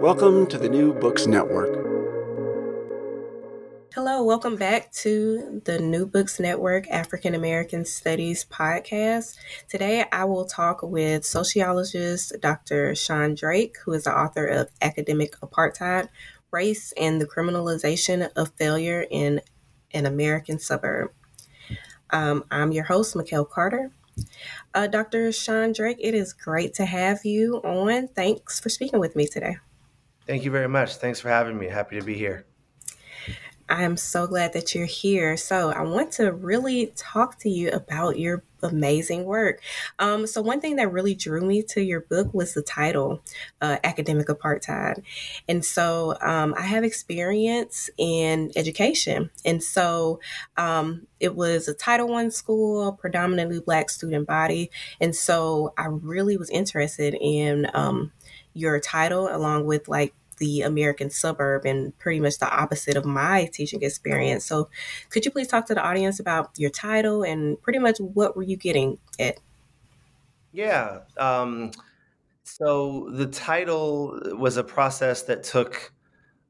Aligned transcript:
Welcome 0.00 0.46
to 0.48 0.58
the 0.58 0.68
New 0.68 0.92
Books 0.92 1.26
Network. 1.26 1.74
Hello, 3.94 4.22
welcome 4.22 4.56
back 4.56 4.92
to 4.92 5.60
the 5.64 5.78
New 5.78 6.06
Books 6.06 6.38
Network 6.38 6.88
African 6.90 7.34
American 7.34 7.84
Studies 7.84 8.44
podcast. 8.44 9.36
Today 9.68 10.04
I 10.12 10.24
will 10.24 10.44
talk 10.44 10.82
with 10.82 11.24
sociologist 11.24 12.34
Dr. 12.40 12.94
Sean 12.94 13.34
Drake, 13.34 13.76
who 13.84 13.92
is 13.92 14.04
the 14.04 14.16
author 14.16 14.46
of 14.46 14.70
Academic 14.82 15.38
Apartheid 15.40 16.08
Race 16.50 16.92
and 16.96 17.20
the 17.20 17.26
Criminalization 17.26 18.30
of 18.36 18.52
Failure 18.56 19.06
in 19.10 19.40
an 19.92 20.06
American 20.06 20.58
Suburb. 20.58 21.12
Um, 22.10 22.44
I'm 22.50 22.72
your 22.72 22.84
host, 22.84 23.14
Mikkel 23.14 23.48
Carter. 23.48 23.90
Uh, 24.74 24.86
Dr. 24.86 25.32
Sean 25.32 25.72
Drake, 25.72 25.98
it 26.00 26.14
is 26.14 26.32
great 26.32 26.74
to 26.74 26.84
have 26.84 27.24
you 27.24 27.56
on. 27.64 28.08
Thanks 28.08 28.60
for 28.60 28.68
speaking 28.68 29.00
with 29.00 29.16
me 29.16 29.26
today. 29.26 29.56
Thank 30.26 30.44
you 30.44 30.50
very 30.50 30.68
much. 30.68 30.96
Thanks 30.96 31.20
for 31.20 31.28
having 31.28 31.58
me. 31.58 31.66
Happy 31.66 31.98
to 31.98 32.04
be 32.04 32.14
here. 32.14 32.46
I 33.68 33.84
am 33.84 33.96
so 33.96 34.26
glad 34.26 34.52
that 34.52 34.74
you're 34.74 34.84
here. 34.84 35.38
So, 35.38 35.70
I 35.70 35.82
want 35.82 36.12
to 36.12 36.32
really 36.32 36.92
talk 36.96 37.38
to 37.40 37.48
you 37.48 37.70
about 37.70 38.18
your 38.18 38.44
amazing 38.62 39.24
work. 39.24 39.60
Um, 39.98 40.26
so, 40.26 40.42
one 40.42 40.60
thing 40.60 40.76
that 40.76 40.92
really 40.92 41.14
drew 41.14 41.40
me 41.40 41.62
to 41.70 41.82
your 41.82 42.00
book 42.00 42.34
was 42.34 42.52
the 42.52 42.60
title, 42.60 43.22
uh, 43.62 43.78
Academic 43.82 44.26
Apartheid. 44.26 45.02
And 45.48 45.64
so, 45.64 46.14
um, 46.20 46.54
I 46.58 46.62
have 46.62 46.84
experience 46.84 47.88
in 47.96 48.52
education. 48.54 49.30
And 49.46 49.62
so, 49.62 50.20
um, 50.58 51.06
it 51.18 51.34
was 51.34 51.66
a 51.66 51.74
Title 51.74 52.08
One 52.08 52.30
school, 52.30 52.92
predominantly 52.92 53.60
Black 53.60 53.88
student 53.88 54.26
body. 54.26 54.70
And 55.00 55.16
so, 55.16 55.72
I 55.78 55.86
really 55.86 56.36
was 56.36 56.50
interested 56.50 57.16
in 57.18 57.66
um, 57.72 58.12
your 58.54 58.80
title 58.80 59.28
along 59.30 59.66
with 59.66 59.88
like 59.88 60.14
the 60.38 60.62
American 60.62 61.10
suburb 61.10 61.64
and 61.64 61.96
pretty 61.98 62.20
much 62.20 62.38
the 62.38 62.48
opposite 62.48 62.96
of 62.96 63.04
my 63.04 63.46
teaching 63.52 63.82
experience. 63.82 64.44
So, 64.44 64.68
could 65.10 65.24
you 65.24 65.30
please 65.30 65.48
talk 65.48 65.66
to 65.66 65.74
the 65.74 65.82
audience 65.82 66.20
about 66.20 66.50
your 66.56 66.70
title 66.70 67.22
and 67.22 67.60
pretty 67.62 67.78
much 67.78 67.98
what 67.98 68.36
were 68.36 68.42
you 68.42 68.56
getting 68.56 68.98
at? 69.18 69.38
Yeah. 70.52 71.00
Um, 71.16 71.72
so, 72.44 73.10
the 73.12 73.26
title 73.26 74.20
was 74.38 74.56
a 74.56 74.64
process 74.64 75.22
that 75.22 75.42
took, 75.42 75.92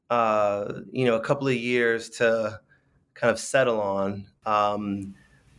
uh, 0.09 0.73
you 0.91 1.05
know, 1.05 1.15
a 1.15 1.21
couple 1.21 1.47
of 1.47 1.55
years 1.55 2.09
to 2.11 2.59
kind 3.13 3.31
of 3.31 3.39
settle 3.39 3.81
on. 3.81 4.25
Um, 4.45 5.15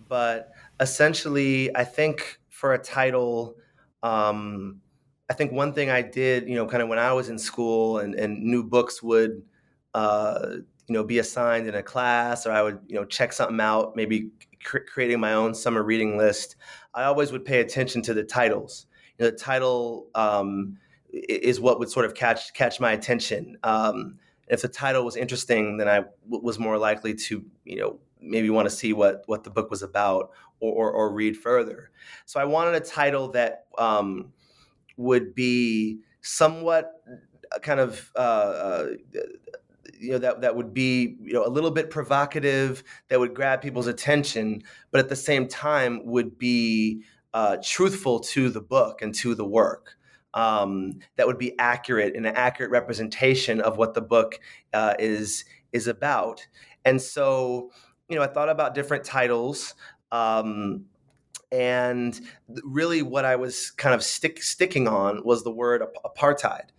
but 0.09 0.53
essentially, 0.81 1.75
I 1.75 1.85
think 1.85 2.39
for 2.51 2.75
a 2.75 2.79
title, 2.79 3.57
um, 4.03 4.81
I 5.29 5.35
think 5.35 5.53
one 5.53 5.73
thing 5.73 5.91
I 5.91 6.03
did, 6.03 6.49
you 6.49 6.55
know, 6.55 6.67
kind 6.67 6.83
of 6.83 6.89
when 6.89 6.99
I 6.99 7.13
was 7.13 7.29
in 7.29 7.39
school 7.39 7.99
and, 7.99 8.15
and 8.15 8.43
new 8.43 8.63
books 8.63 9.03
would, 9.03 9.43
uh, 9.95 10.57
you 10.87 10.93
know, 10.93 11.03
be 11.03 11.19
assigned 11.19 11.67
in 11.67 11.75
a 11.75 11.83
class 11.83 12.47
or 12.47 12.53
I 12.53 12.63
would, 12.63 12.79
you 12.87 12.95
know, 12.95 13.05
check 13.05 13.33
something 13.33 13.61
out, 13.61 13.97
maybe 13.97 14.31
cr- 14.63 14.79
creating 14.87 15.19
my 15.19 15.33
own 15.33 15.55
summer 15.55 15.83
reading 15.83 16.17
list. 16.17 16.57
I 16.95 17.05
always 17.05 17.33
would 17.33 17.45
pay 17.45 17.61
attention 17.61 18.03
to 18.03 18.15
the 18.15 18.23
titles. 18.23 18.87
You 19.19 19.25
know, 19.25 19.31
the 19.33 19.37
title 19.37 20.09
um, 20.15 20.79
is 21.11 21.61
what 21.61 21.79
would 21.81 21.91
sort 21.91 22.07
of 22.07 22.15
catch 22.15 22.53
catch 22.55 22.79
my 22.79 22.93
attention. 22.93 23.57
Um, 23.65 24.19
if 24.49 24.63
the 24.63 24.69
title 24.69 25.05
was 25.05 25.17
interesting, 25.17 25.77
then 25.77 25.89
I 25.89 25.97
w- 25.97 26.43
was 26.43 26.59
more 26.59 26.79
likely 26.79 27.15
to, 27.15 27.45
you 27.65 27.77
know, 27.77 27.99
maybe 28.21 28.49
want 28.51 28.67
to 28.67 28.75
see 28.75 28.93
what 28.93 29.23
what 29.27 29.43
the 29.43 29.51
book 29.51 29.71
was 29.71 29.83
about 29.83 30.31
or, 30.61 30.73
or, 30.73 30.91
or 30.93 31.13
read 31.13 31.37
further. 31.37 31.91
So 32.27 32.39
I 32.39 32.45
wanted 32.45 32.75
a 32.75 32.81
title 32.81 33.29
that 33.33 33.67
um, 33.79 34.33
would 34.97 35.35
be 35.35 35.99
somewhat 36.21 36.93
uh, 37.55 37.59
kind 37.61 37.81
of 37.81 38.11
uh, 38.17 38.19
uh, 38.19 38.87
you 39.99 40.11
know 40.13 40.19
that 40.19 40.41
that 40.41 40.57
would 40.57 40.75
be 40.75 41.17
you 41.23 41.33
know 41.33 41.45
a 41.45 41.49
little 41.49 41.71
bit 41.71 41.91
provocative 41.91 42.83
that 43.09 43.19
would 43.21 43.35
grab 43.35 43.63
people's 43.63 43.87
attention 43.87 44.63
but 44.91 45.01
at 45.01 45.09
the 45.09 45.17
same 45.17 45.47
time 45.47 46.05
would 46.05 46.39
be 46.39 47.03
uh, 47.35 47.59
truthful 47.63 48.21
to 48.21 48.49
the 48.49 48.63
book 48.63 49.03
and 49.03 49.15
to 49.15 49.35
the 49.35 49.45
work. 49.45 49.97
Um, 50.33 51.01
that 51.17 51.27
would 51.27 51.39
be 51.39 51.59
accurate 51.59 52.17
and 52.17 52.27
an 52.27 52.35
accurate 52.35 52.71
representation 52.71 53.61
of 53.61 53.77
what 53.77 53.93
the 53.95 54.01
book 54.01 54.39
uh, 54.73 54.95
is 54.99 55.45
is 55.73 55.87
about. 55.87 56.47
And 56.85 57.01
so 57.01 57.71
you 58.09 58.17
know 58.17 58.23
i 58.23 58.27
thought 58.27 58.49
about 58.49 58.75
different 58.75 59.05
titles 59.05 59.75
um, 60.13 60.85
and 61.53 62.21
really, 62.65 63.03
what 63.03 63.25
I 63.25 63.37
was 63.37 63.71
kind 63.71 63.95
of 63.95 64.03
stick, 64.03 64.43
sticking 64.43 64.89
on 64.89 65.23
was 65.25 65.45
the 65.45 65.53
word 65.53 65.83
apartheid 66.05 66.71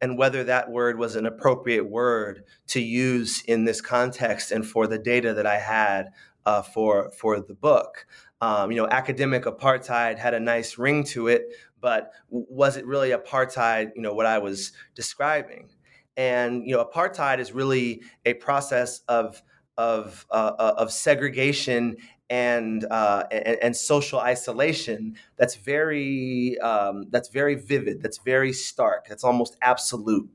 and 0.00 0.18
whether 0.18 0.44
that 0.44 0.70
word 0.70 0.98
was 0.98 1.16
an 1.16 1.26
appropriate 1.26 1.88
word 1.88 2.44
to 2.68 2.80
use 2.80 3.42
in 3.42 3.64
this 3.64 3.80
context 3.80 4.52
and 4.52 4.66
for 4.66 4.86
the 4.86 4.98
data 4.98 5.32
that 5.34 5.46
I 5.46 5.58
had 5.58 6.12
uh, 6.44 6.62
for 6.62 7.10
for 7.10 7.40
the 7.40 7.54
book. 7.54 8.06
Um, 8.40 8.70
you 8.70 8.76
know, 8.76 8.88
academic 8.88 9.44
apartheid 9.44 10.18
had 10.18 10.34
a 10.34 10.40
nice 10.40 10.76
ring 10.76 11.04
to 11.04 11.28
it, 11.28 11.54
but 11.80 12.12
was 12.28 12.76
it 12.76 12.86
really 12.86 13.10
apartheid? 13.10 13.92
You 13.96 14.02
know, 14.02 14.12
what 14.12 14.26
I 14.26 14.38
was 14.38 14.72
describing, 14.94 15.70
and 16.16 16.66
you 16.66 16.76
know, 16.76 16.84
apartheid 16.84 17.38
is 17.38 17.52
really 17.52 18.02
a 18.24 18.34
process 18.34 19.00
of 19.08 19.42
of 19.78 20.26
uh, 20.30 20.52
uh 20.58 20.74
of 20.78 20.92
segregation 20.92 21.96
and, 22.28 22.84
uh, 22.90 23.22
and, 23.30 23.58
and 23.62 23.76
social 23.76 24.18
isolation 24.18 25.14
that's 25.36 25.54
very 25.54 26.58
um, 26.58 27.06
that's 27.10 27.28
very 27.28 27.54
vivid 27.54 28.02
that's 28.02 28.18
very 28.18 28.52
stark 28.52 29.06
that's 29.06 29.22
almost 29.22 29.56
absolute 29.62 30.28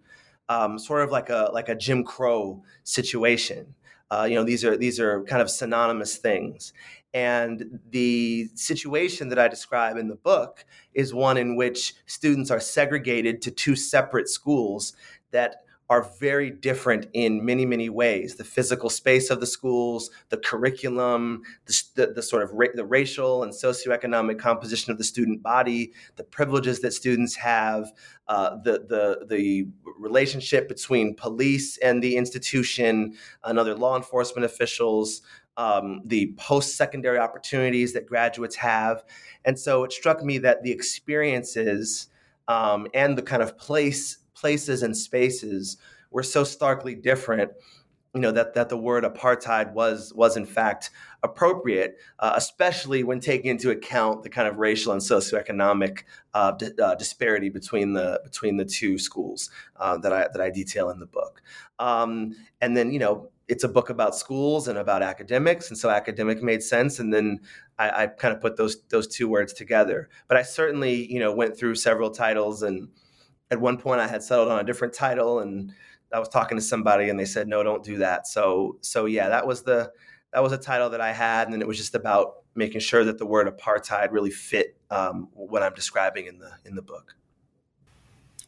um, 0.51 0.77
sort 0.77 1.03
of 1.03 1.11
like 1.11 1.29
a 1.29 1.49
like 1.53 1.69
a 1.69 1.75
Jim 1.75 2.03
Crow 2.03 2.63
situation. 2.83 3.73
Uh, 4.09 4.27
you 4.29 4.35
know 4.35 4.43
these 4.43 4.65
are 4.65 4.75
these 4.75 4.99
are 4.99 5.23
kind 5.23 5.41
of 5.41 5.49
synonymous 5.49 6.17
things. 6.17 6.73
And 7.13 7.79
the 7.89 8.49
situation 8.55 9.29
that 9.29 9.39
I 9.39 9.49
describe 9.49 9.97
in 9.97 10.07
the 10.07 10.15
book 10.15 10.65
is 10.93 11.13
one 11.13 11.37
in 11.37 11.57
which 11.57 11.93
students 12.05 12.49
are 12.51 12.59
segregated 12.59 13.41
to 13.43 13.51
two 13.51 13.75
separate 13.75 14.29
schools 14.29 14.93
that 15.31 15.63
are 15.91 16.09
very 16.21 16.49
different 16.49 17.05
in 17.11 17.43
many, 17.43 17.65
many 17.65 17.89
ways. 17.89 18.35
The 18.35 18.45
physical 18.45 18.89
space 18.89 19.29
of 19.29 19.41
the 19.41 19.45
schools, 19.45 20.09
the 20.29 20.37
curriculum, 20.37 21.41
the, 21.65 21.83
the, 21.95 22.13
the 22.13 22.23
sort 22.23 22.43
of 22.43 22.51
ra- 22.53 22.67
the 22.73 22.85
racial 22.85 23.43
and 23.43 23.51
socioeconomic 23.51 24.39
composition 24.39 24.93
of 24.93 24.97
the 24.97 25.03
student 25.03 25.43
body, 25.43 25.91
the 26.15 26.23
privileges 26.23 26.79
that 26.79 26.93
students 26.93 27.35
have, 27.35 27.91
uh, 28.29 28.55
the, 28.63 28.85
the, 28.87 29.25
the 29.27 29.67
relationship 29.99 30.69
between 30.69 31.13
police 31.13 31.77
and 31.79 32.01
the 32.01 32.15
institution 32.15 33.13
and 33.43 33.59
other 33.59 33.75
law 33.75 33.97
enforcement 33.97 34.45
officials, 34.45 35.21
um, 35.57 36.03
the 36.05 36.33
post 36.37 36.77
secondary 36.77 37.17
opportunities 37.17 37.91
that 37.91 38.05
graduates 38.05 38.55
have. 38.55 39.03
And 39.43 39.59
so 39.59 39.83
it 39.83 39.91
struck 39.91 40.23
me 40.23 40.37
that 40.37 40.63
the 40.63 40.71
experiences 40.71 42.07
um, 42.47 42.87
and 42.93 43.17
the 43.17 43.21
kind 43.21 43.43
of 43.43 43.57
place 43.57 44.19
places 44.41 44.81
and 44.81 44.97
spaces 44.97 45.77
were 46.09 46.23
so 46.23 46.43
starkly 46.43 46.95
different 46.95 47.51
you 48.13 48.19
know 48.19 48.31
that 48.31 48.53
that 48.55 48.67
the 48.67 48.77
word 48.77 49.03
apartheid 49.05 49.71
was 49.71 50.11
was 50.13 50.35
in 50.35 50.45
fact 50.45 50.89
appropriate, 51.23 51.97
uh, 52.19 52.33
especially 52.35 53.03
when 53.03 53.19
taking 53.19 53.49
into 53.51 53.69
account 53.69 54.23
the 54.23 54.29
kind 54.29 54.47
of 54.47 54.57
racial 54.57 54.91
and 54.91 55.01
socioeconomic 55.01 56.03
uh, 56.33 56.53
uh, 56.83 56.95
disparity 56.95 57.49
between 57.49 57.93
the 57.93 58.19
between 58.23 58.57
the 58.57 58.65
two 58.65 58.97
schools 58.97 59.49
uh, 59.77 59.97
that 59.97 60.11
I 60.11 60.27
that 60.33 60.41
I 60.41 60.49
detail 60.49 60.89
in 60.89 60.99
the 60.99 61.05
book. 61.05 61.41
Um, 61.79 62.35
and 62.59 62.75
then 62.75 62.91
you 62.91 62.99
know 62.99 63.29
it's 63.47 63.63
a 63.63 63.69
book 63.69 63.89
about 63.89 64.15
schools 64.15 64.67
and 64.67 64.77
about 64.77 65.03
academics, 65.03 65.69
and 65.69 65.77
so 65.77 65.89
academic 65.89 66.43
made 66.43 66.63
sense. 66.63 66.99
And 66.99 67.13
then 67.13 67.39
I, 67.79 68.03
I 68.03 68.07
kind 68.07 68.33
of 68.33 68.41
put 68.41 68.57
those 68.57 68.81
those 68.89 69.07
two 69.07 69.29
words 69.29 69.53
together. 69.53 70.09
But 70.27 70.35
I 70.35 70.41
certainly 70.41 71.09
you 71.11 71.19
know 71.19 71.33
went 71.33 71.57
through 71.57 71.75
several 71.75 72.09
titles, 72.09 72.61
and 72.61 72.89
at 73.51 73.59
one 73.59 73.77
point 73.77 73.99
I 73.99 74.07
had 74.07 74.23
settled 74.23 74.49
on 74.49 74.59
a 74.59 74.63
different 74.63 74.93
title 74.93 75.39
and 75.39 75.73
I 76.13 76.19
was 76.19 76.29
talking 76.29 76.57
to 76.57 76.61
somebody 76.61 77.09
and 77.09 77.19
they 77.19 77.25
said, 77.25 77.47
no, 77.47 77.61
don't 77.63 77.83
do 77.83 77.97
that. 77.97 78.25
So, 78.25 78.77
so 78.81 79.05
yeah, 79.05 79.29
that 79.29 79.45
was 79.45 79.63
the, 79.63 79.91
that 80.33 80.41
was 80.41 80.53
a 80.53 80.57
title 80.57 80.89
that 80.91 81.01
I 81.01 81.11
had. 81.11 81.49
And 81.49 81.61
it 81.61 81.67
was 81.67 81.77
just 81.77 81.93
about 81.93 82.37
making 82.55 82.79
sure 82.81 83.03
that 83.03 83.17
the 83.17 83.25
word 83.25 83.47
apartheid 83.47 84.11
really 84.11 84.31
fit 84.31 84.77
um, 84.89 85.27
what 85.33 85.61
I'm 85.63 85.73
describing 85.73 86.27
in 86.27 86.39
the, 86.39 86.51
in 86.65 86.75
the 86.75 86.81
book. 86.81 87.15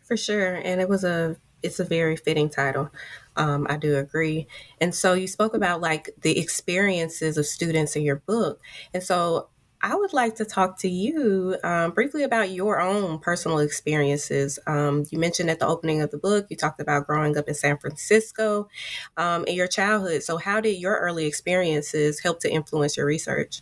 For 0.04 0.18
sure. 0.18 0.56
And 0.56 0.82
it 0.82 0.90
was 0.90 1.04
a, 1.04 1.38
it's 1.62 1.80
a 1.80 1.86
very 1.86 2.16
fitting 2.16 2.50
title. 2.50 2.90
Um, 3.36 3.66
I 3.70 3.78
do 3.78 3.98
agree. 3.98 4.48
And 4.80 4.94
so 4.94 5.14
you 5.14 5.28
spoke 5.28 5.54
about 5.54 5.82
like 5.82 6.10
the 6.22 6.38
experiences 6.40 7.38
of 7.38 7.46
students 7.46 7.96
in 7.96 8.04
your 8.04 8.18
book. 8.18 8.62
And 8.94 9.02
so 9.02 9.50
I 9.84 9.96
would 9.96 10.14
like 10.14 10.36
to 10.36 10.46
talk 10.46 10.80
to 10.80 10.88
you 10.88 11.58
um, 11.62 11.92
briefly 11.92 12.24
about 12.24 12.52
your 12.52 12.80
own 12.80 13.20
personal 13.20 13.60
experiences. 13.60 14.58
Um, 14.66 15.04
you 15.12 15.20
mentioned 15.20 15.50
at 15.50 15.60
the 15.60 15.68
opening 15.68 16.02
of 16.02 16.10
the 16.10 16.18
book, 16.18 16.48
you 16.50 16.56
talked 16.56 16.80
about 16.80 17.06
growing 17.06 17.38
up 17.38 17.50
in 17.50 17.54
San 17.54 17.78
Francisco 17.78 18.70
um, 19.18 19.44
in 19.44 19.56
your 19.56 19.68
childhood. 19.68 20.24
So, 20.24 20.38
how 20.38 20.62
did 20.62 20.78
your 20.80 20.96
early 20.96 21.26
experiences 21.26 22.22
help 22.22 22.40
to 22.40 22.50
influence 22.50 22.96
your 22.96 23.06
research? 23.06 23.62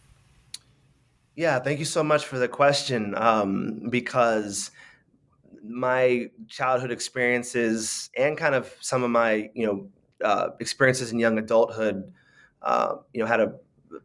Yeah, 1.35 1.57
thank 1.57 1.79
you 1.79 1.85
so 1.85 2.03
much 2.03 2.27
for 2.27 2.37
the 2.37 2.47
question. 2.47 3.15
Um, 3.17 3.89
because 3.89 4.69
my 5.63 6.29
childhood 6.47 6.91
experiences 6.91 8.11
and 8.15 8.37
kind 8.37 8.53
of 8.53 8.71
some 8.79 9.01
of 9.01 9.09
my, 9.09 9.49
you 9.55 9.65
know, 9.65 9.89
uh, 10.23 10.49
experiences 10.59 11.11
in 11.11 11.17
young 11.17 11.39
adulthood, 11.39 12.13
uh, 12.61 12.97
you 13.11 13.21
know, 13.21 13.25
had 13.25 13.39
a 13.39 13.55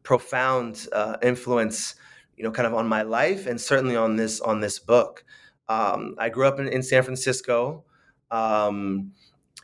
profound 0.02 0.88
uh, 0.94 1.18
influence 1.22 1.94
you 2.36 2.44
know, 2.44 2.50
kind 2.50 2.66
of 2.66 2.74
on 2.74 2.86
my 2.86 3.02
life 3.02 3.46
and 3.46 3.60
certainly 3.60 3.96
on 3.96 4.16
this 4.16 4.40
on 4.40 4.60
this 4.60 4.78
book. 4.78 5.24
Um, 5.68 6.14
I 6.18 6.28
grew 6.28 6.46
up 6.46 6.60
in, 6.60 6.68
in 6.68 6.82
San 6.82 7.02
Francisco. 7.02 7.84
Um, 8.30 9.12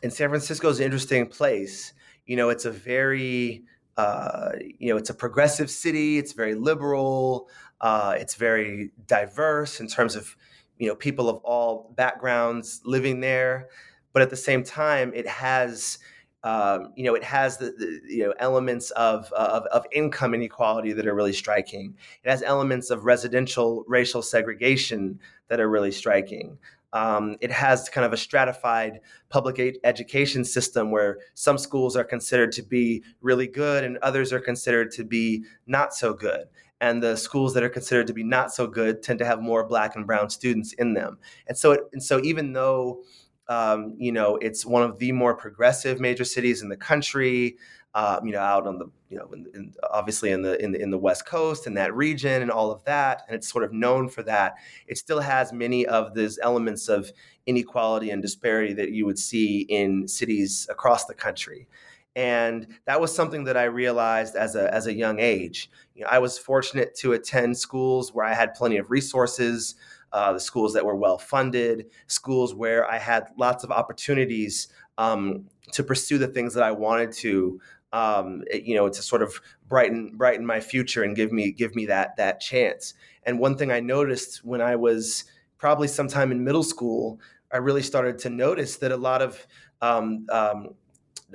and 0.01 0.11
San 0.11 0.29
Francisco 0.29 0.69
is 0.69 0.79
an 0.79 0.85
interesting 0.85 1.27
place. 1.27 1.93
You 2.25 2.35
know, 2.35 2.49
it's 2.49 2.65
a 2.65 2.71
very 2.71 3.63
uh, 3.97 4.51
you 4.79 4.89
know, 4.89 4.97
it's 4.97 5.09
a 5.09 5.13
progressive 5.13 5.69
city. 5.69 6.17
It's 6.17 6.33
very 6.33 6.55
liberal. 6.55 7.49
Uh, 7.79 8.15
it's 8.17 8.35
very 8.35 8.91
diverse 9.07 9.79
in 9.79 9.87
terms 9.87 10.15
of 10.15 10.35
you 10.77 10.87
know 10.87 10.95
people 10.95 11.29
of 11.29 11.37
all 11.43 11.93
backgrounds 11.95 12.81
living 12.85 13.19
there. 13.19 13.69
But 14.11 14.21
at 14.21 14.29
the 14.29 14.35
same 14.35 14.63
time, 14.63 15.11
it 15.13 15.27
has 15.27 15.99
um, 16.43 16.91
you 16.95 17.05
know, 17.05 17.15
it 17.15 17.23
has 17.23 17.57
the, 17.57 17.71
the 17.77 18.01
you 18.07 18.25
know 18.25 18.33
elements 18.39 18.91
of, 18.91 19.31
of, 19.33 19.65
of 19.67 19.85
income 19.91 20.33
inequality 20.33 20.91
that 20.93 21.07
are 21.07 21.15
really 21.15 21.33
striking. 21.33 21.95
It 22.23 22.29
has 22.29 22.43
elements 22.43 22.89
of 22.89 23.05
residential 23.05 23.85
racial 23.87 24.21
segregation 24.21 25.19
that 25.47 25.59
are 25.59 25.69
really 25.69 25.91
striking. 25.91 26.57
Um, 26.91 27.37
it 27.41 27.49
has 27.49 27.89
kind 27.89 28.05
of 28.05 28.13
a 28.13 28.17
stratified 28.17 28.99
public 29.29 29.79
education 29.83 30.45
system 30.45 30.91
where 30.91 31.17
some 31.33 31.57
schools 31.57 31.95
are 31.95 32.03
considered 32.03 32.51
to 32.53 32.61
be 32.61 33.03
really 33.21 33.47
good 33.47 33.83
and 33.83 33.97
others 33.97 34.31
are 34.31 34.39
considered 34.39 34.91
to 34.91 35.03
be 35.03 35.43
not 35.65 35.95
so 35.95 36.13
good. 36.13 36.45
And 36.81 37.01
the 37.01 37.15
schools 37.15 37.53
that 37.55 37.63
are 37.63 37.69
considered 37.69 38.07
to 38.07 38.13
be 38.13 38.23
not 38.23 38.53
so 38.53 38.67
good 38.67 39.01
tend 39.01 39.17
to 39.19 39.25
have 39.25 39.41
more 39.41 39.65
black 39.65 39.95
and 39.95 40.05
brown 40.05 40.29
students 40.29 40.73
in 40.73 40.93
them. 40.93 41.17
And 41.47 41.57
so, 41.57 41.71
it, 41.71 41.79
and 41.93 42.03
so 42.03 42.19
even 42.23 42.53
though 42.53 43.01
um, 43.47 43.95
you 43.97 44.11
know, 44.11 44.37
it's 44.37 44.65
one 44.65 44.83
of 44.83 44.97
the 44.99 45.11
more 45.11 45.35
progressive 45.35 45.99
major 45.99 46.23
cities 46.23 46.61
in 46.61 46.69
the 46.69 46.77
country. 46.77 47.57
Um, 47.95 48.25
you 48.25 48.31
know, 48.31 48.39
out 48.39 48.65
on 48.65 48.79
the, 48.79 48.87
you 49.11 49.19
know, 49.19 49.29
in, 49.33 49.45
in, 49.53 49.73
obviously 49.91 50.31
in 50.31 50.41
the, 50.41 50.59
in 50.59 50.71
the 50.71 50.81
in 50.81 50.89
the 50.89 50.97
West 50.97 51.27
Coast 51.27 51.67
and 51.67 51.77
that 51.77 51.93
region 51.93 52.41
and 52.41 52.49
all 52.49 52.71
of 52.71 52.83
that, 52.85 53.21
and 53.27 53.35
it's 53.35 53.47
sort 53.47 53.63
of 53.63 53.71
known 53.71 54.09
for 54.09 54.23
that. 54.23 54.55
It 54.87 54.97
still 54.97 55.19
has 55.19 55.53
many 55.53 55.85
of 55.85 56.15
those 56.15 56.39
elements 56.41 56.89
of 56.89 57.11
inequality 57.45 58.09
and 58.09 58.19
disparity 58.19 58.73
that 58.73 58.93
you 58.93 59.05
would 59.05 59.19
see 59.19 59.59
in 59.69 60.07
cities 60.07 60.65
across 60.71 61.05
the 61.05 61.13
country. 61.13 61.67
And 62.15 62.65
that 62.85 62.99
was 62.99 63.13
something 63.13 63.43
that 63.43 63.57
I 63.57 63.65
realized 63.65 64.35
as 64.35 64.55
a 64.55 64.73
as 64.73 64.87
a 64.87 64.93
young 64.93 65.19
age. 65.19 65.69
You 65.93 66.01
know, 66.01 66.09
I 66.09 66.17
was 66.17 66.39
fortunate 66.39 66.95
to 66.95 67.13
attend 67.13 67.55
schools 67.57 68.11
where 68.11 68.25
I 68.25 68.33
had 68.33 68.55
plenty 68.55 68.77
of 68.77 68.89
resources 68.89 69.75
uh, 70.13 70.31
the 70.33 70.39
schools 70.39 70.73
that 70.73 70.85
were 70.85 70.95
well 70.95 71.17
funded, 71.17 71.87
schools 72.07 72.53
where 72.53 72.89
I 72.89 72.97
had 72.97 73.27
lots 73.37 73.63
of 73.63 73.71
opportunities 73.71 74.69
um, 74.97 75.45
to 75.71 75.83
pursue 75.83 76.17
the 76.17 76.27
things 76.27 76.53
that 76.53 76.63
I 76.63 76.71
wanted 76.71 77.11
to. 77.13 77.59
Um, 77.91 78.43
you 78.51 78.73
know, 78.73 78.89
to 78.89 79.01
sort 79.03 79.21
of 79.21 79.39
brighten 79.67 80.17
brighten 80.17 80.47
my 80.47 80.59
future 80.59 81.03
and 81.03 81.15
give 81.15 81.31
me 81.31 81.51
give 81.51 81.75
me 81.75 81.85
that 81.85 82.17
that 82.17 82.39
chance. 82.39 82.95
And 83.23 83.37
one 83.37 83.55
thing 83.55 83.71
I 83.71 83.81
noticed 83.81 84.43
when 84.43 84.61
I 84.61 84.75
was 84.75 85.25
probably 85.59 85.87
sometime 85.87 86.31
in 86.31 86.43
middle 86.43 86.63
school, 86.63 87.19
I 87.51 87.57
really 87.57 87.83
started 87.83 88.17
to 88.19 88.31
notice 88.31 88.77
that 88.77 88.91
a 88.91 88.97
lot 88.97 89.21
of 89.21 89.45
um, 89.83 90.25
um, 90.31 90.69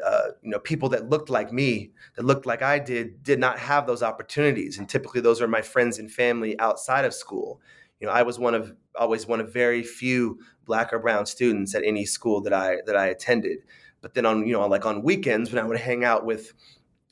uh, 0.04 0.28
you 0.42 0.50
know 0.50 0.58
people 0.58 0.88
that 0.88 1.08
looked 1.08 1.30
like 1.30 1.52
me 1.52 1.90
that 2.14 2.24
looked 2.24 2.46
like 2.46 2.62
i 2.62 2.78
did 2.78 3.20
did 3.24 3.38
not 3.38 3.58
have 3.58 3.86
those 3.86 4.02
opportunities 4.02 4.78
and 4.78 4.88
typically 4.88 5.20
those 5.20 5.42
are 5.42 5.48
my 5.48 5.62
friends 5.62 5.98
and 5.98 6.12
family 6.12 6.58
outside 6.60 7.04
of 7.04 7.12
school 7.12 7.60
you 8.00 8.06
know, 8.06 8.12
I 8.12 8.22
was 8.22 8.38
one 8.38 8.54
of 8.54 8.74
always 8.96 9.26
one 9.26 9.40
of 9.40 9.52
very 9.52 9.82
few 9.82 10.38
black 10.64 10.92
or 10.92 10.98
brown 10.98 11.26
students 11.26 11.74
at 11.74 11.84
any 11.84 12.04
school 12.04 12.40
that 12.42 12.52
I 12.52 12.78
that 12.86 12.96
I 12.96 13.06
attended. 13.06 13.58
But 14.00 14.14
then 14.14 14.26
on 14.26 14.46
you 14.46 14.52
know 14.52 14.66
like 14.66 14.86
on 14.86 15.02
weekends 15.02 15.50
when 15.52 15.62
I 15.62 15.66
would 15.66 15.78
hang 15.78 16.04
out 16.04 16.24
with 16.24 16.52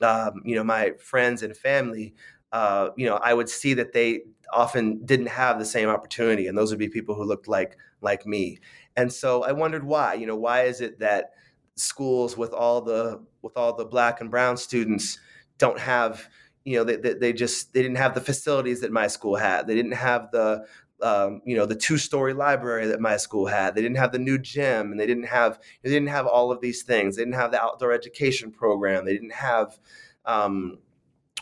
um, 0.00 0.43
you 0.44 0.55
know 0.55 0.65
my 0.65 0.93
friends 0.99 1.43
and 1.43 1.56
family, 1.56 2.15
uh, 2.53 2.91
you 2.97 3.06
know 3.06 3.17
I 3.17 3.35
would 3.35 3.49
see 3.49 3.75
that 3.75 3.93
they 3.93 4.23
often 4.53 5.05
didn't 5.05 5.27
have 5.27 5.59
the 5.59 5.65
same 5.65 5.88
opportunity, 5.88 6.47
and 6.47 6.56
those 6.56 6.71
would 6.71 6.79
be 6.79 6.88
people 6.88 7.15
who 7.15 7.25
looked 7.25 7.49
like 7.49 7.77
like 8.00 8.27
me. 8.27 8.59
And 8.97 9.12
so 9.12 9.43
I 9.43 9.53
wondered 9.53 9.85
why. 9.85 10.15
You 10.15 10.27
know, 10.27 10.37
why 10.37 10.62
is 10.62 10.81
it 10.81 10.99
that 11.00 11.33
schools 11.75 12.37
with 12.37 12.53
all 12.53 12.81
the 12.81 13.23
with 13.43 13.56
all 13.56 13.75
the 13.75 13.85
black 13.85 14.21
and 14.21 14.31
brown 14.31 14.56
students 14.56 15.19
don't 15.59 15.79
have 15.79 16.29
you 16.67 16.77
know 16.77 16.85
they, 16.85 16.97
they, 16.97 17.15
they, 17.15 17.33
just 17.33 17.73
they 17.73 17.81
didn't 17.81 17.97
have 17.97 18.15
the 18.15 18.21
facilities 18.21 18.81
that 18.81 18.91
my 18.91 19.07
school 19.07 19.37
had. 19.37 19.69
They 19.69 19.77
didn't 19.77 19.93
have 19.93 20.33
the 20.33 20.67
um, 21.01 21.41
you 21.47 21.57
know 21.57 21.65
the 21.65 21.77
two 21.77 21.97
story 21.97 22.35
library 22.35 22.89
that 22.89 23.01
my 23.01 23.17
school 23.17 23.47
had. 23.47 23.75
They 23.75 23.83
didn't 23.83 23.99
have 23.99 24.11
the 24.11 24.19
new 24.19 24.37
gym 24.37 24.91
and 24.91 24.99
they 24.99 25.07
didn't 25.07 25.29
have 25.29 25.61
they 25.83 25.91
didn't 25.91 26.09
have 26.09 26.27
all 26.27 26.51
of 26.51 26.61
these 26.61 26.83
things. 26.83 27.17
They 27.17 27.23
didn't 27.23 27.37
have 27.37 27.52
the 27.52 27.62
outdoor 27.62 27.93
education 27.93 28.50
program. 28.50 29.05
They 29.05 29.12
didn't 29.12 29.33
have 29.33 29.79
um, 30.25 30.79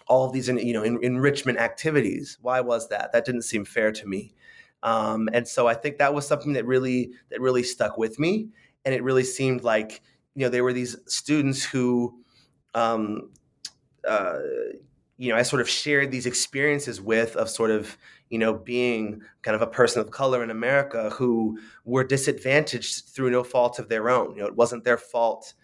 all 0.06 0.26
of 0.26 0.34
these 0.34 0.46
you 0.46 0.74
know 0.74 0.82
en- 0.82 1.02
enrichment 1.02 1.58
activities. 1.58 2.36
Why 2.42 2.60
was 2.60 2.90
that? 2.90 3.12
That 3.12 3.24
didn't 3.24 3.42
seem 3.42 3.64
fair 3.64 3.92
to 3.92 4.06
me. 4.06 4.34
Um, 4.82 5.30
and 5.32 5.48
so 5.48 5.66
i 5.66 5.72
think 5.72 5.96
that 5.96 6.12
was 6.12 6.26
something 6.26 6.52
that 6.52 6.66
really 6.66 7.12
that 7.30 7.40
really 7.40 7.62
stuck 7.62 7.96
with 7.96 8.18
me. 8.18 8.48
And 8.84 8.94
it 8.94 9.02
really 9.02 9.24
seemed 9.24 9.64
like 9.64 10.02
you 10.34 10.44
know 10.44 10.50
there 10.50 10.64
were 10.64 10.74
these 10.74 10.96
students 11.06 11.64
who 11.64 12.20
um, 12.74 13.30
uh, 14.06 14.38
you 15.16 15.30
know, 15.30 15.36
I 15.36 15.42
sort 15.42 15.62
of 15.62 15.68
shared 15.68 16.10
these 16.10 16.26
experiences 16.26 17.00
with 17.00 17.36
of 17.36 17.48
sort 17.48 17.70
of, 17.70 17.96
you 18.30 18.38
know, 18.38 18.54
being 18.54 19.22
kind 19.42 19.54
of 19.54 19.62
a 19.62 19.66
person 19.66 20.00
of 20.00 20.10
color 20.10 20.42
in 20.42 20.50
America 20.50 21.10
who 21.10 21.58
were 21.84 22.04
disadvantaged 22.04 23.08
through 23.08 23.30
no 23.30 23.44
fault 23.44 23.78
of 23.78 23.88
their 23.88 24.10
own. 24.10 24.34
You 24.34 24.42
know, 24.42 24.48
it 24.48 24.56
wasn't 24.56 24.84
their 24.84 24.98
fault 24.98 25.54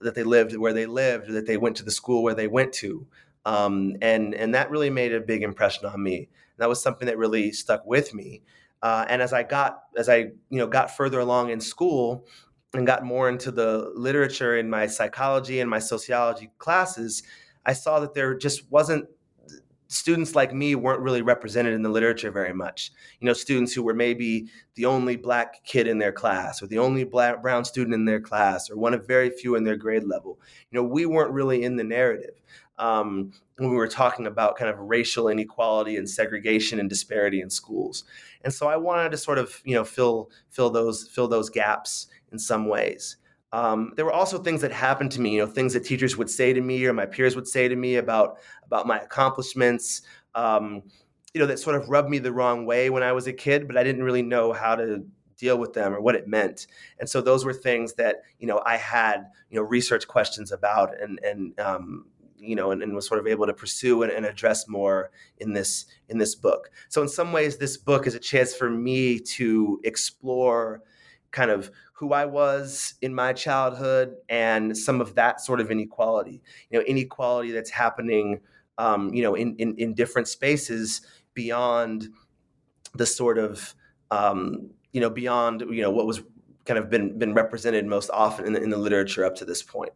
that 0.00 0.14
they 0.14 0.22
lived 0.22 0.56
where 0.56 0.72
they 0.72 0.86
lived, 0.86 1.28
that 1.28 1.46
they 1.46 1.56
went 1.56 1.76
to 1.76 1.84
the 1.84 1.90
school 1.90 2.22
where 2.22 2.34
they 2.34 2.48
went 2.48 2.72
to. 2.74 3.06
Um, 3.44 3.96
and 4.02 4.34
and 4.34 4.54
that 4.54 4.70
really 4.70 4.90
made 4.90 5.14
a 5.14 5.20
big 5.20 5.42
impression 5.42 5.86
on 5.86 6.02
me. 6.02 6.28
That 6.58 6.68
was 6.68 6.82
something 6.82 7.06
that 7.06 7.18
really 7.18 7.52
stuck 7.52 7.86
with 7.86 8.14
me. 8.14 8.42
Uh, 8.82 9.04
and 9.08 9.22
as 9.22 9.32
I 9.32 9.42
got 9.42 9.84
as 9.96 10.08
I 10.08 10.16
you 10.48 10.58
know 10.58 10.66
got 10.66 10.96
further 10.96 11.20
along 11.20 11.50
in 11.50 11.60
school 11.60 12.26
and 12.74 12.86
got 12.86 13.04
more 13.04 13.28
into 13.28 13.50
the 13.50 13.92
literature 13.94 14.56
in 14.56 14.68
my 14.68 14.86
psychology 14.86 15.60
and 15.60 15.70
my 15.70 15.78
sociology 15.78 16.50
classes, 16.58 17.22
I 17.66 17.74
saw 17.74 18.00
that 18.00 18.14
there 18.14 18.34
just 18.34 18.70
wasn't 18.70 19.06
students 19.88 20.34
like 20.34 20.52
me 20.52 20.74
weren't 20.74 21.00
really 21.00 21.22
represented 21.22 21.74
in 21.74 21.82
the 21.82 21.88
literature 21.88 22.30
very 22.30 22.52
much. 22.52 22.90
You 23.20 23.26
know, 23.26 23.32
students 23.32 23.72
who 23.72 23.82
were 23.82 23.94
maybe 23.94 24.46
the 24.74 24.86
only 24.86 25.16
black 25.16 25.62
kid 25.64 25.86
in 25.86 25.98
their 25.98 26.12
class 26.12 26.62
or 26.62 26.66
the 26.66 26.78
only 26.78 27.04
black 27.04 27.42
brown 27.42 27.64
student 27.64 27.94
in 27.94 28.04
their 28.04 28.20
class 28.20 28.70
or 28.70 28.76
one 28.76 28.94
of 28.94 29.06
very 29.06 29.30
few 29.30 29.54
in 29.54 29.64
their 29.64 29.76
grade 29.76 30.04
level. 30.04 30.40
You 30.70 30.80
know, 30.80 30.88
we 30.88 31.06
weren't 31.06 31.32
really 31.32 31.62
in 31.62 31.76
the 31.76 31.84
narrative. 31.84 32.40
Um, 32.78 33.32
when 33.56 33.70
we 33.70 33.76
were 33.76 33.88
talking 33.88 34.26
about 34.26 34.56
kind 34.56 34.70
of 34.70 34.78
racial 34.78 35.28
inequality 35.28 35.96
and 35.96 36.08
segregation 36.08 36.78
and 36.78 36.90
disparity 36.90 37.40
in 37.40 37.48
schools. 37.48 38.04
And 38.44 38.52
so 38.52 38.68
I 38.68 38.76
wanted 38.76 39.12
to 39.12 39.16
sort 39.16 39.38
of, 39.38 39.62
you 39.64 39.74
know, 39.74 39.84
fill 39.84 40.30
fill 40.50 40.68
those 40.68 41.08
fill 41.08 41.26
those 41.26 41.48
gaps 41.48 42.08
in 42.30 42.38
some 42.38 42.68
ways. 42.68 43.16
Um, 43.52 43.92
there 43.96 44.04
were 44.04 44.12
also 44.12 44.38
things 44.38 44.60
that 44.62 44.72
happened 44.72 45.12
to 45.12 45.20
me, 45.20 45.34
you 45.34 45.40
know, 45.40 45.46
things 45.46 45.72
that 45.74 45.84
teachers 45.84 46.16
would 46.16 46.28
say 46.28 46.52
to 46.52 46.60
me 46.60 46.84
or 46.84 46.92
my 46.92 47.06
peers 47.06 47.36
would 47.36 47.46
say 47.46 47.68
to 47.68 47.76
me 47.76 47.96
about 47.96 48.38
about 48.64 48.86
my 48.86 48.98
accomplishments, 48.98 50.02
um, 50.34 50.82
you 51.32 51.40
know, 51.40 51.46
that 51.46 51.58
sort 51.58 51.76
of 51.76 51.88
rubbed 51.88 52.10
me 52.10 52.18
the 52.18 52.32
wrong 52.32 52.66
way 52.66 52.90
when 52.90 53.02
I 53.02 53.12
was 53.12 53.26
a 53.26 53.32
kid, 53.32 53.66
but 53.66 53.76
I 53.76 53.84
didn't 53.84 54.02
really 54.02 54.22
know 54.22 54.52
how 54.52 54.74
to 54.74 55.04
deal 55.36 55.58
with 55.58 55.72
them 55.74 55.94
or 55.94 56.00
what 56.00 56.14
it 56.14 56.26
meant. 56.26 56.66
And 56.98 57.08
so 57.08 57.20
those 57.20 57.44
were 57.44 57.52
things 57.52 57.94
that 57.94 58.22
you 58.38 58.46
know 58.46 58.62
I 58.64 58.76
had 58.76 59.26
you 59.50 59.56
know 59.56 59.62
research 59.62 60.08
questions 60.08 60.52
about 60.52 61.00
and 61.00 61.20
and 61.22 61.58
um, 61.60 62.06
you 62.38 62.56
know 62.56 62.70
and, 62.70 62.82
and, 62.82 62.94
was 62.94 63.06
sort 63.06 63.20
of 63.20 63.26
able 63.26 63.46
to 63.46 63.54
pursue 63.54 64.02
and, 64.02 64.12
and, 64.12 64.26
address 64.26 64.68
more 64.68 65.10
in 65.38 65.52
this 65.52 65.86
in 66.08 66.18
this 66.18 66.34
book. 66.34 66.70
So 66.88 67.02
in 67.02 67.08
some 67.08 67.32
ways, 67.32 67.56
this 67.56 67.76
book 67.76 68.06
is 68.06 68.14
a 68.14 68.18
chance 68.18 68.54
for 68.54 68.70
me 68.70 69.18
to 69.20 69.80
explore 69.84 70.82
kind 71.32 71.50
of 71.50 71.70
who 71.98 72.12
I 72.12 72.26
was 72.26 72.94
in 73.00 73.14
my 73.14 73.32
childhood 73.32 74.16
and 74.28 74.76
some 74.76 75.00
of 75.00 75.14
that 75.14 75.40
sort 75.40 75.60
of 75.60 75.70
inequality. 75.70 76.42
You 76.70 76.78
know, 76.78 76.84
inequality 76.84 77.52
that's 77.52 77.70
happening. 77.70 78.40
Um, 78.78 79.14
you 79.14 79.22
know, 79.22 79.34
in, 79.34 79.56
in 79.56 79.74
in 79.76 79.94
different 79.94 80.28
spaces 80.28 81.00
beyond 81.32 82.08
the 82.94 83.06
sort 83.06 83.38
of 83.38 83.74
um, 84.10 84.70
you 84.92 85.00
know, 85.00 85.10
beyond 85.10 85.62
you 85.70 85.82
know 85.82 85.90
what 85.90 86.06
was 86.06 86.22
kind 86.64 86.78
of 86.78 86.90
been 86.90 87.18
been 87.18 87.32
represented 87.32 87.86
most 87.86 88.10
often 88.12 88.46
in 88.46 88.52
the, 88.52 88.62
in 88.62 88.70
the 88.70 88.76
literature 88.76 89.24
up 89.24 89.34
to 89.36 89.44
this 89.44 89.62
point. 89.62 89.92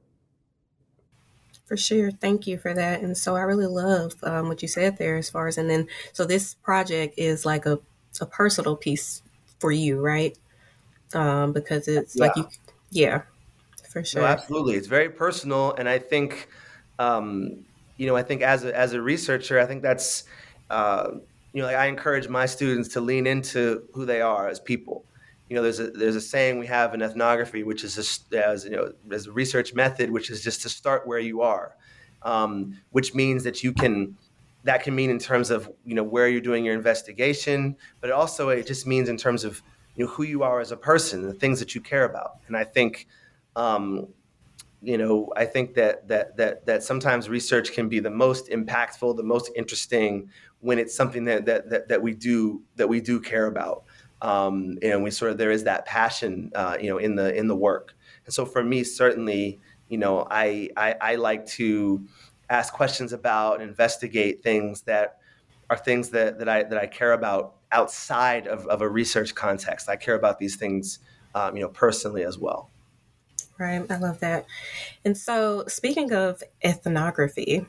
For 1.66 1.76
sure, 1.76 2.10
thank 2.10 2.46
you 2.46 2.58
for 2.58 2.74
that. 2.74 3.00
And 3.00 3.16
so 3.16 3.36
I 3.36 3.42
really 3.42 3.66
love 3.66 4.14
um, 4.24 4.48
what 4.48 4.60
you 4.62 4.68
said 4.68 4.96
there, 4.96 5.16
as 5.16 5.30
far 5.30 5.46
as 5.46 5.58
and 5.58 5.68
then 5.68 5.86
so 6.12 6.24
this 6.24 6.54
project 6.54 7.14
is 7.18 7.44
like 7.44 7.66
a 7.66 7.78
a 8.20 8.26
personal 8.26 8.76
piece 8.76 9.22
for 9.58 9.70
you, 9.70 10.00
right? 10.00 10.36
Um, 11.14 11.52
because 11.52 11.88
it's 11.88 12.16
yeah. 12.16 12.24
like 12.24 12.36
you, 12.36 12.46
yeah, 12.90 13.22
for 13.90 14.04
sure. 14.04 14.22
No, 14.22 14.28
absolutely, 14.28 14.76
it's 14.76 14.86
very 14.86 15.08
personal, 15.08 15.74
and 15.74 15.88
I 15.88 15.98
think, 15.98 16.48
um, 16.98 17.64
you 17.96 18.06
know, 18.06 18.16
I 18.16 18.22
think 18.22 18.42
as 18.42 18.64
a 18.64 18.76
as 18.76 18.92
a 18.92 19.02
researcher, 19.02 19.58
I 19.58 19.66
think 19.66 19.82
that's 19.82 20.24
uh, 20.70 21.10
you 21.52 21.60
know, 21.60 21.66
like 21.66 21.76
I 21.76 21.86
encourage 21.86 22.28
my 22.28 22.46
students 22.46 22.88
to 22.90 23.00
lean 23.00 23.26
into 23.26 23.82
who 23.92 24.06
they 24.06 24.20
are 24.20 24.48
as 24.48 24.60
people. 24.60 25.04
You 25.48 25.56
know, 25.56 25.62
there's 25.62 25.80
a 25.80 25.90
there's 25.90 26.14
a 26.14 26.20
saying 26.20 26.58
we 26.58 26.66
have 26.66 26.94
in 26.94 27.02
ethnography, 27.02 27.64
which 27.64 27.82
is 27.82 27.96
just 27.96 28.32
as 28.32 28.64
you 28.64 28.70
know, 28.70 28.92
as 29.10 29.26
a 29.26 29.32
research 29.32 29.74
method, 29.74 30.10
which 30.10 30.30
is 30.30 30.42
just 30.42 30.62
to 30.62 30.68
start 30.68 31.06
where 31.08 31.18
you 31.18 31.42
are, 31.42 31.74
um, 32.22 32.78
which 32.90 33.14
means 33.14 33.44
that 33.44 33.62
you 33.62 33.72
can. 33.72 34.16
That 34.64 34.82
can 34.82 34.94
mean 34.94 35.08
in 35.08 35.18
terms 35.18 35.50
of 35.50 35.72
you 35.86 35.94
know 35.94 36.02
where 36.02 36.28
you're 36.28 36.42
doing 36.42 36.66
your 36.66 36.74
investigation, 36.74 37.76
but 38.02 38.10
it 38.10 38.12
also 38.12 38.50
it 38.50 38.66
just 38.66 38.86
means 38.86 39.08
in 39.08 39.16
terms 39.16 39.42
of 39.42 39.62
you 39.96 40.04
know 40.04 40.10
who 40.10 40.22
you 40.22 40.42
are 40.42 40.60
as 40.60 40.72
a 40.72 40.76
person, 40.76 41.22
the 41.22 41.34
things 41.34 41.58
that 41.58 41.74
you 41.74 41.80
care 41.80 42.04
about. 42.04 42.38
And 42.46 42.56
I 42.56 42.64
think 42.64 43.06
um, 43.56 44.08
you 44.82 44.96
know 44.96 45.30
i 45.36 45.44
think 45.44 45.74
that 45.74 46.08
that 46.08 46.34
that 46.38 46.64
that 46.64 46.82
sometimes 46.82 47.28
research 47.28 47.72
can 47.72 47.86
be 47.86 48.00
the 48.00 48.08
most 48.08 48.48
impactful 48.48 49.14
the 49.14 49.22
most 49.22 49.50
interesting 49.54 50.26
when 50.60 50.78
it's 50.78 50.94
something 50.94 51.24
that 51.24 51.44
that 51.44 51.68
that, 51.70 51.88
that 51.88 52.02
we 52.02 52.14
do 52.14 52.62
that 52.76 52.88
we 52.88 53.00
do 53.00 53.20
care 53.20 53.46
about. 53.46 53.84
Um, 54.22 54.76
and 54.82 55.02
we 55.02 55.10
sort 55.10 55.30
of 55.30 55.38
there 55.38 55.50
is 55.50 55.64
that 55.64 55.86
passion 55.86 56.50
uh, 56.54 56.76
you 56.80 56.90
know 56.90 56.98
in 56.98 57.16
the 57.16 57.34
in 57.34 57.48
the 57.48 57.56
work. 57.56 57.94
And 58.26 58.34
so 58.34 58.44
for 58.44 58.62
me 58.62 58.84
certainly 58.84 59.58
you 59.88 59.98
know 59.98 60.26
I, 60.30 60.68
I 60.76 60.94
i 61.00 61.14
like 61.16 61.46
to 61.46 62.06
ask 62.48 62.72
questions 62.72 63.12
about 63.12 63.62
investigate 63.62 64.42
things 64.42 64.82
that 64.82 65.18
are 65.70 65.76
things 65.76 66.10
that 66.10 66.38
that 66.38 66.48
i 66.48 66.62
that 66.62 66.78
i 66.78 66.86
care 66.86 67.12
about 67.12 67.54
outside 67.72 68.46
of, 68.46 68.66
of 68.66 68.82
a 68.82 68.88
research 68.88 69.34
context 69.34 69.88
i 69.88 69.96
care 69.96 70.14
about 70.14 70.38
these 70.38 70.56
things 70.56 70.98
um, 71.34 71.56
you 71.56 71.62
know 71.62 71.68
personally 71.68 72.24
as 72.24 72.38
well 72.38 72.70
Right. 73.60 73.84
I 73.90 73.98
love 73.98 74.20
that. 74.20 74.46
And 75.04 75.18
so, 75.18 75.64
speaking 75.68 76.14
of 76.14 76.42
ethnography, 76.64 77.66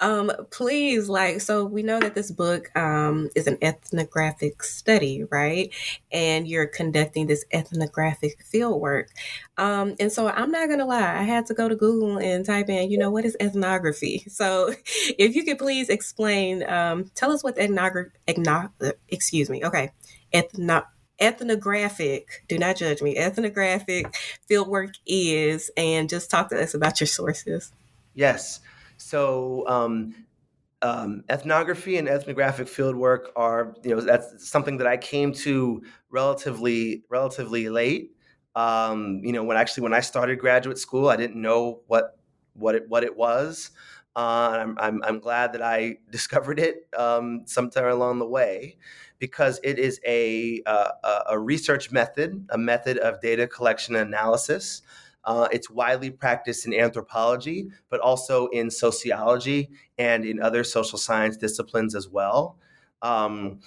um, 0.00 0.30
please, 0.50 1.08
like, 1.08 1.40
so 1.40 1.64
we 1.64 1.82
know 1.82 2.00
that 2.00 2.14
this 2.14 2.30
book 2.30 2.74
um, 2.76 3.30
is 3.34 3.46
an 3.46 3.58
ethnographic 3.62 4.62
study, 4.62 5.24
right? 5.30 5.72
And 6.12 6.46
you're 6.46 6.66
conducting 6.66 7.26
this 7.26 7.44
ethnographic 7.52 8.42
field 8.44 8.80
work. 8.80 9.10
Um, 9.56 9.94
and 10.00 10.10
so 10.10 10.28
I'm 10.28 10.50
not 10.50 10.66
going 10.66 10.80
to 10.80 10.84
lie, 10.84 11.18
I 11.18 11.22
had 11.22 11.46
to 11.46 11.54
go 11.54 11.68
to 11.68 11.76
Google 11.76 12.18
and 12.18 12.44
type 12.44 12.68
in, 12.68 12.90
you 12.90 12.98
know, 12.98 13.10
what 13.10 13.24
is 13.24 13.36
ethnography? 13.40 14.24
So 14.34 14.74
if 15.18 15.36
you 15.36 15.44
could 15.44 15.58
please 15.58 15.88
explain, 15.88 16.68
um, 16.68 17.10
tell 17.14 17.30
us 17.30 17.44
what 17.44 17.56
ethnography, 17.56 18.10
excuse 19.08 19.48
me, 19.48 19.64
okay, 19.64 19.92
ethno- 20.34 20.86
ethnographic, 21.20 22.44
do 22.48 22.58
not 22.58 22.76
judge 22.76 23.00
me, 23.00 23.16
ethnographic 23.16 24.14
fieldwork 24.50 24.94
is, 25.06 25.70
and 25.76 26.08
just 26.08 26.30
talk 26.30 26.50
to 26.50 26.60
us 26.60 26.74
about 26.74 27.00
your 27.00 27.06
sources. 27.06 27.72
Yes. 28.14 28.60
So, 29.14 29.62
um, 29.68 30.12
um, 30.82 31.22
ethnography 31.30 31.98
and 31.98 32.08
ethnographic 32.08 32.66
fieldwork 32.66 33.26
are, 33.36 33.76
you 33.84 33.94
know, 33.94 34.00
that's 34.00 34.50
something 34.50 34.76
that 34.78 34.88
I 34.88 34.96
came 34.96 35.32
to 35.34 35.84
relatively, 36.10 37.04
relatively 37.08 37.68
late. 37.68 38.10
Um, 38.56 39.20
you 39.22 39.30
know, 39.30 39.44
when 39.44 39.56
actually 39.56 39.84
when 39.84 39.94
I 39.94 40.00
started 40.00 40.40
graduate 40.40 40.78
school, 40.78 41.08
I 41.10 41.14
didn't 41.14 41.40
know 41.40 41.82
what 41.86 42.18
what 42.54 42.74
it 42.74 42.88
what 42.88 43.04
it 43.04 43.16
was. 43.16 43.70
Uh, 44.16 44.58
I'm, 44.58 44.76
I'm, 44.80 45.00
I'm 45.04 45.20
glad 45.20 45.52
that 45.52 45.62
I 45.62 45.98
discovered 46.10 46.58
it 46.58 46.88
um, 46.98 47.42
sometime 47.46 47.84
along 47.84 48.18
the 48.18 48.26
way 48.26 48.78
because 49.20 49.60
it 49.62 49.78
is 49.78 50.00
a, 50.04 50.60
uh, 50.66 50.90
a 51.30 51.38
research 51.38 51.92
method, 51.92 52.46
a 52.50 52.58
method 52.58 52.98
of 52.98 53.20
data 53.20 53.46
collection 53.46 53.94
and 53.94 54.08
analysis. 54.08 54.82
Uh, 55.24 55.48
it's 55.52 55.70
widely 55.70 56.10
practiced 56.10 56.66
in 56.66 56.74
anthropology, 56.74 57.68
but 57.88 58.00
also 58.00 58.46
in 58.48 58.70
sociology 58.70 59.70
and 59.98 60.24
in 60.24 60.40
other 60.40 60.64
social 60.64 60.98
science 60.98 61.36
disciplines 61.36 61.94
as 61.94 62.08
well. 62.08 62.58
Um, 63.02 63.60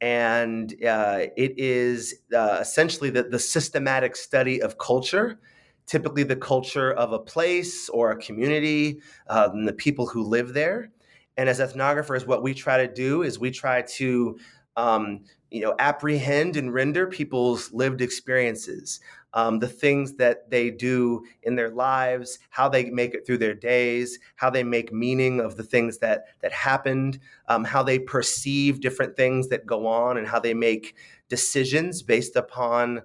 and 0.00 0.72
uh, 0.84 1.26
it 1.36 1.58
is 1.58 2.14
uh, 2.34 2.58
essentially 2.60 3.10
the, 3.10 3.24
the 3.24 3.38
systematic 3.38 4.16
study 4.16 4.60
of 4.60 4.78
culture 4.78 5.38
typically 5.86 6.22
the 6.22 6.36
culture 6.36 6.92
of 6.92 7.12
a 7.12 7.18
place 7.18 7.88
or 7.88 8.12
a 8.12 8.16
community 8.16 9.00
uh, 9.28 9.50
and 9.52 9.66
the 9.66 9.72
people 9.72 10.06
who 10.06 10.22
live 10.22 10.54
there. 10.54 10.90
And 11.36 11.48
as 11.48 11.60
ethnographers, 11.60 12.26
what 12.26 12.42
we 12.42 12.54
try 12.54 12.86
to 12.86 12.92
do 12.92 13.22
is 13.22 13.38
we 13.38 13.50
try 13.50 13.82
to 13.82 14.38
um, 14.76 15.24
you 15.50 15.60
know, 15.60 15.74
apprehend 15.78 16.56
and 16.56 16.72
render 16.72 17.06
people's 17.06 17.70
lived 17.72 18.00
experiences, 18.00 19.00
um, 19.34 19.58
the 19.58 19.68
things 19.68 20.14
that 20.14 20.50
they 20.50 20.70
do 20.70 21.24
in 21.42 21.56
their 21.56 21.70
lives, 21.70 22.38
how 22.50 22.68
they 22.68 22.90
make 22.90 23.14
it 23.14 23.26
through 23.26 23.38
their 23.38 23.54
days, 23.54 24.18
how 24.36 24.50
they 24.50 24.62
make 24.62 24.92
meaning 24.92 25.40
of 25.40 25.56
the 25.56 25.62
things 25.62 25.98
that 25.98 26.26
that 26.40 26.52
happened, 26.52 27.18
um, 27.48 27.64
how 27.64 27.82
they 27.82 27.98
perceive 27.98 28.80
different 28.80 29.16
things 29.16 29.48
that 29.48 29.66
go 29.66 29.86
on, 29.86 30.16
and 30.16 30.26
how 30.26 30.40
they 30.40 30.54
make 30.54 30.96
decisions 31.28 32.02
based 32.02 32.36
upon 32.36 33.02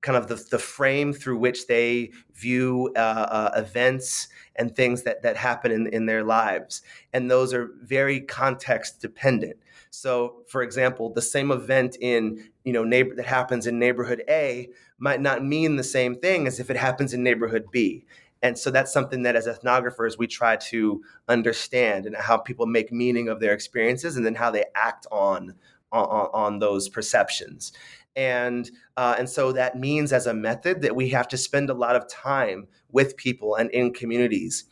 kind 0.00 0.16
of 0.16 0.28
the, 0.28 0.36
the 0.50 0.58
frame 0.58 1.12
through 1.12 1.38
which 1.38 1.66
they 1.66 2.10
view 2.34 2.92
uh, 2.96 2.98
uh, 2.98 3.50
events 3.56 4.28
and 4.56 4.74
things 4.74 5.02
that, 5.02 5.22
that 5.22 5.36
happen 5.36 5.72
in, 5.72 5.86
in 5.88 6.06
their 6.06 6.22
lives. 6.22 6.82
And 7.12 7.30
those 7.30 7.52
are 7.52 7.70
very 7.82 8.20
context 8.20 9.00
dependent. 9.00 9.56
So, 9.90 10.42
for 10.48 10.62
example, 10.62 11.12
the 11.12 11.22
same 11.22 11.50
event 11.50 11.96
in 12.00 12.50
you 12.64 12.72
know 12.72 12.84
neighbor 12.84 13.14
that 13.14 13.26
happens 13.26 13.66
in 13.66 13.78
neighborhood 13.78 14.22
A 14.28 14.68
might 14.98 15.20
not 15.20 15.44
mean 15.44 15.76
the 15.76 15.84
same 15.84 16.16
thing 16.16 16.46
as 16.46 16.60
if 16.60 16.70
it 16.70 16.76
happens 16.76 17.14
in 17.14 17.22
neighborhood 17.22 17.66
B. 17.70 18.04
And 18.42 18.56
so 18.56 18.70
that's 18.70 18.92
something 18.92 19.22
that 19.22 19.36
as 19.36 19.46
ethnographers 19.46 20.16
we 20.16 20.26
try 20.26 20.56
to 20.56 21.02
understand 21.26 22.06
and 22.06 22.14
how 22.14 22.36
people 22.36 22.66
make 22.66 22.92
meaning 22.92 23.28
of 23.28 23.40
their 23.40 23.52
experiences 23.52 24.16
and 24.16 24.24
then 24.24 24.36
how 24.36 24.50
they 24.50 24.64
act 24.74 25.06
on 25.10 25.54
on, 25.90 26.28
on 26.32 26.58
those 26.58 26.88
perceptions. 26.88 27.72
And 28.14 28.70
uh, 28.96 29.16
and 29.18 29.28
so 29.28 29.52
that 29.52 29.78
means 29.78 30.12
as 30.12 30.26
a 30.26 30.34
method 30.34 30.82
that 30.82 30.96
we 30.96 31.08
have 31.10 31.28
to 31.28 31.36
spend 31.36 31.70
a 31.70 31.74
lot 31.74 31.96
of 31.96 32.08
time 32.08 32.66
with 32.90 33.16
people 33.16 33.54
and 33.54 33.70
in 33.70 33.92
communities, 33.92 34.64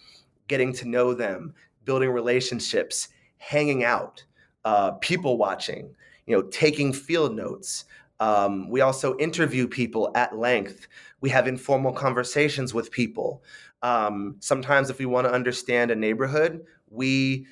getting 0.49 0.73
to 0.75 0.89
know 0.89 1.15
them, 1.15 1.55
building 1.85 2.11
relationships, 2.11 3.09
hanging 3.39 3.85
out 3.85 4.25
uh, 4.67 4.91
people 4.95 5.39
watching, 5.39 5.95
you 6.27 6.37
know, 6.37 6.43
taking 6.43 6.93
field 6.93 7.37
notes. 7.37 7.85
Um, 8.19 8.69
we 8.69 8.81
also 8.81 9.17
interview 9.19 9.69
people 9.69 10.11
at 10.17 10.37
length. 10.37 10.89
We 11.21 11.31
have 11.31 11.47
informal 11.47 11.93
conversations 11.93 12.75
with 12.75 12.91
people. 12.91 13.45
Um, 13.83 14.37
sometimes, 14.41 14.91
if 14.91 14.99
we 14.99 15.07
want 15.07 15.29
to 15.29 15.33
understand 15.33 15.93
a 15.93 15.95
neighborhood, 15.95 16.67
we 16.91 17.47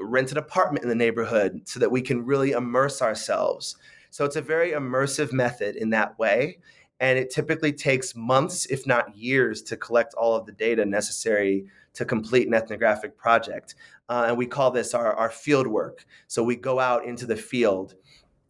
rent 0.00 0.32
an 0.32 0.38
apartment 0.38 0.82
in 0.82 0.88
the 0.88 0.96
neighborhood 0.96 1.60
so 1.66 1.78
that 1.78 1.92
we 1.92 2.02
can 2.02 2.26
really 2.26 2.50
immerse 2.50 3.00
ourselves. 3.00 3.76
So 4.10 4.24
it's 4.24 4.36
a 4.36 4.42
very 4.42 4.72
immersive 4.72 5.32
method 5.32 5.76
in 5.76 5.90
that 5.90 6.18
way. 6.18 6.58
And 6.98 7.16
it 7.16 7.30
typically 7.30 7.72
takes 7.72 8.16
months, 8.16 8.66
if 8.66 8.88
not 8.88 9.16
years, 9.16 9.62
to 9.62 9.76
collect 9.76 10.14
all 10.14 10.34
of 10.34 10.46
the 10.46 10.52
data 10.52 10.84
necessary 10.84 11.66
to 11.96 12.04
complete 12.04 12.46
an 12.46 12.54
ethnographic 12.54 13.16
project. 13.16 13.74
Uh, 14.08 14.26
and 14.28 14.38
we 14.38 14.46
call 14.46 14.70
this 14.70 14.94
our, 14.94 15.12
our 15.14 15.30
field 15.30 15.66
work. 15.66 16.04
So 16.28 16.42
we 16.42 16.56
go 16.56 16.78
out 16.78 17.04
into 17.04 17.26
the 17.26 17.36
field 17.36 17.94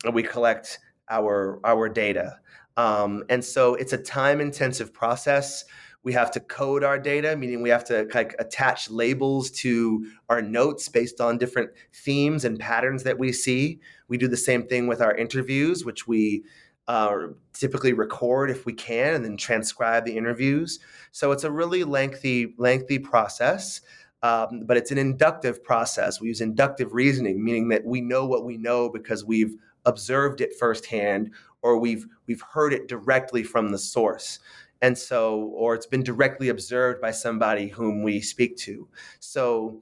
and 0.05 0.15
we 0.15 0.23
collect 0.23 0.79
our, 1.09 1.61
our 1.65 1.89
data. 1.89 2.39
Um, 2.77 3.25
and 3.31 3.43
so 3.45 3.75
it's 3.75 3.93
a 3.93 3.99
time 3.99 4.41
intensive 4.41 4.93
process. 4.93 5.65
We 6.03 6.13
have 6.13 6.31
to 6.33 6.41
code 6.41 6.85
our 6.85 6.99
data, 6.99 7.37
meaning 7.37 7.63
we 7.63 7.71
have 7.71 7.85
to 7.85 8.07
like 8.15 8.35
attach 8.39 8.91
labels 8.91 9.51
to 9.63 10.07
our 10.29 10.43
notes 10.43 10.89
based 10.89 11.21
on 11.21 11.39
different 11.39 11.71
themes 11.93 12.45
and 12.45 12.59
patterns 12.59 13.03
that 13.05 13.19
we 13.19 13.33
see. 13.33 13.81
We 14.09 14.19
do 14.19 14.29
the 14.29 14.37
same 14.37 14.67
thing 14.67 14.87
with 14.87 15.01
our 15.01 15.15
interviews, 15.17 15.85
which 15.85 16.07
we 16.07 16.45
uh, 16.89 17.29
typically 17.53 17.93
record 17.93 18.51
if 18.51 18.67
we 18.67 18.73
can, 18.73 19.15
and 19.15 19.25
then 19.25 19.37
transcribe 19.37 20.05
the 20.05 20.17
interviews. 20.17 20.79
So 21.13 21.33
it's 21.33 21.45
a 21.45 21.51
really 21.51 21.85
lengthy, 21.85 22.55
lengthy 22.59 22.99
process. 22.99 23.81
Um, 24.23 24.63
but 24.65 24.77
it's 24.77 24.91
an 24.91 24.99
inductive 24.99 25.63
process. 25.63 26.21
We 26.21 26.29
use 26.29 26.41
inductive 26.41 26.95
reasoning, 26.95 27.45
meaning 27.45 27.69
that 27.69 27.85
we 27.85 28.01
know 28.01 28.27
what 28.27 28.45
we 28.45 28.57
know 28.57 28.89
because 28.89 29.25
we've 29.25 29.55
observed 29.85 30.41
it 30.41 30.55
firsthand 30.59 31.31
or 31.63 31.79
we've 31.79 32.07
we've 32.27 32.43
heard 32.43 32.73
it 32.73 32.89
directly 32.89 33.43
from 33.43 33.71
the 33.71 33.79
source 33.79 34.41
and 34.83 34.97
so 34.97 35.53
or 35.55 35.75
it's 35.75 35.87
been 35.87 36.03
directly 36.03 36.49
observed 36.49 37.01
by 37.01 37.11
somebody 37.11 37.69
whom 37.69 38.03
we 38.03 38.21
speak 38.21 38.57
to 38.57 38.87
so 39.21 39.81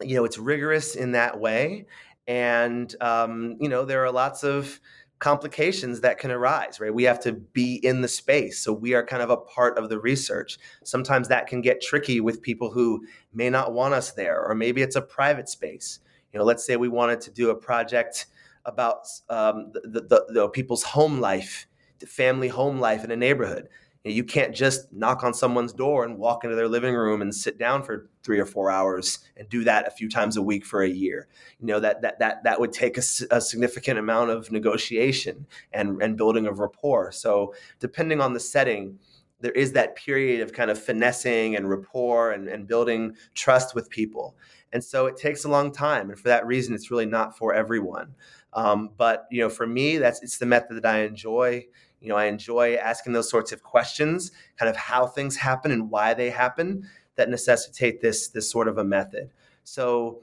you 0.00 0.16
know 0.16 0.24
it's 0.24 0.38
rigorous 0.38 0.96
in 0.96 1.12
that 1.12 1.38
way 1.38 1.84
and 2.26 2.94
um, 3.02 3.56
you 3.60 3.68
know 3.68 3.84
there 3.84 4.04
are 4.04 4.10
lots 4.10 4.44
of 4.44 4.80
complications 5.18 6.00
that 6.00 6.18
can 6.18 6.30
arise 6.30 6.80
right? 6.80 6.92
We 6.92 7.04
have 7.04 7.20
to 7.20 7.32
be 7.32 7.76
in 7.84 8.00
the 8.02 8.08
space. 8.08 8.58
So 8.58 8.72
we 8.72 8.94
are 8.94 9.04
kind 9.04 9.22
of 9.22 9.30
a 9.30 9.36
part 9.36 9.78
of 9.78 9.88
the 9.88 9.98
research. 9.98 10.58
Sometimes 10.82 11.28
that 11.28 11.46
can 11.46 11.60
get 11.60 11.80
tricky 11.80 12.20
with 12.20 12.42
people 12.42 12.70
who 12.70 13.06
may 13.32 13.48
not 13.48 13.72
want 13.72 13.94
us 13.94 14.12
there 14.12 14.44
or 14.44 14.54
maybe 14.54 14.82
it's 14.82 14.96
a 14.96 15.02
private 15.02 15.48
space. 15.48 16.00
You 16.32 16.38
know 16.38 16.44
let's 16.44 16.66
say 16.66 16.76
we 16.76 16.88
wanted 16.88 17.20
to 17.22 17.30
do 17.30 17.50
a 17.50 17.54
project 17.54 18.26
about 18.64 19.06
um, 19.28 19.72
the, 19.72 20.00
the, 20.00 20.24
the, 20.30 20.48
people's 20.48 20.82
home 20.82 21.20
life, 21.20 21.66
the 21.98 22.06
family 22.06 22.48
home 22.48 22.80
life 22.80 23.04
in 23.04 23.10
a 23.10 23.16
neighborhood. 23.16 23.68
You, 24.04 24.22
can't 24.22 24.54
just 24.54 24.92
knock 24.92 25.24
on 25.24 25.32
someone's 25.32 25.72
door 25.72 26.04
and 26.04 26.18
walk 26.18 26.44
into 26.44 26.56
their 26.56 26.68
living 26.68 26.94
room 26.94 27.22
and 27.22 27.34
sit 27.34 27.58
down 27.58 27.82
for 27.82 28.10
three 28.22 28.38
or 28.38 28.44
four 28.44 28.70
hours 28.70 29.20
and 29.36 29.48
do 29.48 29.64
that 29.64 29.88
a 29.88 29.90
few 29.90 30.10
times 30.10 30.36
a 30.36 30.42
week 30.42 30.66
for 30.66 30.82
a 30.82 30.88
year. 30.88 31.26
You 31.58 31.68
know 31.68 31.80
that 31.80 32.02
that 32.02 32.18
that 32.18 32.44
that 32.44 32.60
would 32.60 32.72
take 32.72 32.98
a, 32.98 33.02
a 33.30 33.40
significant 33.40 33.98
amount 33.98 34.30
of 34.30 34.52
negotiation 34.52 35.46
and 35.72 36.02
and 36.02 36.18
building 36.18 36.46
of 36.46 36.58
rapport. 36.58 37.12
So 37.12 37.54
depending 37.80 38.20
on 38.20 38.34
the 38.34 38.40
setting, 38.40 38.98
there 39.40 39.52
is 39.52 39.72
that 39.72 39.96
period 39.96 40.40
of 40.40 40.52
kind 40.52 40.70
of 40.70 40.82
finessing 40.82 41.56
and 41.56 41.68
rapport 41.68 42.32
and, 42.32 42.48
and 42.48 42.66
building 42.66 43.16
trust 43.34 43.74
with 43.74 43.90
people. 43.90 44.36
And 44.72 44.82
so 44.82 45.06
it 45.06 45.16
takes 45.16 45.44
a 45.44 45.48
long 45.48 45.70
time. 45.70 46.10
And 46.10 46.18
for 46.18 46.28
that 46.28 46.46
reason, 46.46 46.74
it's 46.74 46.90
really 46.90 47.06
not 47.06 47.36
for 47.36 47.54
everyone. 47.54 48.14
Um, 48.54 48.90
but 48.96 49.26
you 49.30 49.40
know, 49.40 49.48
for 49.48 49.66
me, 49.66 49.98
that's 49.98 50.22
it's 50.22 50.38
the 50.38 50.46
method 50.46 50.76
that 50.76 50.86
I 50.86 51.04
enjoy. 51.04 51.66
You 52.04 52.10
know, 52.10 52.16
I 52.16 52.26
enjoy 52.26 52.74
asking 52.74 53.14
those 53.14 53.30
sorts 53.30 53.50
of 53.50 53.62
questions, 53.62 54.30
kind 54.56 54.68
of 54.68 54.76
how 54.76 55.06
things 55.06 55.36
happen 55.36 55.72
and 55.72 55.90
why 55.90 56.14
they 56.14 56.30
happen, 56.30 56.88
that 57.16 57.30
necessitate 57.30 58.00
this 58.00 58.28
this 58.28 58.50
sort 58.50 58.68
of 58.68 58.78
a 58.78 58.84
method. 58.84 59.30
So, 59.64 60.20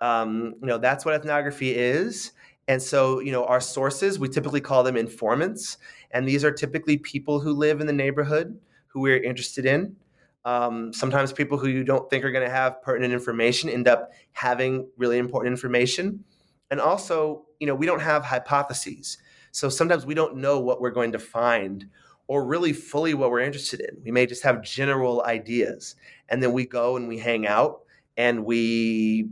um, 0.00 0.54
you 0.60 0.66
know, 0.66 0.78
that's 0.78 1.04
what 1.04 1.14
ethnography 1.14 1.74
is. 1.74 2.32
And 2.68 2.80
so, 2.80 3.20
you 3.20 3.32
know, 3.32 3.44
our 3.44 3.60
sources, 3.60 4.18
we 4.18 4.28
typically 4.28 4.60
call 4.60 4.82
them 4.82 4.96
informants. 4.96 5.78
And 6.12 6.28
these 6.28 6.44
are 6.44 6.52
typically 6.52 6.98
people 6.98 7.40
who 7.40 7.52
live 7.52 7.80
in 7.80 7.86
the 7.86 7.92
neighborhood 7.92 8.58
who 8.86 9.00
we're 9.00 9.22
interested 9.22 9.64
in. 9.64 9.96
Um, 10.44 10.92
sometimes 10.92 11.32
people 11.32 11.56
who 11.56 11.68
you 11.68 11.84
don't 11.84 12.10
think 12.10 12.24
are 12.24 12.30
going 12.30 12.44
to 12.44 12.52
have 12.52 12.82
pertinent 12.82 13.12
information 13.12 13.70
end 13.70 13.88
up 13.88 14.10
having 14.32 14.88
really 14.96 15.18
important 15.18 15.52
information. 15.52 16.24
And 16.70 16.80
also, 16.80 17.46
you 17.58 17.66
know, 17.66 17.74
we 17.74 17.86
don't 17.86 18.00
have 18.00 18.24
hypotheses. 18.24 19.18
So 19.52 19.68
sometimes 19.68 20.04
we 20.04 20.14
don't 20.14 20.36
know 20.36 20.58
what 20.58 20.80
we're 20.80 20.90
going 20.90 21.12
to 21.12 21.18
find 21.18 21.88
or 22.26 22.44
really 22.44 22.72
fully 22.72 23.14
what 23.14 23.30
we're 23.30 23.40
interested 23.40 23.80
in. 23.80 24.02
We 24.02 24.10
may 24.10 24.26
just 24.26 24.42
have 24.42 24.62
general 24.62 25.22
ideas. 25.24 25.96
And 26.28 26.42
then 26.42 26.52
we 26.52 26.66
go 26.66 26.96
and 26.96 27.06
we 27.06 27.18
hang 27.18 27.46
out 27.46 27.82
and 28.16 28.44
we 28.44 29.28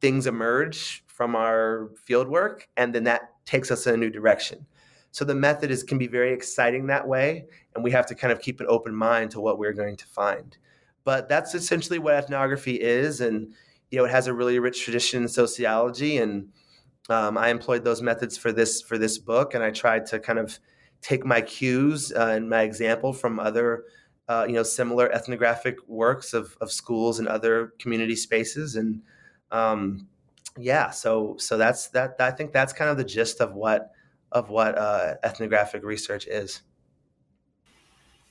things 0.00 0.26
emerge 0.26 1.04
from 1.06 1.34
our 1.34 1.90
field 2.04 2.28
work 2.28 2.68
and 2.76 2.94
then 2.94 3.04
that 3.04 3.32
takes 3.46 3.70
us 3.70 3.86
in 3.86 3.94
a 3.94 3.96
new 3.96 4.10
direction. 4.10 4.64
So 5.10 5.24
the 5.24 5.34
method 5.34 5.70
is 5.70 5.82
can 5.82 5.98
be 5.98 6.06
very 6.06 6.32
exciting 6.32 6.86
that 6.86 7.08
way 7.08 7.46
and 7.74 7.82
we 7.82 7.90
have 7.90 8.06
to 8.06 8.14
kind 8.14 8.32
of 8.32 8.40
keep 8.40 8.60
an 8.60 8.66
open 8.68 8.94
mind 8.94 9.32
to 9.32 9.40
what 9.40 9.58
we're 9.58 9.72
going 9.72 9.96
to 9.96 10.06
find. 10.06 10.56
But 11.04 11.28
that's 11.28 11.54
essentially 11.54 11.98
what 11.98 12.14
ethnography 12.14 12.74
is 12.80 13.20
and 13.20 13.52
you 13.90 13.98
know 13.98 14.04
it 14.04 14.10
has 14.10 14.26
a 14.26 14.34
really 14.34 14.58
rich 14.58 14.84
tradition 14.84 15.22
in 15.22 15.28
sociology 15.28 16.18
and 16.18 16.50
um, 17.08 17.38
I 17.38 17.48
employed 17.48 17.84
those 17.84 18.02
methods 18.02 18.36
for 18.36 18.52
this 18.52 18.82
for 18.82 18.98
this 18.98 19.18
book, 19.18 19.54
and 19.54 19.62
I 19.62 19.70
tried 19.70 20.06
to 20.06 20.18
kind 20.18 20.38
of 20.38 20.58
take 21.02 21.24
my 21.24 21.40
cues 21.40 22.12
uh, 22.12 22.32
and 22.32 22.50
my 22.50 22.62
example 22.62 23.12
from 23.12 23.38
other, 23.38 23.84
uh, 24.28 24.44
you 24.48 24.54
know, 24.54 24.62
similar 24.62 25.10
ethnographic 25.12 25.76
works 25.86 26.34
of, 26.34 26.56
of 26.60 26.72
schools 26.72 27.18
and 27.18 27.28
other 27.28 27.74
community 27.78 28.16
spaces, 28.16 28.76
and 28.76 29.02
um, 29.52 30.08
yeah, 30.58 30.90
so 30.90 31.36
so 31.38 31.56
that's 31.56 31.88
that. 31.88 32.16
I 32.18 32.30
think 32.32 32.52
that's 32.52 32.72
kind 32.72 32.90
of 32.90 32.96
the 32.96 33.04
gist 33.04 33.40
of 33.40 33.54
what 33.54 33.92
of 34.32 34.50
what 34.50 34.76
uh, 34.76 35.14
ethnographic 35.22 35.84
research 35.84 36.26
is. 36.26 36.62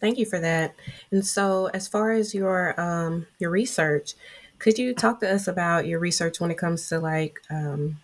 Thank 0.02 0.18
you 0.18 0.26
for 0.26 0.40
that. 0.40 0.76
And 1.12 1.26
so, 1.26 1.68
as 1.68 1.88
far 1.88 2.12
as 2.12 2.34
your 2.34 2.80
um, 2.80 3.28
your 3.40 3.52
research, 3.52 4.16
could 4.60 4.78
you 4.78 4.94
talk 4.94 5.22
to 5.22 5.32
us 5.32 5.48
about 5.48 5.88
your 5.88 6.00
research 6.00 6.40
when 6.40 6.52
it 6.52 6.58
comes 6.58 6.90
to 6.90 7.00
like 7.00 7.40
um, 7.50 7.98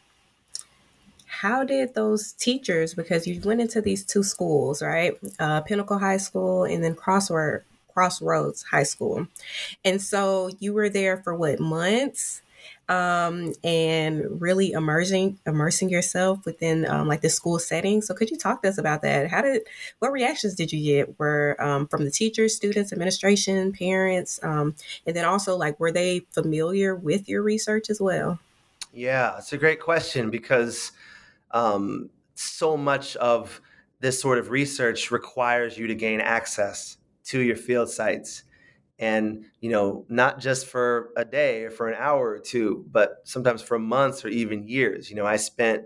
how 1.42 1.64
did 1.64 1.96
those 1.96 2.34
teachers, 2.34 2.94
because 2.94 3.26
you 3.26 3.42
went 3.44 3.62
into 3.62 3.82
these 3.82 4.06
two 4.06 4.22
schools, 4.22 4.84
right? 4.84 5.18
Uh, 5.40 5.62
Pinnacle 5.62 5.98
High 5.98 6.18
School 6.18 6.66
and 6.66 6.84
then 6.84 6.94
Crossword, 6.94 7.64
Crossroads 7.92 8.62
High 8.62 8.84
School. 8.84 9.26
And 9.84 10.00
so 10.00 10.52
you 10.60 10.72
were 10.72 10.88
there 10.88 11.18
for 11.18 11.34
what, 11.34 11.60
months? 11.60 12.44
Um, 12.88 13.54
and 13.64 14.40
really 14.40 14.72
immersing 14.74 15.40
immersing 15.48 15.90
yourself 15.90 16.46
within 16.46 16.86
um, 16.86 17.08
like 17.08 17.22
the 17.22 17.30
school 17.30 17.58
setting. 17.58 18.04
So 18.04 18.14
could 18.14 18.30
you 18.30 18.38
talk 18.38 18.62
to 18.62 18.70
us 18.70 18.78
about 18.78 19.02
that? 19.02 19.32
How 19.32 19.42
did 19.42 19.64
what 19.98 20.12
reactions 20.12 20.54
did 20.54 20.72
you 20.72 20.84
get? 20.84 21.18
Were 21.18 21.56
um, 21.60 21.88
from 21.88 22.04
the 22.04 22.12
teachers, 22.12 22.56
students, 22.56 22.94
administration, 22.94 23.72
parents, 23.72 24.40
um, 24.44 24.76
and 25.08 25.16
then 25.16 25.26
also 25.26 25.58
like 25.58 25.80
were 25.80 25.92
they 25.92 26.20
familiar 26.32 26.94
with 26.94 27.28
your 27.28 27.42
research 27.42 27.90
as 27.90 28.00
well? 28.00 28.38
Yeah, 28.94 29.38
it's 29.40 29.54
a 29.54 29.58
great 29.58 29.80
question 29.80 30.30
because 30.30 30.92
um, 31.54 32.10
so 32.36 32.78
much 32.78 33.16
of 33.18 33.62
this 34.00 34.20
sort 34.20 34.38
of 34.40 34.50
research 34.50 35.12
requires 35.12 35.78
you 35.78 35.88
to 35.88 35.96
gain 35.96 36.22
access 36.22 36.98
to 37.26 37.40
your 37.40 37.56
field 37.56 37.90
sites. 37.90 38.44
And 39.00 39.46
you 39.60 39.72
know 39.72 40.06
not 40.10 40.40
just 40.40 40.68
for 40.68 41.10
a 41.18 41.26
day 41.26 41.64
or 41.64 41.72
for 41.72 41.90
an 41.90 41.96
hour 41.98 42.30
or 42.30 42.40
two 42.40 42.86
but 42.92 43.22
sometimes 43.24 43.64
for 43.64 43.80
months 43.80 44.24
or 44.24 44.28
even 44.28 44.68
years. 44.68 45.10
You 45.10 45.16
know 45.16 45.26
i 45.26 45.38
spent 45.38 45.86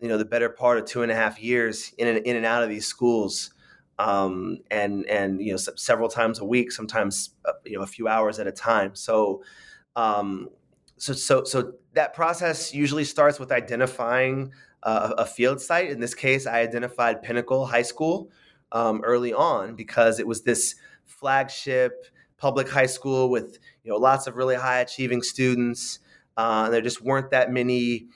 you 0.00 0.08
know 0.08 0.18
the 0.18 0.24
better 0.24 0.48
part 0.48 0.78
of 0.78 0.84
two 0.84 1.02
and 1.02 1.12
a 1.12 1.14
half 1.14 1.40
years 1.40 1.92
in 1.96 2.08
and, 2.08 2.26
in 2.26 2.36
and 2.36 2.44
out 2.44 2.64
of 2.64 2.68
these 2.68 2.86
schools 2.86 3.52
um, 4.00 4.58
and 4.70 5.06
and 5.06 5.42
you 5.42 5.52
know 5.52 5.58
several 5.58 6.08
times 6.08 6.38
a 6.38 6.44
week 6.44 6.72
sometimes 6.72 7.30
uh, 7.44 7.52
you 7.64 7.76
know 7.76 7.82
a 7.82 7.86
few 7.86 8.08
hours 8.08 8.38
at 8.38 8.46
a 8.46 8.52
time. 8.52 8.94
So 8.94 9.42
um, 9.94 10.48
so 10.96 11.12
so 11.12 11.44
so 11.44 11.74
that 11.92 12.14
process 12.14 12.72
usually 12.72 13.04
starts 13.04 13.38
with 13.38 13.52
identifying 13.52 14.52
uh, 14.82 15.14
a 15.18 15.26
field 15.26 15.60
site. 15.60 15.90
In 15.90 16.00
this 16.00 16.14
case, 16.14 16.46
I 16.46 16.60
identified 16.60 17.22
Pinnacle 17.22 17.66
High 17.66 17.82
School 17.82 18.30
um, 18.72 19.00
early 19.04 19.32
on 19.32 19.74
because 19.74 20.18
it 20.18 20.26
was 20.26 20.42
this 20.42 20.74
flagship 21.04 22.06
public 22.38 22.68
high 22.68 22.86
school 22.86 23.30
with 23.30 23.58
you 23.84 23.90
know 23.90 23.98
lots 23.98 24.26
of 24.26 24.36
really 24.36 24.56
high 24.56 24.80
achieving 24.80 25.22
students. 25.22 26.00
Uh, 26.36 26.62
and 26.64 26.72
there 26.72 26.80
just 26.80 27.02
weren't 27.02 27.30
that 27.30 27.52
many 27.52 28.06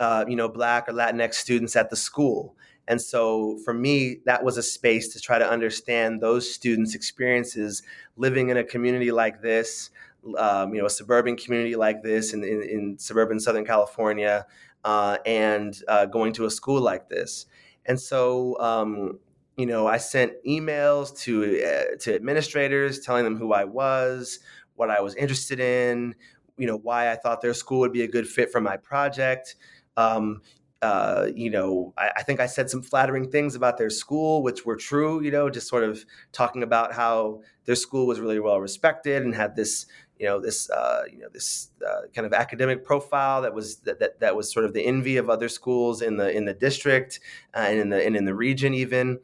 uh, 0.00 0.24
you 0.28 0.36
know 0.36 0.48
Black 0.48 0.88
or 0.88 0.92
Latinx 0.92 1.34
students 1.34 1.76
at 1.76 1.90
the 1.90 1.96
school. 1.96 2.56
And 2.86 3.00
so 3.00 3.58
for 3.64 3.72
me, 3.72 4.18
that 4.26 4.44
was 4.44 4.58
a 4.58 4.62
space 4.62 5.12
to 5.14 5.20
try 5.20 5.38
to 5.38 5.48
understand 5.48 6.20
those 6.20 6.52
students' 6.52 6.94
experiences 6.94 7.82
living 8.16 8.50
in 8.50 8.58
a 8.58 8.64
community 8.64 9.10
like 9.10 9.40
this, 9.40 9.90
um, 10.36 10.74
you 10.74 10.80
know, 10.80 10.86
a 10.86 10.90
suburban 10.90 11.36
community 11.36 11.76
like 11.76 12.02
this 12.02 12.34
in, 12.34 12.44
in, 12.44 12.62
in 12.62 12.98
suburban 12.98 13.40
Southern 13.40 13.64
California, 13.64 14.46
uh, 14.84 15.18
and 15.24 15.80
uh, 15.88 16.06
going 16.06 16.32
to 16.34 16.44
a 16.44 16.50
school 16.50 16.80
like 16.80 17.08
this. 17.08 17.46
And 17.86 18.00
so, 18.00 18.58
um, 18.60 19.18
you 19.56 19.66
know, 19.66 19.86
I 19.86 19.98
sent 19.98 20.32
emails 20.46 21.16
to 21.20 21.62
uh, 21.64 21.96
to 22.00 22.14
administrators 22.14 23.00
telling 23.00 23.24
them 23.24 23.36
who 23.36 23.52
I 23.52 23.64
was, 23.64 24.40
what 24.74 24.90
I 24.90 25.00
was 25.00 25.14
interested 25.14 25.60
in, 25.60 26.14
you 26.56 26.66
know, 26.66 26.76
why 26.76 27.10
I 27.10 27.16
thought 27.16 27.40
their 27.40 27.54
school 27.54 27.80
would 27.80 27.92
be 27.92 28.02
a 28.02 28.08
good 28.08 28.26
fit 28.26 28.50
for 28.50 28.60
my 28.60 28.76
project. 28.76 29.56
Um, 29.96 30.42
uh, 30.82 31.30
you 31.34 31.50
know, 31.50 31.94
I, 31.96 32.10
I, 32.16 32.22
think 32.24 32.40
I 32.40 32.46
said 32.46 32.68
some 32.68 32.82
flattering 32.82 33.30
things 33.30 33.54
about 33.54 33.78
their 33.78 33.88
school, 33.88 34.42
which 34.42 34.66
were 34.66 34.76
true. 34.76 35.22
You 35.22 35.30
know, 35.30 35.48
just 35.48 35.66
sort 35.66 35.82
of 35.82 36.04
talking 36.32 36.62
about 36.62 36.92
how 36.92 37.40
their 37.64 37.74
school 37.74 38.06
was 38.06 38.20
really 38.20 38.38
well 38.38 38.60
respected 38.60 39.22
and 39.22 39.34
had 39.34 39.56
this 39.56 39.86
you 40.18 40.26
know 40.26 40.40
this 40.40 40.70
uh, 40.70 41.02
you 41.10 41.18
know 41.18 41.28
this 41.32 41.70
uh, 41.86 42.02
kind 42.14 42.26
of 42.26 42.32
academic 42.32 42.84
profile 42.84 43.42
that 43.42 43.54
was 43.54 43.76
that, 43.78 43.98
that, 43.98 44.20
that 44.20 44.36
was 44.36 44.52
sort 44.52 44.64
of 44.64 44.72
the 44.72 44.84
envy 44.84 45.16
of 45.16 45.28
other 45.28 45.48
schools 45.48 46.02
in 46.02 46.16
the 46.16 46.30
in 46.30 46.44
the 46.44 46.54
district 46.54 47.20
uh, 47.54 47.66
and 47.68 47.80
in 47.80 47.88
the 47.90 48.04
and 48.04 48.16
in 48.16 48.24
the 48.24 48.34
region 48.34 48.74
even 48.74 49.18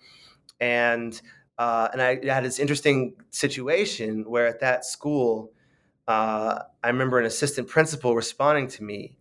and 0.60 1.20
uh, 1.58 1.88
and 1.92 2.00
I 2.00 2.24
had 2.24 2.44
this 2.44 2.58
interesting 2.58 3.12
situation 3.28 4.24
where 4.26 4.46
at 4.46 4.60
that 4.60 4.86
school, 4.86 5.52
uh, 6.08 6.60
I 6.82 6.88
remember 6.88 7.18
an 7.18 7.26
assistant 7.26 7.68
principal 7.68 8.16
responding 8.16 8.66
to 8.68 8.82
me 8.82 9.14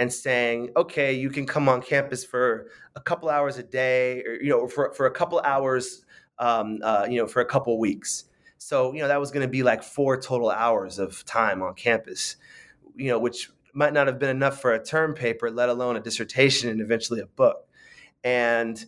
and 0.00 0.12
saying, 0.12 0.70
"Okay, 0.76 1.12
you 1.12 1.30
can 1.30 1.46
come 1.46 1.68
on 1.68 1.80
campus 1.80 2.24
for 2.24 2.66
a 2.96 3.00
couple 3.00 3.28
hours 3.28 3.58
a 3.58 3.62
day, 3.62 4.24
or 4.24 4.42
you 4.42 4.50
know, 4.50 4.66
for 4.66 4.92
for 4.92 5.06
a 5.06 5.12
couple 5.12 5.38
hours, 5.40 6.04
um, 6.40 6.78
you 7.08 7.16
know, 7.16 7.28
for 7.28 7.40
a 7.40 7.46
couple 7.46 7.78
weeks." 7.78 8.24
So 8.64 8.94
you 8.94 9.00
know 9.00 9.08
that 9.08 9.20
was 9.20 9.30
going 9.30 9.46
to 9.46 9.50
be 9.50 9.62
like 9.62 9.82
four 9.82 10.18
total 10.18 10.48
hours 10.48 10.98
of 10.98 11.22
time 11.26 11.62
on 11.62 11.74
campus, 11.74 12.36
you 12.96 13.08
know, 13.08 13.18
which 13.18 13.50
might 13.74 13.92
not 13.92 14.06
have 14.06 14.18
been 14.18 14.30
enough 14.30 14.58
for 14.58 14.72
a 14.72 14.82
term 14.82 15.12
paper, 15.12 15.50
let 15.50 15.68
alone 15.68 15.96
a 15.96 16.00
dissertation 16.00 16.70
and 16.70 16.80
eventually 16.80 17.20
a 17.20 17.26
book. 17.26 17.68
And 18.24 18.82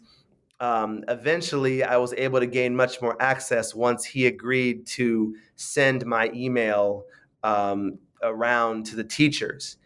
um, 0.61 1.05
eventually, 1.09 1.85
I 1.85 1.99
was 1.99 2.15
able 2.15 2.41
to 2.41 2.47
gain 2.47 2.75
much 2.75 3.03
more 3.03 3.21
access 3.21 3.75
once 3.75 4.03
he 4.07 4.27
agreed 4.27 4.87
to 4.87 5.37
send 5.57 6.07
my 6.07 6.31
email 6.33 7.05
um, 7.43 7.99
around 8.23 8.87
to 8.87 8.97
the 8.97 9.05
teachers. 9.05 9.77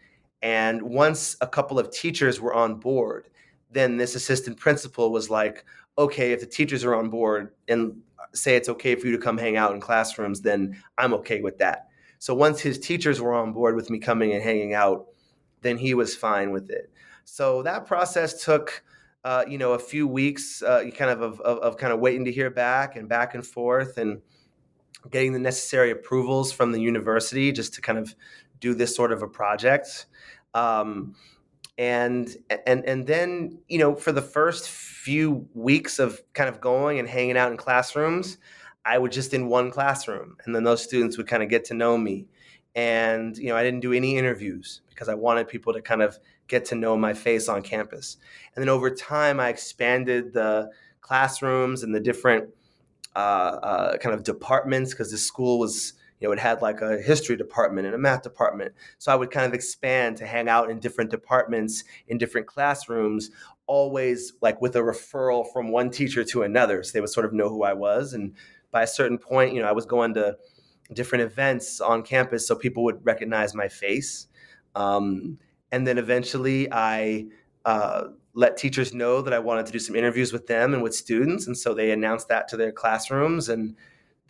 And 0.41 0.81
once 0.81 1.35
a 1.41 1.47
couple 1.47 1.77
of 1.77 1.91
teachers 1.91 2.39
were 2.39 2.53
on 2.53 2.75
board, 2.75 3.27
then 3.69 3.97
this 3.97 4.15
assistant 4.15 4.55
principal 4.55 5.11
was 5.11 5.29
like, 5.29 5.65
okay, 5.97 6.31
if 6.31 6.39
the 6.39 6.45
teachers 6.45 6.85
are 6.85 6.95
on 6.95 7.09
board 7.09 7.51
and 7.67 8.01
say 8.33 8.55
it's 8.55 8.69
okay 8.69 8.95
for 8.95 9.07
you 9.07 9.13
to 9.13 9.21
come 9.21 9.37
hang 9.37 9.57
out 9.57 9.73
in 9.73 9.79
classrooms, 9.79 10.41
then 10.41 10.81
I'm 10.97 11.13
okay 11.15 11.41
with 11.41 11.57
that. 11.59 11.87
So 12.19 12.33
once 12.35 12.59
his 12.59 12.77
teachers 12.77 13.19
were 13.19 13.33
on 13.33 13.51
board 13.51 13.75
with 13.75 13.89
me 13.89 13.99
coming 13.99 14.33
and 14.33 14.43
hanging 14.43 14.73
out, 14.73 15.07
then 15.61 15.77
he 15.77 15.93
was 15.93 16.15
fine 16.15 16.51
with 16.51 16.69
it. 16.69 16.91
So 17.25 17.63
that 17.63 17.85
process 17.85 18.43
took, 18.43 18.83
uh, 19.23 19.43
you 19.47 19.57
know, 19.57 19.73
a 19.73 19.79
few 19.79 20.07
weeks, 20.07 20.61
uh, 20.61 20.83
kind 20.95 21.11
of, 21.11 21.21
of, 21.21 21.39
of 21.41 21.77
kind 21.77 21.93
of 21.93 21.99
waiting 21.99 22.25
to 22.25 22.31
hear 22.31 22.49
back 22.49 22.95
and 22.95 23.07
back 23.09 23.35
and 23.35 23.45
forth 23.45 23.97
and 23.97 24.21
getting 25.09 25.33
the 25.33 25.39
necessary 25.39 25.91
approvals 25.91 26.51
from 26.51 26.71
the 26.71 26.79
university 26.79 27.51
just 27.51 27.73
to 27.73 27.81
kind 27.81 27.97
of 27.97 28.15
do 28.59 28.73
this 28.73 28.95
sort 28.95 29.11
of 29.11 29.23
a 29.23 29.27
project. 29.27 30.05
Um, 30.53 31.15
and 31.77 32.35
and 32.67 32.85
and 32.85 33.07
then 33.07 33.57
you 33.67 33.79
know 33.79 33.95
for 33.95 34.11
the 34.11 34.21
first 34.21 34.69
few 34.69 35.47
weeks 35.53 35.99
of 35.99 36.21
kind 36.33 36.49
of 36.49 36.61
going 36.61 36.99
and 36.99 37.07
hanging 37.07 37.37
out 37.37 37.51
in 37.51 37.57
classrooms 37.57 38.37
i 38.85 38.97
was 38.97 39.13
just 39.13 39.33
in 39.33 39.47
one 39.47 39.71
classroom 39.71 40.35
and 40.45 40.55
then 40.55 40.63
those 40.63 40.83
students 40.83 41.17
would 41.17 41.27
kind 41.27 41.43
of 41.43 41.49
get 41.49 41.65
to 41.65 41.73
know 41.73 41.97
me. 41.97 42.27
And 42.73 43.35
you 43.37 43.49
know 43.49 43.55
i 43.55 43.63
didn't 43.63 43.81
do 43.81 43.93
any 43.93 44.17
interviews 44.17 44.81
because 44.89 45.09
i 45.09 45.13
wanted 45.13 45.47
people 45.47 45.73
to 45.73 45.81
kind 45.81 46.01
of 46.01 46.17
get 46.47 46.65
to 46.65 46.75
know 46.75 46.97
my 46.97 47.13
face 47.13 47.47
on 47.47 47.61
campus. 47.61 48.17
And 48.55 48.61
then 48.61 48.69
over 48.69 48.89
time 48.89 49.39
i 49.39 49.49
expanded 49.49 50.33
the 50.33 50.69
classrooms 51.01 51.83
and 51.83 51.93
the 51.93 51.99
different 51.99 52.49
uh, 53.15 53.19
uh, 53.19 53.97
kind 53.97 54.15
of 54.15 54.23
departments 54.23 54.91
because 54.91 55.11
the 55.11 55.17
school 55.17 55.59
was 55.59 55.93
you 56.21 56.27
know, 56.27 56.31
it 56.31 56.39
had 56.39 56.61
like 56.61 56.81
a 56.81 57.01
history 57.01 57.35
department 57.35 57.87
and 57.87 57.95
a 57.95 57.97
math 57.97 58.21
department. 58.21 58.73
So 58.99 59.11
I 59.11 59.15
would 59.15 59.31
kind 59.31 59.47
of 59.47 59.53
expand 59.53 60.17
to 60.17 60.27
hang 60.27 60.47
out 60.47 60.69
in 60.69 60.79
different 60.79 61.09
departments, 61.09 61.83
in 62.07 62.19
different 62.19 62.45
classrooms, 62.45 63.31
always 63.65 64.33
like 64.39 64.61
with 64.61 64.75
a 64.75 64.79
referral 64.79 65.51
from 65.51 65.71
one 65.71 65.89
teacher 65.89 66.23
to 66.23 66.43
another. 66.43 66.83
So 66.83 66.91
they 66.93 67.01
would 67.01 67.09
sort 67.09 67.25
of 67.25 67.33
know 67.33 67.49
who 67.49 67.63
I 67.63 67.73
was. 67.73 68.13
And 68.13 68.35
by 68.69 68.83
a 68.83 68.87
certain 68.87 69.17
point, 69.17 69.55
you 69.55 69.61
know, 69.61 69.67
I 69.67 69.71
was 69.71 69.87
going 69.87 70.13
to 70.13 70.37
different 70.93 71.23
events 71.23 71.81
on 71.81 72.03
campus 72.03 72.47
so 72.47 72.55
people 72.55 72.83
would 72.83 73.03
recognize 73.03 73.55
my 73.55 73.67
face. 73.67 74.27
Um, 74.75 75.39
and 75.71 75.87
then 75.87 75.97
eventually 75.97 76.71
I 76.71 77.25
uh, 77.65 78.09
let 78.35 78.57
teachers 78.57 78.93
know 78.93 79.21
that 79.23 79.33
I 79.33 79.39
wanted 79.39 79.65
to 79.65 79.71
do 79.71 79.79
some 79.79 79.95
interviews 79.95 80.31
with 80.31 80.45
them 80.45 80.73
and 80.73 80.83
with 80.83 80.93
students. 80.93 81.47
And 81.47 81.57
so 81.57 81.73
they 81.73 81.91
announced 81.91 82.27
that 82.27 82.47
to 82.49 82.57
their 82.57 82.71
classrooms. 82.71 83.49
And 83.49 83.75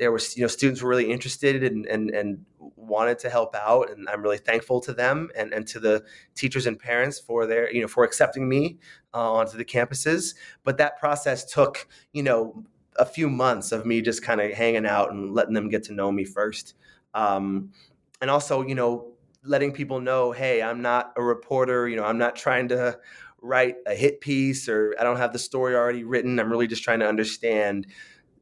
there 0.02 0.12
was 0.12 0.36
you 0.36 0.42
know 0.42 0.48
students 0.48 0.82
were 0.82 0.90
really 0.90 1.12
interested 1.12 1.64
and 1.64 1.86
and, 1.86 2.10
and 2.10 2.44
wanted 2.76 3.20
to 3.20 3.30
help 3.30 3.56
out 3.56 3.92
and 3.92 4.10
i'm 4.10 4.24
really 4.24 4.40
thankful 4.40 4.82
to 4.82 4.94
them 4.94 5.30
and, 5.38 5.54
and 5.54 5.68
to 5.68 5.80
the 5.80 6.04
teachers 6.34 6.66
and 6.66 6.80
parents 6.80 7.20
for 7.20 7.46
their 7.46 7.72
you 7.72 7.82
know 7.82 7.88
for 7.88 8.04
accepting 8.04 8.50
me 8.50 8.80
uh, 9.14 9.34
onto 9.34 9.58
the 9.58 9.66
campuses. 9.66 10.36
But 10.64 10.78
that 10.78 11.00
process 11.00 11.46
took 11.46 11.88
you 12.14 12.24
know 12.24 12.64
a 12.98 13.06
few 13.06 13.30
months 13.30 13.72
of 13.72 13.86
me 13.86 14.02
just 14.02 14.24
kind 14.24 14.42
of 14.42 14.52
hanging 14.52 14.86
out 14.86 15.12
and 15.12 15.34
letting 15.34 15.54
them 15.54 15.70
get 15.70 15.84
to 15.84 15.94
know 15.94 16.12
me 16.12 16.26
first. 16.26 16.74
Um, 17.14 17.72
and 18.22 18.30
also 18.30 18.62
you 18.64 18.76
know 18.76 19.14
letting 19.44 19.72
people 19.72 20.00
know 20.00 20.32
hey 20.32 20.62
i'm 20.62 20.84
not 20.84 21.14
a 21.18 21.24
reporter 21.24 21.90
you 21.90 21.96
know 21.96 22.04
i'm 22.04 22.20
not 22.20 22.36
trying 22.36 22.68
to 22.68 22.96
write 23.42 23.74
a 23.88 23.96
hit 23.96 24.22
piece 24.22 24.70
or 24.70 24.94
i 25.00 25.04
don't 25.04 25.18
have 25.18 25.34
the 25.34 25.40
story 25.40 25.76
already 25.76 26.04
written. 26.04 26.40
I'm 26.40 26.52
really 26.52 26.68
just 26.68 26.84
trying 26.84 27.00
to 27.00 27.08
understand 27.08 27.88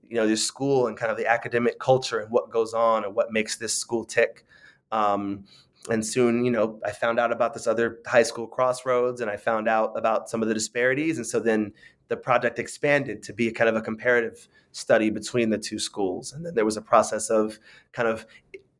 you 0.09 0.15
know 0.15 0.27
this 0.27 0.45
school 0.45 0.87
and 0.87 0.97
kind 0.97 1.11
of 1.11 1.17
the 1.17 1.27
academic 1.27 1.79
culture 1.79 2.19
and 2.19 2.31
what 2.31 2.49
goes 2.49 2.73
on 2.73 3.05
and 3.05 3.15
what 3.15 3.31
makes 3.31 3.57
this 3.57 3.73
school 3.73 4.03
tick. 4.03 4.45
Um, 4.91 5.45
and 5.89 6.05
soon, 6.05 6.43
you 6.43 6.51
know, 6.51 6.79
I 6.85 6.91
found 6.91 7.19
out 7.19 7.31
about 7.31 7.53
this 7.53 7.65
other 7.65 7.99
high 8.05 8.23
school 8.23 8.47
crossroads, 8.47 9.21
and 9.21 9.29
I 9.29 9.37
found 9.37 9.67
out 9.67 9.93
about 9.97 10.29
some 10.29 10.41
of 10.41 10.47
the 10.47 10.53
disparities. 10.53 11.17
And 11.17 11.25
so 11.25 11.39
then 11.39 11.71
the 12.09 12.17
project 12.17 12.59
expanded 12.59 13.23
to 13.23 13.33
be 13.33 13.51
kind 13.51 13.69
of 13.69 13.75
a 13.75 13.81
comparative 13.81 14.47
study 14.71 15.09
between 15.09 15.49
the 15.49 15.57
two 15.57 15.79
schools. 15.79 16.33
And 16.33 16.45
then 16.45 16.53
there 16.53 16.65
was 16.65 16.77
a 16.77 16.81
process 16.81 17.29
of 17.29 17.57
kind 17.93 18.07
of 18.07 18.25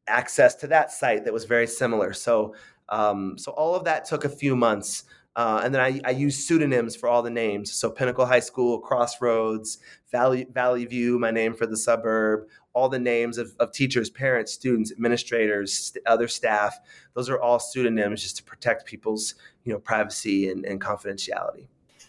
access 0.08 0.56
to 0.56 0.68
that 0.68 0.92
site 0.92 1.24
that 1.24 1.34
was 1.34 1.46
very 1.46 1.68
similar. 1.68 2.12
So, 2.14 2.56
um, 2.90 3.38
so 3.38 3.52
all 3.54 3.76
of 3.76 3.86
that 3.86 4.06
took 4.06 4.26
a 4.26 4.30
few 4.30 4.56
months. 4.56 5.06
Uh, 5.40 5.62
and 5.64 5.74
then 5.74 5.80
I, 5.80 6.02
I 6.04 6.10
use 6.12 6.38
pseudonyms 6.38 6.98
for 6.98 7.08
all 7.08 7.22
the 7.22 7.30
names. 7.30 7.72
So 7.72 7.90
Pinnacle 7.90 8.26
High 8.26 8.42
School, 8.42 8.78
Crossroads, 8.78 9.78
Valley, 10.12 10.46
Valley 10.54 10.84
View, 10.84 11.18
my 11.18 11.32
name 11.32 11.54
for 11.54 11.66
the 11.66 11.78
suburb, 11.78 12.50
all 12.74 12.90
the 12.90 13.00
names 13.00 13.38
of, 13.38 13.56
of 13.58 13.72
teachers, 13.72 14.10
parents, 14.10 14.52
students, 14.52 14.92
administrators, 14.92 15.74
st- 15.74 16.06
other 16.06 16.28
staff. 16.28 16.78
Those 17.14 17.30
are 17.30 17.40
all 17.40 17.58
pseudonyms 17.58 18.22
just 18.22 18.36
to 18.36 18.44
protect 18.44 18.86
people's 18.86 19.36
you 19.64 19.72
know 19.72 19.80
privacy 19.80 20.50
and, 20.50 20.66
and 20.66 20.82
confidentiality. 20.82 21.68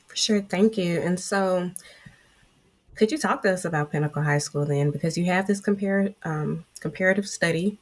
For 0.08 0.16
sure, 0.16 0.40
thank 0.40 0.76
you. 0.76 0.98
And 1.00 1.20
so, 1.20 1.70
could 2.96 3.12
you 3.12 3.18
talk 3.18 3.42
to 3.42 3.52
us 3.52 3.64
about 3.64 3.92
Pinnacle 3.92 4.24
High 4.24 4.38
School 4.38 4.66
then? 4.66 4.90
Because 4.90 5.16
you 5.16 5.26
have 5.26 5.46
this 5.46 5.60
compar- 5.60 6.16
um, 6.24 6.64
comparative 6.80 7.28
study. 7.28 7.78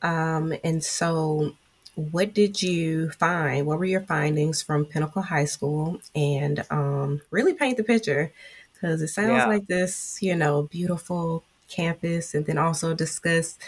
Um, 0.00 0.54
and 0.62 0.84
so, 0.84 1.56
what 1.94 2.32
did 2.34 2.62
you 2.62 3.10
find? 3.10 3.66
What 3.66 3.78
were 3.78 3.84
your 3.84 4.00
findings 4.00 4.62
from 4.62 4.86
Pinnacle 4.86 5.22
High 5.22 5.44
School? 5.44 6.00
And 6.14 6.64
um, 6.70 7.20
really 7.30 7.54
paint 7.54 7.76
the 7.76 7.84
picture 7.84 8.32
because 8.72 9.02
it 9.02 9.08
sounds 9.08 9.30
yeah. 9.30 9.46
like 9.46 9.66
this, 9.66 10.18
you 10.22 10.34
know, 10.34 10.62
beautiful 10.62 11.44
campus. 11.68 12.34
And 12.34 12.46
then 12.46 12.58
also 12.58 12.94
discuss, 12.94 13.58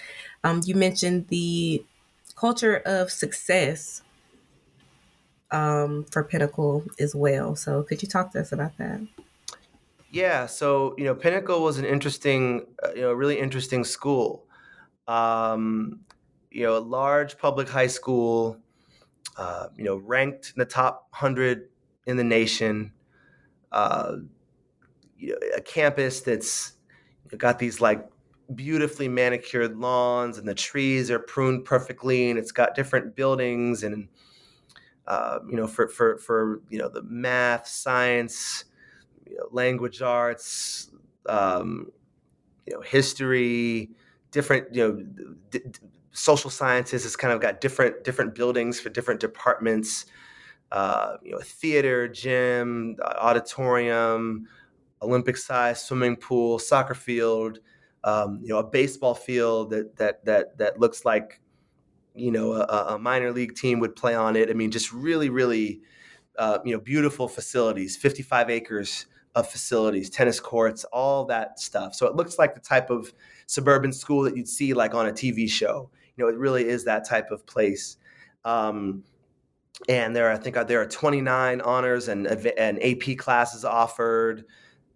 um, 0.42 0.62
you 0.64 0.74
mentioned 0.74 1.28
the 1.28 1.84
culture 2.34 2.76
of 2.76 3.10
success 3.10 4.02
um, 5.50 6.04
for 6.10 6.24
Pinnacle 6.24 6.84
as 6.98 7.14
well. 7.14 7.54
So 7.56 7.82
could 7.82 8.02
you 8.02 8.08
talk 8.08 8.32
to 8.32 8.40
us 8.40 8.52
about 8.52 8.76
that? 8.78 9.00
Yeah, 10.10 10.46
so 10.46 10.94
you 10.96 11.04
know, 11.04 11.14
Pinnacle 11.14 11.62
was 11.62 11.78
an 11.78 11.84
interesting, 11.84 12.66
uh, 12.84 12.92
you 12.94 13.02
know, 13.02 13.12
really 13.12 13.38
interesting 13.38 13.82
school. 13.82 14.44
Um, 15.08 16.00
you 16.55 16.62
know, 16.64 16.79
a 16.79 16.81
large 16.81 17.38
public 17.38 17.69
high 17.69 17.88
school, 17.88 18.59
uh, 19.37 19.69
you 19.77 19.85
know, 19.85 19.97
ranked 19.97 20.53
in 20.57 20.61
the 20.61 20.67
top 20.67 21.09
100 21.11 21.69
in 22.07 22.17
the 22.17 22.25
nation, 22.25 22.93
uh, 23.73 24.17
you 25.19 25.31
know, 25.31 25.38
a 25.57 25.61
campus 25.61 26.21
that's 26.21 26.75
got 27.37 27.59
these 27.59 27.81
like 27.81 28.07
beautifully 28.55 29.09
manicured 29.09 29.77
lawns 29.77 30.38
and 30.38 30.47
the 30.47 30.55
trees 30.55 31.11
are 31.11 31.19
pruned 31.19 31.64
perfectly 31.64 32.31
and 32.31 32.38
it's 32.38 32.53
got 32.53 32.75
different 32.75 33.17
buildings 33.17 33.83
and 33.83 34.09
uh, 35.07 35.38
you 35.49 35.57
know 35.57 35.67
for 35.67 35.88
for 35.88 36.19
for 36.19 36.62
you 36.71 36.79
know 36.79 36.88
the 36.88 37.03
math 37.03 37.67
science 37.67 38.64
you 39.29 39.37
know, 39.37 39.49
language 39.53 40.03
arts 40.03 40.90
um, 41.29 41.90
you 42.67 42.75
know 42.75 42.81
history 42.81 43.90
different 44.31 44.75
you 44.75 44.83
know 44.83 45.03
d- 45.51 45.61
social 46.14 46.48
sciences 46.48 47.03
has 47.03 47.16
kind 47.16 47.35
of 47.35 47.40
got 47.40 47.61
different 47.61 48.05
different 48.05 48.35
buildings 48.35 48.81
for 48.81 48.88
different 48.88 49.20
departments. 49.20 50.07
Uh, 50.72 51.16
you 51.22 51.33
know, 51.33 51.38
theater, 51.40 52.09
gym, 52.09 52.96
auditorium, 53.18 54.48
Olympic 55.03 55.37
size 55.37 55.83
swimming 55.83 56.16
pool, 56.16 56.59
soccer 56.59 56.94
field. 56.94 57.59
Um, 58.03 58.40
you 58.42 58.48
know, 58.48 58.59
a 58.59 58.64
baseball 58.64 59.14
field 59.14 59.70
that 59.70 59.96
that 59.96 60.24
that 60.24 60.59
that 60.59 60.81
looks 60.81 61.05
like 61.05 61.40
you 62.14 62.31
know 62.31 62.53
a, 62.53 62.94
a 62.94 62.98
minor 62.98 63.33
league 63.33 63.55
team 63.55 63.81
would 63.81 63.96
play 63.96 64.14
on 64.14 64.37
it. 64.37 64.50
I 64.50 64.55
mean, 64.55 64.70
just 64.70 64.92
really, 64.92 65.31
really, 65.31 65.81
uh, 66.38 66.59
you 66.64 66.72
know, 66.72 66.81
beautiful 66.81 67.29
facilities, 67.29 67.96
55 67.96 68.50
acres 68.50 69.07
of 69.35 69.48
facilities, 69.48 70.11
tennis 70.11 70.38
courts, 70.38 70.85
all 70.85 71.24
that 71.24 71.59
stuff. 71.59 71.94
So 71.94 72.07
it 72.07 72.14
looks 72.14 72.38
like 72.38 72.55
the 72.55 72.61
type 72.61 72.88
of 72.88 73.12
suburban 73.46 73.92
school 73.92 74.22
that 74.22 74.37
you'd 74.37 74.48
see 74.48 74.74
like 74.74 74.94
on 74.94 75.09
a 75.09 75.12
TV 75.12 75.50
show 75.50 75.90
you 76.16 76.24
know, 76.24 76.31
it 76.31 76.37
really 76.37 76.66
is 76.66 76.85
that 76.85 77.09
type 77.09 77.31
of 77.31 77.46
place. 77.46 77.96
Um, 78.44 79.05
and 79.88 80.14
there, 80.14 80.31
I 80.31 80.37
think 80.37 80.57
there 80.68 80.81
are 80.81 80.87
29 80.87 81.61
honors 81.61 82.09
and, 82.09 82.27
and 82.27 82.83
AP 82.83 83.18
classes 83.18 83.64
offered. 83.64 84.44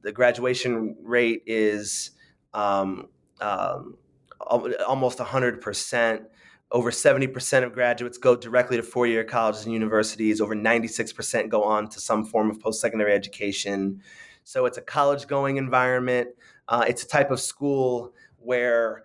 the 0.02 0.12
graduation 0.12 0.96
rate 1.02 1.42
is 1.46 2.12
um, 2.54 3.08
um, 3.40 3.96
almost 4.40 5.18
100%. 5.18 6.24
Over 6.70 6.90
70% 6.90 7.64
of 7.64 7.72
graduates 7.72 8.18
go 8.18 8.36
directly 8.36 8.76
to 8.76 8.82
four 8.82 9.06
year 9.06 9.24
colleges 9.24 9.64
and 9.64 9.72
universities. 9.72 10.40
Over 10.40 10.54
96% 10.54 11.48
go 11.48 11.64
on 11.64 11.88
to 11.88 12.00
some 12.00 12.24
form 12.24 12.50
of 12.50 12.60
post 12.60 12.80
secondary 12.80 13.14
education. 13.14 14.02
So 14.44 14.66
it's 14.66 14.78
a 14.78 14.82
college 14.82 15.26
going 15.26 15.56
environment. 15.56 16.28
Uh, 16.68 16.84
it's 16.86 17.02
a 17.02 17.08
type 17.08 17.30
of 17.30 17.40
school 17.40 18.12
where, 18.38 19.02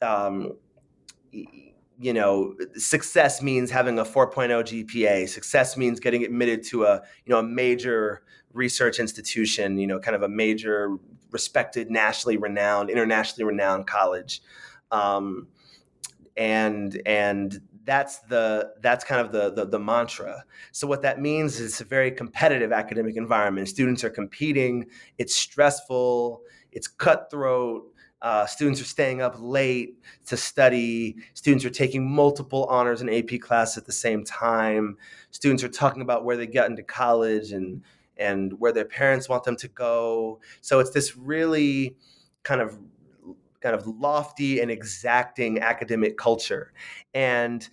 um, 0.00 0.52
you 1.98 2.12
know, 2.12 2.54
success 2.74 3.42
means 3.42 3.70
having 3.70 3.98
a 3.98 4.04
4.0 4.04 4.50
GPA. 4.86 5.28
Success 5.28 5.76
means 5.76 5.98
getting 5.98 6.24
admitted 6.24 6.62
to 6.64 6.84
a, 6.84 7.02
you 7.24 7.32
know, 7.32 7.38
a 7.38 7.42
major 7.42 8.22
research 8.52 8.98
institution, 8.98 9.78
you 9.78 9.86
know, 9.86 9.98
kind 9.98 10.14
of 10.14 10.22
a 10.22 10.28
major, 10.28 10.96
respected, 11.30 11.90
nationally 11.90 12.36
renowned, 12.36 12.90
internationally 12.90 13.44
renowned 13.44 13.86
college. 13.86 14.42
Um, 14.90 15.48
and 16.36 17.00
and 17.06 17.60
that's 17.84 18.18
the 18.18 18.72
that's 18.80 19.04
kind 19.04 19.20
of 19.20 19.32
the, 19.32 19.52
the, 19.52 19.64
the 19.64 19.78
mantra. 19.78 20.44
So 20.72 20.86
what 20.86 21.02
that 21.02 21.20
means 21.20 21.60
is 21.60 21.72
it's 21.72 21.80
a 21.80 21.84
very 21.84 22.10
competitive 22.10 22.72
academic 22.72 23.16
environment. 23.16 23.68
Students 23.68 24.04
are 24.04 24.10
competing. 24.10 24.86
It's 25.18 25.34
stressful. 25.34 26.42
It's 26.72 26.88
cutthroat. 26.88 27.84
Uh, 28.22 28.46
students 28.46 28.80
are 28.80 28.86
staying 28.86 29.20
up 29.20 29.36
late 29.38 30.02
to 30.26 30.36
study. 30.36 31.16
Students 31.34 31.64
are 31.64 31.70
taking 31.70 32.10
multiple 32.10 32.64
honors 32.64 33.00
and 33.00 33.10
AP 33.10 33.40
classes 33.40 33.76
at 33.76 33.84
the 33.84 33.92
same 33.92 34.24
time. 34.24 34.96
Students 35.30 35.62
are 35.62 35.68
talking 35.68 36.02
about 36.02 36.24
where 36.24 36.36
they 36.36 36.46
got 36.46 36.70
into 36.70 36.82
college 36.82 37.52
and 37.52 37.82
and 38.18 38.54
where 38.58 38.72
their 38.72 38.86
parents 38.86 39.28
want 39.28 39.44
them 39.44 39.56
to 39.56 39.68
go. 39.68 40.40
So 40.62 40.80
it's 40.80 40.90
this 40.90 41.16
really 41.16 41.96
kind 42.42 42.60
of 42.60 42.78
kind 43.60 43.74
of 43.74 43.86
lofty 43.86 44.60
and 44.60 44.70
exacting 44.70 45.58
academic 45.58 46.16
culture. 46.16 46.72
And 47.14 47.68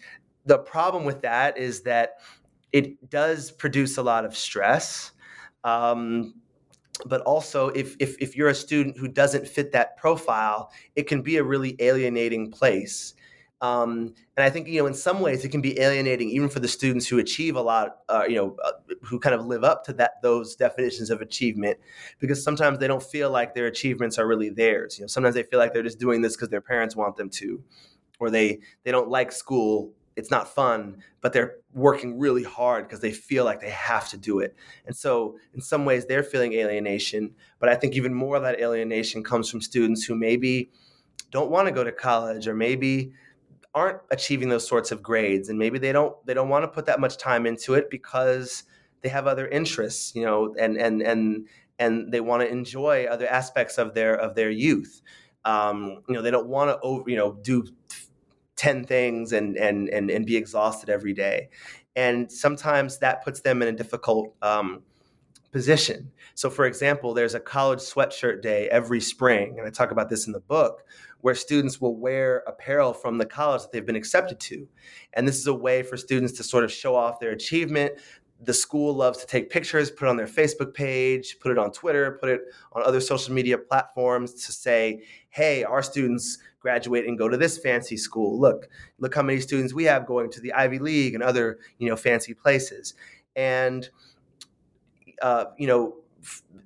the 0.45 0.57
problem 0.57 1.05
with 1.05 1.21
that 1.21 1.57
is 1.57 1.81
that 1.83 2.17
it 2.71 3.09
does 3.09 3.51
produce 3.51 3.97
a 3.97 4.03
lot 4.03 4.25
of 4.25 4.35
stress. 4.35 5.11
Um, 5.63 6.33
but 7.05 7.21
also, 7.21 7.69
if, 7.69 7.95
if, 7.99 8.15
if 8.19 8.35
you're 8.35 8.49
a 8.49 8.55
student 8.55 8.97
who 8.97 9.07
doesn't 9.07 9.47
fit 9.47 9.71
that 9.71 9.97
profile, 9.97 10.71
it 10.95 11.07
can 11.07 11.21
be 11.21 11.37
a 11.37 11.43
really 11.43 11.75
alienating 11.79 12.51
place. 12.51 13.15
Um, 13.61 14.13
and 14.35 14.43
I 14.43 14.49
think 14.49 14.67
you 14.67 14.81
know, 14.81 14.87
in 14.87 14.93
some 14.93 15.21
ways, 15.21 15.45
it 15.45 15.49
can 15.49 15.61
be 15.61 15.79
alienating 15.79 16.29
even 16.29 16.49
for 16.49 16.59
the 16.59 16.67
students 16.67 17.07
who 17.07 17.19
achieve 17.19 17.55
a 17.55 17.61
lot. 17.61 17.99
Uh, 18.09 18.25
you 18.27 18.35
know, 18.35 18.57
uh, 18.61 18.73
who 19.01 19.19
kind 19.19 19.33
of 19.33 19.45
live 19.45 19.63
up 19.63 19.85
to 19.85 19.93
that 19.93 20.21
those 20.21 20.57
definitions 20.57 21.09
of 21.09 21.21
achievement, 21.21 21.77
because 22.19 22.43
sometimes 22.43 22.79
they 22.79 22.87
don't 22.87 23.01
feel 23.01 23.31
like 23.31 23.55
their 23.55 23.67
achievements 23.67 24.19
are 24.19 24.27
really 24.27 24.49
theirs. 24.49 24.97
You 24.97 25.03
know, 25.03 25.07
sometimes 25.07 25.33
they 25.33 25.43
feel 25.43 25.59
like 25.59 25.73
they're 25.73 25.81
just 25.81 25.97
doing 25.97 26.21
this 26.21 26.35
because 26.35 26.49
their 26.49 26.61
parents 26.61 26.93
want 26.93 27.15
them 27.15 27.29
to, 27.29 27.63
or 28.19 28.29
they 28.29 28.59
they 28.83 28.91
don't 28.91 29.09
like 29.09 29.31
school. 29.31 29.93
It's 30.15 30.31
not 30.31 30.53
fun, 30.53 30.97
but 31.21 31.33
they're 31.33 31.55
working 31.73 32.19
really 32.19 32.43
hard 32.43 32.85
because 32.85 32.99
they 32.99 33.11
feel 33.11 33.45
like 33.45 33.61
they 33.61 33.69
have 33.69 34.09
to 34.09 34.17
do 34.17 34.39
it. 34.39 34.55
And 34.85 34.95
so, 34.95 35.37
in 35.53 35.61
some 35.61 35.85
ways, 35.85 36.05
they're 36.05 36.23
feeling 36.23 36.53
alienation. 36.53 37.35
But 37.59 37.69
I 37.69 37.75
think 37.75 37.95
even 37.95 38.13
more 38.13 38.35
of 38.35 38.43
that 38.43 38.59
alienation 38.59 39.23
comes 39.23 39.49
from 39.49 39.61
students 39.61 40.03
who 40.03 40.15
maybe 40.15 40.69
don't 41.31 41.49
want 41.49 41.67
to 41.67 41.73
go 41.73 41.83
to 41.83 41.91
college, 41.91 42.47
or 42.47 42.53
maybe 42.53 43.13
aren't 43.75 43.99
achieving 44.11 44.49
those 44.49 44.67
sorts 44.67 44.91
of 44.91 45.01
grades 45.01 45.49
and 45.49 45.57
maybe 45.57 45.79
they 45.79 45.91
don't 45.91 46.15
they 46.25 46.33
don't 46.33 46.49
want 46.49 46.63
to 46.63 46.67
put 46.67 46.85
that 46.85 46.99
much 46.99 47.17
time 47.17 47.45
into 47.45 47.73
it 47.73 47.89
because 47.89 48.63
they 49.01 49.09
have 49.09 49.25
other 49.25 49.47
interests 49.47 50.13
you 50.15 50.23
know 50.23 50.53
and 50.59 50.77
and 50.77 51.01
and 51.01 51.47
and 51.79 52.11
they 52.11 52.21
want 52.21 52.41
to 52.41 52.47
enjoy 52.47 53.05
other 53.05 53.27
aspects 53.27 53.77
of 53.77 53.93
their 53.95 54.15
of 54.15 54.35
their 54.35 54.51
youth 54.51 55.01
um, 55.45 56.03
you 56.07 56.13
know 56.13 56.21
they 56.21 56.31
don't 56.31 56.47
want 56.47 56.69
to 56.69 56.79
over 56.81 57.09
you 57.09 57.17
know 57.17 57.33
do 57.41 57.65
10 58.63 58.85
things 58.85 59.33
and 59.33 59.57
and 59.57 59.89
and, 59.89 60.09
and 60.09 60.25
be 60.25 60.37
exhausted 60.37 60.89
every 60.89 61.13
day 61.13 61.49
and 61.95 62.31
sometimes 62.31 62.99
that 62.99 63.23
puts 63.23 63.41
them 63.41 63.61
in 63.61 63.67
a 63.67 63.71
difficult 63.73 64.33
um, 64.41 64.81
position 65.51 66.11
so 66.33 66.49
for 66.49 66.65
example 66.65 67.13
there's 67.13 67.35
a 67.35 67.39
college 67.39 67.79
sweatshirt 67.79 68.41
day 68.41 68.69
every 68.69 69.01
spring 69.01 69.55
and 69.57 69.67
i 69.67 69.69
talk 69.69 69.91
about 69.91 70.09
this 70.09 70.27
in 70.27 70.33
the 70.33 70.39
book 70.39 70.83
where 71.23 71.35
students 71.35 71.79
will 71.79 71.95
wear 71.95 72.43
apparel 72.47 72.93
from 72.93 73.17
the 73.17 73.25
college 73.25 73.61
that 73.61 73.71
they've 73.71 73.85
been 73.85 73.95
accepted 73.95 74.41
to. 74.41 74.67
And 75.13 75.25
this 75.25 75.39
is 75.39 75.47
a 75.47 75.53
way 75.53 75.81
for 75.81 75.95
students 75.95 76.33
to 76.33 76.43
sort 76.43 76.65
of 76.65 76.71
show 76.71 76.97
off 76.97 77.21
their 77.21 77.31
achievement. 77.31 77.93
The 78.41 78.53
school 78.53 78.93
loves 78.93 79.19
to 79.19 79.25
take 79.25 79.49
pictures, 79.49 79.89
put 79.89 80.07
it 80.07 80.09
on 80.09 80.17
their 80.17 80.27
Facebook 80.27 80.73
page, 80.73 81.37
put 81.39 81.53
it 81.53 81.57
on 81.57 81.71
Twitter, 81.71 82.17
put 82.19 82.27
it 82.27 82.41
on 82.73 82.83
other 82.83 82.99
social 82.99 83.33
media 83.33 83.57
platforms 83.57 84.33
to 84.45 84.51
say, 84.51 85.03
hey, 85.29 85.63
our 85.63 85.81
students 85.81 86.39
graduate 86.63 87.05
and 87.05 87.19
go 87.19 87.29
to 87.29 87.37
this 87.37 87.59
fancy 87.59 87.97
school. 87.97 88.39
Look, 88.39 88.67
look 88.97 89.13
how 89.13 89.21
many 89.21 89.39
students 89.39 89.73
we 89.73 89.83
have 89.83 90.07
going 90.07 90.31
to 90.31 90.41
the 90.41 90.53
Ivy 90.53 90.79
League 90.79 91.13
and 91.13 91.21
other, 91.21 91.59
you 91.77 91.87
know, 91.87 91.95
fancy 91.95 92.33
places. 92.33 92.95
And 93.35 93.87
uh, 95.21 95.45
you 95.57 95.67
know, 95.67 95.95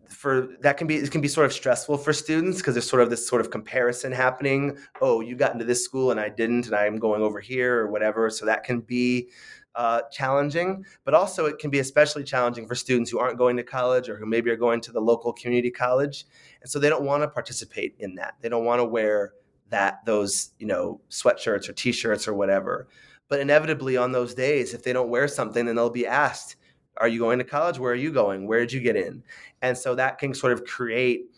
for 0.08 0.56
that 0.62 0.78
can 0.78 0.88
be 0.88 0.96
it 0.96 1.12
can 1.12 1.22
be 1.22 1.28
sort 1.28 1.46
of 1.46 1.54
stressful 1.54 1.98
for 1.98 2.14
students 2.14 2.58
because 2.58 2.74
there's 2.74 2.90
sort 2.90 3.02
of 3.02 3.10
this 3.10 3.28
sort 3.28 3.42
of 3.42 3.52
comparison 3.52 4.12
happening 4.12 4.78
oh 5.02 5.22
you 5.22 5.36
got 5.36 5.54
into 5.54 5.66
this 5.66 5.84
school 5.84 6.12
and 6.12 6.20
i 6.20 6.30
didn't 6.30 6.66
and 6.66 6.76
i'm 6.76 6.98
going 6.98 7.22
over 7.22 7.40
here 7.40 7.80
or 7.80 7.92
whatever 7.92 8.30
so 8.30 8.46
that 8.46 8.64
can 8.64 8.80
be 8.80 9.30
uh, 9.76 10.02
challenging 10.12 10.84
but 11.04 11.14
also 11.14 11.46
it 11.46 11.60
can 11.60 11.70
be 11.70 11.78
especially 11.78 12.24
challenging 12.24 12.68
for 12.68 12.74
students 12.74 13.12
who 13.12 13.20
aren't 13.20 13.38
going 13.38 13.56
to 13.56 13.64
college 13.64 14.10
or 14.10 14.18
who 14.18 14.26
maybe 14.26 14.50
are 14.50 14.56
going 14.56 14.82
to 14.82 14.92
the 14.92 15.00
local 15.00 15.32
community 15.34 15.70
college 15.70 16.26
and 16.62 16.70
so 16.70 16.80
they 16.80 16.90
don't 16.90 17.04
want 17.04 17.22
to 17.22 17.28
participate 17.28 17.94
in 18.00 18.16
that 18.16 18.34
they 18.42 18.50
don't 18.50 18.66
want 18.66 18.80
to 18.80 18.86
wear 18.86 19.34
that 19.70 20.06
those 20.06 20.52
you 20.60 20.68
know 20.68 21.00
sweatshirts 21.10 21.68
or 21.70 21.74
t-shirts 21.74 22.28
or 22.28 22.34
whatever 22.34 22.88
but 23.30 23.40
inevitably 23.40 23.98
on 23.98 24.12
those 24.12 24.34
days 24.34 24.74
if 24.74 24.84
they 24.84 24.94
don't 24.94 25.10
wear 25.10 25.28
something 25.28 25.66
then 25.66 25.76
they'll 25.76 25.90
be 25.90 26.08
asked 26.08 26.56
are 27.00 27.08
you 27.08 27.20
going 27.20 27.38
to 27.40 27.46
college? 27.46 27.80
Where 27.80 27.92
are 27.92 27.96
you 27.96 28.12
going? 28.12 28.48
Where 28.48 28.60
did 28.60 28.72
you 28.72 28.82
get 28.82 28.96
in? 28.96 29.24
And 29.62 29.78
so 29.78 29.96
that 29.96 30.18
can 30.18 30.34
sort 30.34 30.54
of 30.54 30.66
create, 30.66 31.32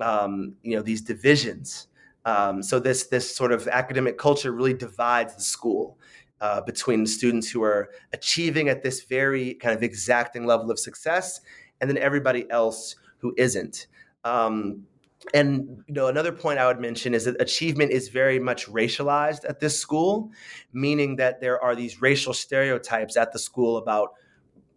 um, 0.00 0.54
you 0.62 0.76
know, 0.76 0.82
these 0.82 1.00
divisions. 1.00 1.88
Um, 2.24 2.62
so 2.62 2.78
this 2.78 3.06
this 3.06 3.34
sort 3.34 3.52
of 3.52 3.68
academic 3.68 4.18
culture 4.18 4.52
really 4.52 4.74
divides 4.74 5.34
the 5.34 5.42
school 5.42 5.98
uh, 6.40 6.60
between 6.60 7.06
students 7.06 7.50
who 7.50 7.62
are 7.62 7.90
achieving 8.12 8.68
at 8.68 8.82
this 8.82 9.04
very 9.04 9.54
kind 9.54 9.74
of 9.74 9.82
exacting 9.82 10.44
level 10.46 10.70
of 10.70 10.78
success, 10.78 11.40
and 11.80 11.88
then 11.88 11.98
everybody 11.98 12.50
else 12.50 12.96
who 13.18 13.34
isn't. 13.36 13.86
Um, 14.24 14.86
and 15.34 15.82
you 15.88 15.94
know 15.94 16.06
another 16.06 16.30
point 16.30 16.58
i 16.58 16.66
would 16.66 16.78
mention 16.78 17.12
is 17.12 17.24
that 17.24 17.40
achievement 17.40 17.90
is 17.90 18.08
very 18.08 18.38
much 18.38 18.66
racialized 18.68 19.44
at 19.48 19.58
this 19.58 19.78
school 19.78 20.30
meaning 20.72 21.16
that 21.16 21.40
there 21.40 21.60
are 21.60 21.74
these 21.74 22.00
racial 22.00 22.32
stereotypes 22.32 23.16
at 23.16 23.32
the 23.32 23.38
school 23.38 23.78
about 23.78 24.10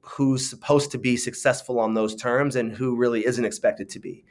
who's 0.02 0.50
supposed 0.50 0.92
to 0.92 0.98
be 0.98 1.16
successful 1.16 1.80
on 1.80 1.94
those 1.94 2.16
terms 2.16 2.56
and 2.56 2.74
who 2.74 2.96
really 2.96 3.26
isn't 3.26 3.46
expected 3.46 3.88
to 3.90 4.00
be. 4.00 4.26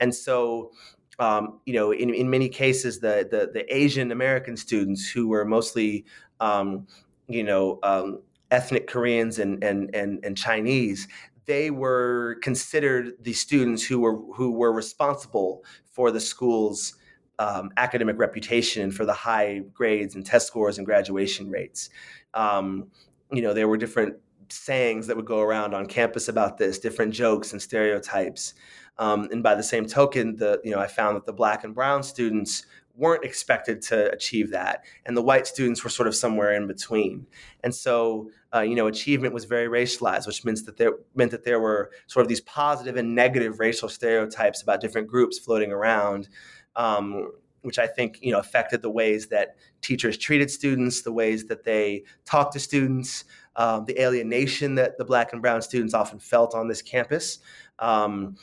And 0.00 0.14
so, 0.14 0.72
um, 1.18 1.60
you 1.66 1.74
know, 1.74 1.92
in, 1.92 2.14
in 2.14 2.30
many 2.30 2.48
cases, 2.48 3.00
the, 3.00 3.26
the, 3.30 3.50
the 3.52 3.74
Asian 3.74 4.12
American 4.12 4.56
students 4.56 5.08
who 5.08 5.28
were 5.28 5.44
mostly, 5.44 6.04
um, 6.40 6.86
you 7.28 7.42
know, 7.42 7.78
um, 7.82 8.20
ethnic 8.50 8.86
Koreans 8.86 9.38
and, 9.38 9.62
and, 9.64 9.92
and, 9.94 10.24
and 10.24 10.36
Chinese, 10.36 11.08
they 11.46 11.70
were 11.70 12.38
considered 12.42 13.12
the 13.20 13.32
students 13.32 13.84
who 13.84 14.00
were 14.00 14.16
who 14.34 14.52
were 14.52 14.72
responsible 14.72 15.64
for 15.90 16.10
the 16.10 16.20
school's 16.20 16.94
um, 17.38 17.70
academic 17.76 18.18
reputation 18.18 18.90
for 18.90 19.04
the 19.04 19.12
high 19.12 19.60
grades 19.72 20.14
and 20.14 20.24
test 20.24 20.46
scores 20.46 20.78
and 20.78 20.86
graduation 20.86 21.50
rates. 21.50 21.90
Um, 22.34 22.88
you 23.30 23.42
know, 23.42 23.52
there 23.52 23.68
were 23.68 23.76
different 23.76 24.16
sayings 24.48 25.06
that 25.06 25.16
would 25.16 25.26
go 25.26 25.40
around 25.40 25.74
on 25.74 25.86
campus 25.86 26.28
about 26.28 26.58
this, 26.58 26.78
different 26.78 27.12
jokes 27.12 27.52
and 27.52 27.60
stereotypes. 27.60 28.54
Um, 28.98 29.28
and 29.30 29.42
by 29.42 29.54
the 29.54 29.62
same 29.62 29.86
token, 29.86 30.36
the 30.36 30.60
you 30.64 30.70
know 30.70 30.80
I 30.80 30.86
found 30.86 31.16
that 31.16 31.26
the 31.26 31.32
black 31.32 31.64
and 31.64 31.74
brown 31.74 32.02
students 32.02 32.64
weren't 32.96 33.24
expected 33.24 33.82
to 33.82 34.10
achieve 34.12 34.50
that, 34.50 34.84
and 35.04 35.16
the 35.16 35.22
white 35.22 35.46
students 35.46 35.84
were 35.84 35.90
sort 35.90 36.08
of 36.08 36.14
somewhere 36.14 36.54
in 36.54 36.66
between. 36.66 37.26
And 37.62 37.74
so, 37.74 38.30
uh, 38.54 38.60
you 38.60 38.74
know, 38.74 38.86
achievement 38.86 39.34
was 39.34 39.44
very 39.44 39.68
racialized, 39.68 40.26
which 40.26 40.44
means 40.44 40.64
that 40.64 40.76
there 40.76 40.92
meant 41.14 41.30
that 41.30 41.44
there 41.44 41.60
were 41.60 41.90
sort 42.06 42.22
of 42.22 42.28
these 42.28 42.40
positive 42.40 42.96
and 42.96 43.14
negative 43.14 43.60
racial 43.60 43.88
stereotypes 43.88 44.62
about 44.62 44.80
different 44.80 45.08
groups 45.08 45.38
floating 45.38 45.72
around. 45.72 46.28
Um, 46.74 47.30
which 47.66 47.80
I 47.80 47.88
think 47.88 48.20
you 48.22 48.30
know 48.30 48.38
affected 48.38 48.80
the 48.80 48.90
ways 48.90 49.26
that 49.28 49.56
teachers 49.82 50.16
treated 50.16 50.52
students, 50.52 51.02
the 51.02 51.12
ways 51.12 51.46
that 51.46 51.64
they 51.64 52.04
talked 52.24 52.52
to 52.52 52.60
students, 52.60 53.24
um, 53.56 53.84
the 53.86 54.00
alienation 54.00 54.76
that 54.76 54.98
the 54.98 55.04
black 55.04 55.32
and 55.32 55.42
brown 55.42 55.60
students 55.62 55.92
often 55.92 56.20
felt 56.20 56.54
on 56.54 56.68
this 56.68 56.80
campus, 56.80 57.40
um, 57.80 58.36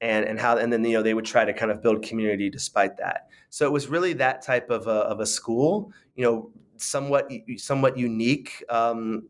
and 0.00 0.24
and 0.24 0.38
how 0.38 0.56
and 0.56 0.72
then 0.72 0.84
you 0.84 0.92
know 0.92 1.02
they 1.02 1.14
would 1.14 1.24
try 1.24 1.44
to 1.44 1.52
kind 1.52 1.70
of 1.70 1.82
build 1.82 2.02
community 2.02 2.50
despite 2.50 2.96
that. 2.98 3.28
So 3.50 3.66
it 3.66 3.72
was 3.72 3.88
really 3.88 4.12
that 4.14 4.42
type 4.42 4.70
of 4.70 4.86
a, 4.86 4.90
of 4.90 5.20
a 5.20 5.26
school, 5.26 5.92
you 6.14 6.24
know, 6.24 6.50
somewhat 6.76 7.30
somewhat 7.56 7.96
unique. 7.96 8.64
Um, 8.68 9.28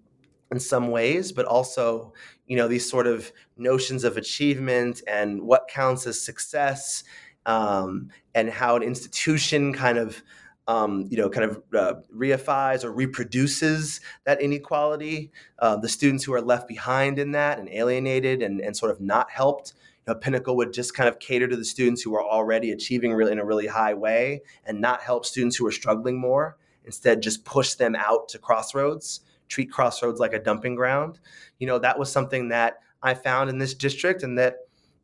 in 0.51 0.61
some 0.61 0.91
ways, 0.91 1.33
but 1.33 1.45
also, 1.45 2.13
you 2.47 2.57
know, 2.57 2.69
these 2.69 2.89
sort 2.89 3.07
of 3.07 3.31
notions 3.57 4.05
of 4.05 4.17
achievement 4.17 5.03
and 5.07 5.43
what 5.43 5.69
counts 5.69 6.07
as 6.07 6.21
success, 6.21 7.05
um, 7.47 8.09
and 8.35 8.51
how 8.51 8.77
an 8.77 8.83
institution 8.83 9.73
kind 9.73 9.99
of, 9.99 10.23
um, 10.67 11.07
you 11.11 11.17
know, 11.17 11.29
kind 11.29 11.51
of 11.51 11.63
uh, 11.75 11.95
reifies 12.15 12.85
or 12.85 12.93
reproduces 12.93 14.01
that 14.25 14.41
inequality. 14.41 15.31
Uh, 15.59 15.77
the 15.77 15.89
students 15.89 16.25
who 16.25 16.33
are 16.35 16.43
left 16.43 16.69
behind 16.69 17.19
in 17.19 17.33
that 17.33 17.59
and 17.59 17.69
alienated 17.71 18.43
and, 18.43 18.61
and 18.61 18.77
sort 18.77 18.91
of 18.91 19.01
not 19.01 19.31
helped. 19.31 19.75
Pinnacle 20.15 20.57
would 20.57 20.73
just 20.73 20.95
kind 20.95 21.09
of 21.09 21.19
cater 21.19 21.49
to 21.49 21.57
the 21.57 21.65
students 21.65 22.03
who 22.03 22.15
are 22.15 22.25
already 22.25 22.71
achieving 22.71 23.13
really 23.13 23.33
in 23.33 23.39
a 23.39 23.45
really 23.45 23.67
high 23.67 23.95
way 23.95 24.43
and 24.65 24.81
not 24.81 25.03
help 25.03 25.27
students 25.27 25.57
who 25.57 25.67
are 25.67 25.73
struggling 25.73 26.21
more. 26.21 26.57
Instead, 26.85 27.23
just 27.23 27.45
push 27.45 27.75
them 27.75 27.95
out 27.95 28.29
to 28.29 28.39
Crossroads 28.39 29.21
treat 29.49 29.71
Crossroads 29.71 30.21
like 30.21 30.33
a 30.33 30.39
dumping 30.39 30.75
ground. 30.75 31.19
You 31.59 31.67
know, 31.67 31.79
that 31.79 31.99
was 31.99 32.13
something 32.13 32.49
that 32.49 32.79
I 33.03 33.15
found 33.15 33.51
in 33.51 33.59
this 33.59 33.75
district 33.75 34.23
and 34.23 34.39
that 34.39 34.57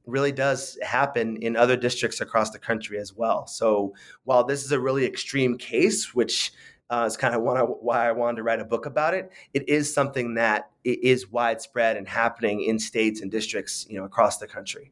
really 0.07 0.33
does 0.33 0.79
happen 0.83 1.39
in 1.39 1.57
other 1.57 1.77
districts 1.77 2.21
across 2.21 2.51
the 2.51 2.59
country 2.59 2.99
as 2.99 3.15
well. 3.15 3.47
So 3.47 3.95
while 4.25 4.45
this 4.45 4.65
is 4.65 4.73
a 4.73 4.81
really 4.81 5.07
extreme 5.07 5.57
case, 5.57 6.15
which 6.15 6.53
uh, 6.91 7.05
is 7.07 7.17
kind 7.17 7.35
of 7.35 7.43
why 7.43 8.09
I 8.09 8.13
wanted 8.13 8.37
to 8.37 8.43
write 8.43 8.61
a 8.61 8.65
book 8.65 8.87
about 8.87 9.15
it. 9.15 9.31
It 9.53 9.69
is 9.69 9.93
something 9.93 10.35
that 10.35 10.71
is 10.85 11.31
widespread 11.31 11.97
and 11.97 12.07
happening 12.07 12.63
in 12.63 12.79
states 12.79 13.21
and 13.21 13.31
districts, 13.31 13.87
you 13.89 13.99
know, 13.99 14.05
across 14.05 14.39
the 14.39 14.47
country. 14.47 14.91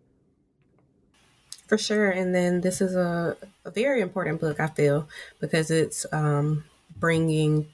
For 1.67 1.79
sure, 1.79 2.11
and 2.11 2.35
then 2.35 2.61
this 2.61 2.81
is 2.81 2.95
a, 2.95 3.37
a 3.65 3.71
very 3.71 4.01
important 4.01 4.41
book. 4.41 4.61
I 4.61 4.67
feel 4.67 5.09
because 5.41 5.71
it's 5.71 6.05
um, 6.13 6.65
bringing 6.99 7.67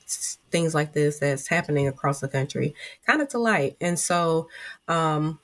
things 0.50 0.74
like 0.74 0.92
this 0.92 1.18
that's 1.18 1.48
happening 1.48 1.88
across 1.88 2.20
the 2.20 2.28
country 2.28 2.74
kind 3.06 3.20
of 3.20 3.28
to 3.28 3.38
light. 3.38 3.76
And 3.80 3.98
so, 3.98 4.48
um, 4.86 5.38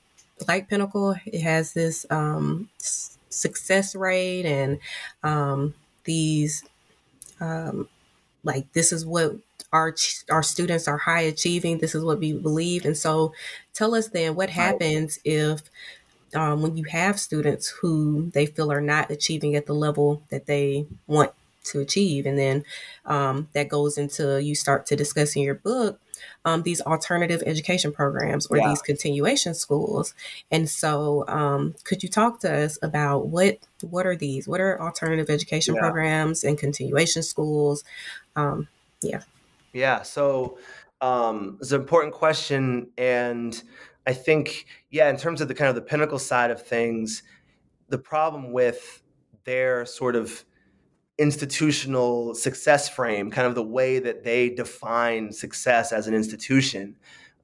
like 0.47 0.69
Pinnacle, 0.69 1.15
it 1.25 1.41
has 1.41 1.73
this 1.73 2.05
um, 2.09 2.69
success 3.29 3.95
rate 3.95 4.45
and 4.45 4.79
um, 5.23 5.73
these 6.03 6.63
um, 7.39 7.89
like 8.45 8.71
this 8.73 8.93
is 8.93 9.05
what 9.05 9.37
our 9.73 9.95
our 10.29 10.43
students 10.43 10.87
are 10.87 10.99
high 10.99 11.21
achieving. 11.21 11.79
This 11.79 11.95
is 11.95 12.03
what 12.03 12.19
we 12.19 12.33
believe. 12.33 12.85
And 12.85 12.97
so, 12.97 13.33
tell 13.73 13.95
us 13.95 14.09
then 14.09 14.35
what 14.35 14.51
happens 14.51 15.19
if 15.25 15.63
um, 16.35 16.61
when 16.61 16.77
you 16.77 16.85
have 16.85 17.19
students 17.19 17.69
who 17.69 18.29
they 18.33 18.45
feel 18.45 18.71
are 18.71 18.81
not 18.81 19.11
achieving 19.11 19.55
at 19.55 19.65
the 19.67 19.73
level 19.75 20.23
that 20.29 20.45
they 20.47 20.85
want 21.07 21.31
to 21.65 21.79
achieve. 21.79 22.25
And 22.25 22.37
then 22.37 22.63
um, 23.05 23.49
that 23.53 23.69
goes 23.69 23.97
into 23.97 24.41
you 24.41 24.55
start 24.55 24.85
to 24.87 24.95
discuss 24.95 25.35
in 25.35 25.41
your 25.41 25.55
book 25.55 25.99
um, 26.45 26.61
these 26.63 26.81
alternative 26.81 27.43
education 27.45 27.91
programs 27.91 28.45
or 28.47 28.57
yeah. 28.57 28.69
these 28.69 28.81
continuation 28.81 29.53
schools. 29.53 30.13
And 30.51 30.69
so, 30.69 31.25
um, 31.27 31.75
could 31.83 32.03
you 32.03 32.09
talk 32.09 32.39
to 32.41 32.53
us 32.53 32.77
about 32.81 33.27
what 33.27 33.59
what 33.81 34.05
are 34.05 34.15
these? 34.15 34.47
What 34.47 34.61
are 34.61 34.81
alternative 34.81 35.29
education 35.29 35.75
yeah. 35.75 35.81
programs 35.81 36.43
and 36.43 36.57
continuation 36.57 37.23
schools? 37.23 37.83
Um, 38.35 38.67
yeah, 39.01 39.21
yeah. 39.73 40.03
So 40.03 40.57
um, 41.01 41.57
it's 41.59 41.71
an 41.71 41.81
important 41.81 42.13
question, 42.13 42.89
and 42.97 43.61
I 44.05 44.13
think 44.13 44.67
yeah, 44.91 45.09
in 45.09 45.17
terms 45.17 45.41
of 45.41 45.47
the 45.47 45.55
kind 45.55 45.69
of 45.69 45.75
the 45.75 45.81
pinnacle 45.81 46.19
side 46.19 46.51
of 46.51 46.61
things, 46.61 47.23
the 47.89 47.97
problem 47.97 48.51
with 48.51 49.01
their 49.45 49.85
sort 49.85 50.15
of 50.15 50.43
institutional 51.17 52.35
success 52.35 52.89
frame, 52.89 53.31
kind 53.31 53.47
of 53.47 53.55
the 53.55 53.63
way 53.63 53.99
that 53.99 54.23
they 54.23 54.49
define 54.49 55.31
success 55.31 55.91
as 55.91 56.07
an 56.07 56.13
institution. 56.13 56.95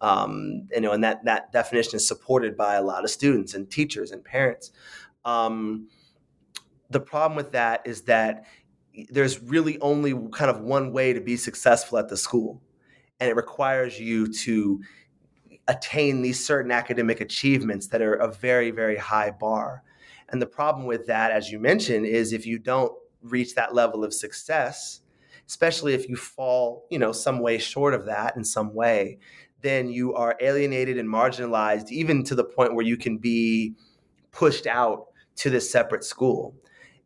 Um, 0.01 0.67
you 0.71 0.81
know, 0.81 0.93
and 0.93 1.03
that 1.03 1.23
that 1.25 1.51
definition 1.51 1.95
is 1.95 2.07
supported 2.07 2.57
by 2.57 2.75
a 2.75 2.81
lot 2.81 3.03
of 3.03 3.11
students 3.11 3.53
and 3.53 3.69
teachers 3.69 4.11
and 4.11 4.25
parents. 4.25 4.71
Um, 5.25 5.89
the 6.89 6.99
problem 6.99 7.35
with 7.37 7.51
that 7.51 7.81
is 7.85 8.01
that 8.03 8.45
there's 9.09 9.41
really 9.41 9.79
only 9.79 10.13
kind 10.31 10.49
of 10.49 10.61
one 10.61 10.91
way 10.91 11.13
to 11.13 11.21
be 11.21 11.37
successful 11.37 11.99
at 11.99 12.09
the 12.09 12.17
school, 12.17 12.61
and 13.19 13.29
it 13.29 13.35
requires 13.35 13.99
you 13.99 14.27
to 14.33 14.81
attain 15.67 16.23
these 16.23 16.43
certain 16.43 16.71
academic 16.71 17.21
achievements 17.21 17.87
that 17.87 18.01
are 18.01 18.15
a 18.15 18.31
very 18.31 18.71
very 18.71 18.97
high 18.97 19.29
bar. 19.29 19.83
And 20.29 20.41
the 20.41 20.47
problem 20.47 20.87
with 20.87 21.05
that, 21.07 21.31
as 21.31 21.51
you 21.51 21.59
mentioned, 21.59 22.07
is 22.07 22.33
if 22.33 22.45
you 22.45 22.57
don't 22.57 22.91
reach 23.21 23.55
that 23.55 23.73
level 23.73 24.03
of 24.03 24.13
success, 24.13 25.01
especially 25.47 25.93
if 25.93 26.07
you 26.09 26.15
fall, 26.15 26.85
you 26.89 26.99
know, 26.99 27.11
some 27.11 27.39
way 27.39 27.57
short 27.57 27.93
of 27.93 28.05
that 28.05 28.35
in 28.35 28.43
some 28.43 28.73
way, 28.73 29.17
then 29.61 29.89
you 29.89 30.13
are 30.13 30.35
alienated 30.41 30.97
and 30.97 31.07
marginalized, 31.07 31.89
even 31.91 32.23
to 32.23 32.35
the 32.35 32.43
point 32.43 32.73
where 32.73 32.85
you 32.85 32.97
can 32.97 33.17
be 33.17 33.75
pushed 34.31 34.67
out 34.67 35.07
to 35.35 35.49
this 35.49 35.71
separate 35.71 36.03
school. 36.03 36.55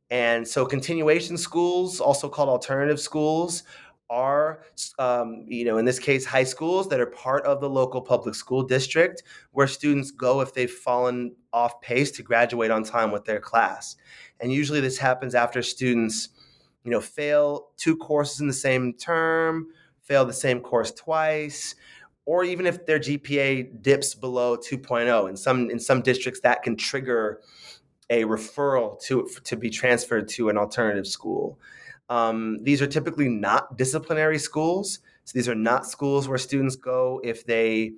And 0.10 0.48
so, 0.48 0.66
continuation 0.66 1.38
schools, 1.38 2.00
also 2.00 2.30
called 2.30 2.50
alternative 2.50 3.00
schools, 3.00 3.64
are, 4.10 4.62
um, 5.00 5.46
you 5.48 5.66
know, 5.66 5.78
in 5.78 5.86
this 5.86 6.00
case, 6.00 6.26
high 6.26 6.44
schools 6.44 6.90
that 6.90 7.00
are 7.00 7.08
part 7.08 7.46
of 7.46 7.62
the 7.62 7.70
local 7.70 8.02
public 8.02 8.36
school 8.36 8.64
district 8.64 9.24
where 9.52 9.68
students 9.68 10.12
go 10.12 10.42
if 10.42 10.54
they've 10.54 10.72
fallen 10.72 11.36
off 11.54 11.82
pace 11.82 12.12
to 12.12 12.24
graduate 12.24 12.72
on 12.72 12.84
time 12.84 13.12
with 13.12 13.26
their 13.26 13.40
class. 13.40 13.96
And 14.40 14.52
usually 14.52 14.82
this 14.82 14.98
happens 14.98 15.36
after 15.36 15.62
students, 15.62 16.30
you 16.84 16.92
know, 16.92 17.02
fail 17.02 17.70
two 17.78 17.98
courses 17.98 18.42
in 18.42 18.48
the 18.48 18.54
same 18.54 18.94
term, 18.94 19.68
fail 20.02 20.26
the 20.26 20.34
same 20.34 20.60
course 20.60 20.92
twice, 20.92 21.76
or 22.26 22.44
even 22.44 22.66
if 22.66 22.86
their 22.86 23.00
GPA 23.00 23.82
dips 23.82 24.16
below 24.16 24.58
2.0. 24.58 25.30
In 25.30 25.38
some 25.38 25.70
in 25.70 25.80
some 25.80 26.02
districts 26.02 26.42
that 26.42 26.64
can 26.64 26.76
trigger 26.76 27.42
a 28.10 28.24
referral 28.24 29.00
to 29.02 29.28
to 29.44 29.56
be 29.56 29.70
transferred 29.70 30.28
to 30.30 30.50
an 30.50 30.58
alternative 30.58 31.08
school. 31.08 31.60
Um, 32.10 32.60
these 32.64 32.82
are 32.82 32.88
typically 32.88 33.30
not 33.30 33.78
disciplinary 33.78 34.40
schools. 34.40 35.00
So 35.24 35.32
these 35.34 35.50
are 35.50 35.56
not 35.56 35.88
schools 35.88 36.28
where 36.28 36.38
students 36.38 36.76
go 36.76 37.20
if 37.24 37.46
they, 37.46 37.94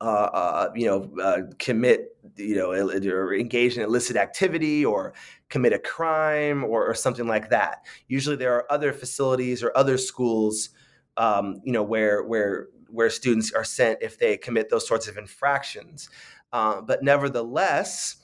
uh, 0.00 0.04
uh, 0.04 0.70
you 0.74 0.86
know, 0.86 1.22
uh, 1.22 1.42
commit, 1.58 2.16
you 2.36 2.56
know, 2.56 2.70
or 2.70 3.34
engage 3.34 3.76
in 3.76 3.82
illicit 3.82 4.16
activity 4.16 4.84
or 4.84 5.12
commit 5.50 5.72
a 5.72 5.78
crime 5.78 6.64
or, 6.64 6.86
or, 6.86 6.94
something 6.94 7.26
like 7.26 7.50
that. 7.50 7.84
Usually, 8.08 8.36
there 8.36 8.54
are 8.54 8.72
other 8.72 8.92
facilities 8.92 9.62
or 9.62 9.70
other 9.76 9.98
schools, 9.98 10.70
um, 11.18 11.60
you 11.64 11.72
know, 11.72 11.82
where 11.82 12.22
where 12.24 12.68
where 12.88 13.10
students 13.10 13.52
are 13.52 13.64
sent 13.64 13.98
if 14.00 14.18
they 14.18 14.36
commit 14.36 14.70
those 14.70 14.86
sorts 14.86 15.08
of 15.08 15.18
infractions. 15.18 16.08
Uh, 16.52 16.80
but 16.80 17.02
nevertheless, 17.02 18.16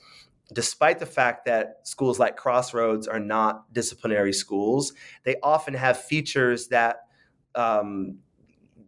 despite 0.53 0.99
the 0.99 1.05
fact 1.05 1.45
that 1.45 1.79
schools 1.83 2.19
like 2.19 2.35
Crossroads 2.35 3.07
are 3.07 3.19
not 3.19 3.71
disciplinary 3.73 4.33
schools, 4.33 4.93
they 5.23 5.35
often 5.43 5.73
have 5.73 6.01
features 6.01 6.67
that 6.67 6.97
um, 7.55 8.17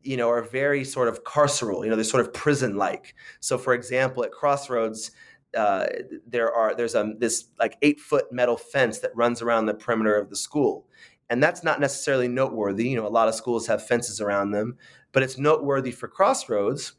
you 0.04 0.18
know 0.18 0.30
are 0.30 0.42
very 0.42 0.84
sort 0.84 1.08
of 1.08 1.24
carceral. 1.24 1.84
You 1.84 1.90
know, 1.90 1.96
they're 1.96 2.04
sort 2.04 2.26
of 2.26 2.34
prison-like. 2.34 3.16
So, 3.40 3.58
for 3.58 3.74
example, 3.74 4.24
at 4.24 4.32
Crossroads. 4.32 5.12
Uh, 5.56 5.86
there 6.26 6.52
are 6.52 6.74
there's 6.74 6.96
a 6.96 7.14
this 7.20 7.46
like 7.60 7.78
eight 7.84 8.00
foot 8.00 8.26
metal 8.32 8.58
fence 8.58 8.98
that 8.98 9.16
runs 9.16 9.40
around 9.40 9.68
the 9.68 9.74
perimeter 9.76 10.16
of 10.16 10.32
the 10.32 10.36
school, 10.36 10.88
and 11.30 11.44
that's 11.44 11.64
not 11.64 11.80
necessarily 11.80 12.28
noteworthy. 12.28 12.90
You 12.90 12.96
know, 12.96 13.06
a 13.06 13.08
lot 13.08 13.28
of 13.28 13.36
schools 13.36 13.68
have 13.68 13.86
fences 13.86 14.20
around 14.20 14.50
them, 14.50 14.78
but 15.12 15.22
it's 15.22 15.38
noteworthy 15.38 15.92
for 15.92 16.08
Crossroads 16.08 16.94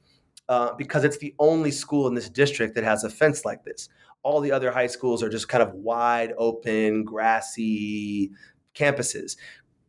uh, 0.48 0.72
because 0.74 1.02
it's 1.02 1.18
the 1.18 1.34
only 1.40 1.70
school 1.72 2.06
in 2.06 2.14
this 2.14 2.28
district 2.28 2.76
that 2.76 2.84
has 2.84 3.02
a 3.02 3.10
fence 3.10 3.44
like 3.44 3.64
this 3.64 3.88
all 4.24 4.40
the 4.40 4.50
other 4.52 4.72
high 4.72 4.88
schools 4.88 5.22
are 5.22 5.28
just 5.28 5.48
kind 5.48 5.62
of 5.62 5.74
wide 5.74 6.32
open, 6.36 7.04
grassy 7.04 8.32
campuses. 8.74 9.36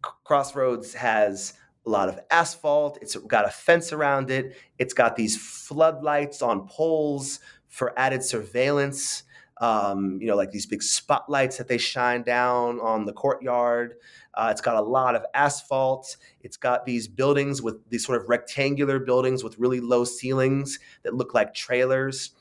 Crossroads 0.02 0.93
has 0.93 1.54
a 1.86 1.89
lot 1.89 2.10
of 2.10 2.19
asphalt. 2.30 3.00
It's 3.02 3.15
got 3.15 3.45
a 3.45 3.50
fence 3.50 3.93
around 3.93 4.30
it. 4.30 4.56
It's 4.78 4.93
got 4.93 5.15
these 5.15 5.38
floodlights 5.38 6.41
on 6.41 6.67
poles 6.67 7.39
for 7.69 7.98
added 7.98 8.24
surveillance. 8.24 9.24
Um, 9.62 10.17
you 10.19 10.28
know, 10.28 10.36
like 10.36 10.52
these 10.52 10.65
big 10.65 10.84
spotlights 10.84 11.58
that 11.58 11.69
they 11.69 11.78
shine 11.78 12.24
down 12.24 12.82
on 12.82 13.06
the 13.06 13.13
courtyard. 13.13 13.95
Uh, 14.34 14.50
it's 14.52 14.60
got 14.60 14.76
a 14.76 14.82
lot 14.82 15.15
of 15.15 15.24
asphalt. 15.34 16.17
It's 16.41 16.58
got 16.58 16.86
these 16.86 17.08
buildings 17.08 17.62
with 17.62 17.78
these 17.89 18.06
sort 18.06 18.21
of 18.21 18.28
rectangular 18.28 19.00
buildings 19.00 19.45
with 19.45 19.58
really 19.58 19.80
low 19.80 20.04
ceilings 20.04 20.78
that 21.04 21.13
look 21.13 21.34
like 21.34 21.54
trailers. 21.54 22.32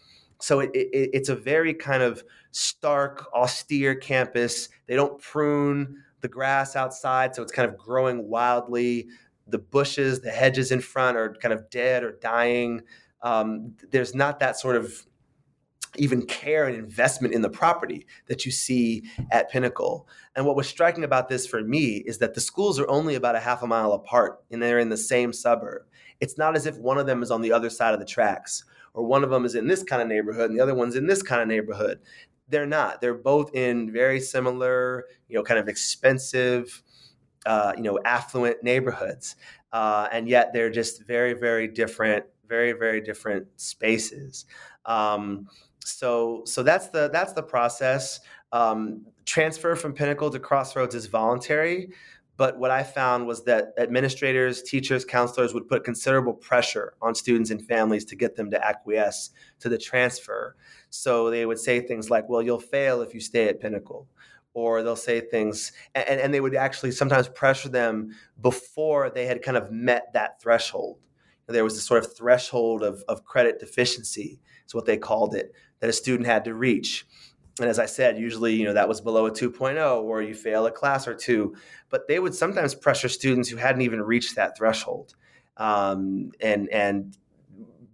So 0.41 0.61
it, 0.61 0.71
it, 0.75 1.11
it's 1.13 1.29
a 1.29 1.37
very 1.37 1.75
kind 1.75 2.03
of 2.03 2.23
stark, 2.51 3.33
austere 3.35 3.95
campus. 3.95 4.69
They 4.87 4.97
don't 4.97 5.21
prune 5.21 6.03
the 6.21 6.29
grass 6.29 6.77
outside, 6.77 7.35
so 7.35 7.43
it's 7.43 7.53
kind 7.53 7.69
of 7.69 7.77
growing 7.77 8.29
wildly. 8.29 9.09
The 9.47 9.59
bushes, 9.59 10.21
the 10.21 10.31
hedges 10.31 10.73
in 10.73 10.81
front 10.81 11.17
are 11.17 11.35
kind 11.35 11.53
of 11.53 11.69
dead 11.71 12.03
or 12.03 12.13
dying. 12.13 12.83
Um, 13.23 13.75
there's 13.91 14.15
not 14.15 14.41
that 14.41 14.59
sort 14.59 14.77
of 14.77 15.07
even 15.97 16.27
care 16.27 16.67
and 16.67 16.77
investment 16.77 17.35
in 17.35 17.43
the 17.43 17.49
property 17.49 18.07
that 18.27 18.45
you 18.45 18.53
see 18.53 19.05
at 19.31 19.51
Pinnacle. 19.51 20.09
And 20.35 20.45
what 20.45 20.57
was 20.57 20.69
striking 20.69 21.05
about 21.05 21.29
this 21.29 21.47
for 21.47 21.63
me 21.63 22.03
is 22.07 22.19
that 22.19 22.35
the 22.35 22.41
schools 22.41 22.79
are 22.81 22.89
only 22.89 23.15
about 23.15 23.37
a 23.37 23.41
half 23.41 23.63
a 23.63 23.67
mile 23.67 23.93
apart 23.93 24.43
and 24.51 24.63
they're 24.63 24.79
in 24.79 24.89
the 24.89 24.97
same 24.97 25.33
suburb. 25.33 25.83
It's 26.21 26.39
not 26.39 26.57
as 26.57 26.67
if 26.67 26.77
one 26.79 26.99
of 26.99 27.07
them 27.07 27.23
is 27.23 27.31
on 27.31 27.43
the 27.43 27.53
other 27.53 27.71
side 27.71 27.95
of 27.95 28.01
the 28.01 28.07
tracks 28.07 28.65
or 28.95 29.05
one 29.05 29.23
of 29.25 29.31
them 29.31 29.45
is 29.45 29.55
in 29.55 29.67
this 29.67 29.83
kind 29.83 30.01
of 30.01 30.09
neighborhood 30.09 30.51
and 30.51 30.59
the 30.59 30.63
other 30.63 30.75
one's 30.75 30.97
in 30.97 31.07
this 31.07 31.23
kind 31.23 31.43
of 31.43 31.49
neighborhood. 31.49 32.01
They're 32.49 32.67
not. 32.67 33.01
They're 33.01 33.15
both 33.15 33.55
in 33.55 33.93
very 33.93 34.21
similar, 34.21 35.07
you 35.29 35.37
know, 35.37 35.43
kind 35.43 35.59
of 35.59 35.69
expensive, 35.69 36.83
uh, 37.47 37.73
you 37.77 37.83
know, 37.83 37.99
affluent 38.05 38.63
neighborhoods. 38.63 39.37
Uh, 39.73 40.09
and 40.13 40.29
yet 40.29 40.53
they're 40.53 40.71
just 40.71 41.03
very, 41.05 41.33
very 41.33 41.67
different, 41.67 42.25
very, 42.49 42.73
very 42.73 43.01
different 43.01 43.47
spaces. 43.57 44.47
Um, 44.87 45.49
so 45.85 46.43
so 46.47 46.63
that's 46.63 46.89
the 46.89 47.11
that's 47.13 47.33
the 47.33 47.43
process. 47.43 48.21
Um, 48.53 49.05
transfer 49.25 49.75
from 49.75 49.93
Pinnacle 49.93 50.31
to 50.31 50.39
Crossroads 50.39 50.95
is 50.95 51.07
voluntary, 51.07 51.91
but 52.37 52.59
what 52.59 52.71
I 52.71 52.83
found 52.83 53.27
was 53.27 53.45
that 53.45 53.73
administrators, 53.79 54.63
teachers, 54.63 55.05
counselors 55.05 55.55
would 55.55 55.69
put 55.69 55.85
considerable 55.85 56.35
pressure 56.35 56.95
on 57.01 57.15
students 57.15 57.51
and 57.51 57.65
families 57.65 58.05
to 58.07 58.17
get 58.17 58.35
them 58.35 58.51
to 58.51 58.65
acquiesce 58.65 59.31
to 59.61 59.69
the 59.69 59.79
transfer. 59.79 60.57
So 60.91 61.31
they 61.31 61.47
would 61.47 61.59
say 61.59 61.81
things 61.81 62.11
like, 62.11 62.29
"Well, 62.29 62.43
you'll 62.43 62.59
fail 62.61 63.03
if 63.03 63.15
you 63.15 63.21
stay 63.21 63.49
at 63.49 63.61
Pinnacle." 63.61 64.09
Or 64.53 64.85
they'll 64.85 64.95
say 64.95 65.21
things, 65.21 65.73
and, 65.97 66.21
and 66.21 66.33
they 66.33 66.41
would 66.41 66.55
actually 66.55 66.93
sometimes 66.93 67.29
pressure 67.29 67.69
them 67.69 68.15
before 68.41 69.11
they 69.11 69.27
had 69.27 69.43
kind 69.43 69.57
of 69.57 69.73
met 69.73 70.13
that 70.13 70.41
threshold. 70.41 70.99
There 71.49 71.65
was 71.65 71.75
this 71.75 71.85
sort 71.85 72.05
of 72.05 72.17
threshold 72.17 72.85
of, 72.85 73.03
of 73.09 73.25
credit 73.25 73.59
deficiency, 73.59 74.41
is 74.65 74.73
what 74.75 74.87
they 74.87 74.97
called 74.97 75.35
it 75.35 75.53
that 75.81 75.91
a 75.91 75.93
student 75.93 76.27
had 76.27 76.45
to 76.45 76.55
reach. 76.55 77.05
And 77.61 77.69
as 77.69 77.79
I 77.79 77.87
said, 77.87 78.19
usually, 78.19 78.55
you 78.55 78.65
know, 78.65 78.73
that 78.73 78.89
was 78.89 79.01
below 79.01 79.27
a 79.27 79.31
2.0 79.31 80.03
or 80.03 80.23
you 80.23 80.35
fail 80.35 80.67
a 80.67 80.73
class 80.73 81.07
or 81.07 81.15
two. 81.15 81.55
But 81.89 82.09
they 82.09 82.19
would 82.19 82.35
sometimes 82.35 82.75
pressure 82.75 83.09
students 83.09 83.49
who 83.49 83.57
hadn't 83.57 83.83
even 83.83 84.03
reached 84.03 84.35
that 84.37 84.57
threshold. 84.57 85.15
Um, 85.57 86.33
and 86.41 86.69
and 86.71 87.17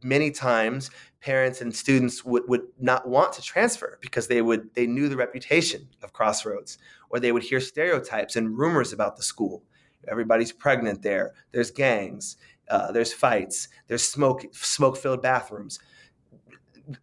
many 0.03 0.31
times 0.31 0.91
parents 1.21 1.61
and 1.61 1.75
students 1.75 2.25
would, 2.25 2.45
would 2.49 2.63
not 2.79 3.07
want 3.07 3.35
to 3.35 3.43
transfer 3.43 3.99
because 4.01 4.29
they 4.29 4.41
would 4.41 4.75
they 4.75 4.87
knew 4.87 5.11
the 5.11 5.17
reputation 5.17 5.87
of 6.03 6.15
crossroads 6.15 6.79
or 7.11 7.21
they 7.21 7.33
would 7.33 7.43
hear 7.43 7.61
stereotypes 7.61 8.35
and 8.35 8.57
rumors 8.57 8.95
about 8.95 9.19
the 9.19 9.23
school 9.23 9.63
everybody's 10.09 10.53
pregnant 10.53 11.03
there 11.03 11.35
there's 11.53 11.71
gangs 11.71 12.39
uh, 12.71 12.91
there's 12.93 13.13
fights 13.13 13.69
there's 13.89 14.03
smoke 14.03 14.47
smoke 14.55 14.97
filled 14.97 15.21
bathrooms 15.21 15.79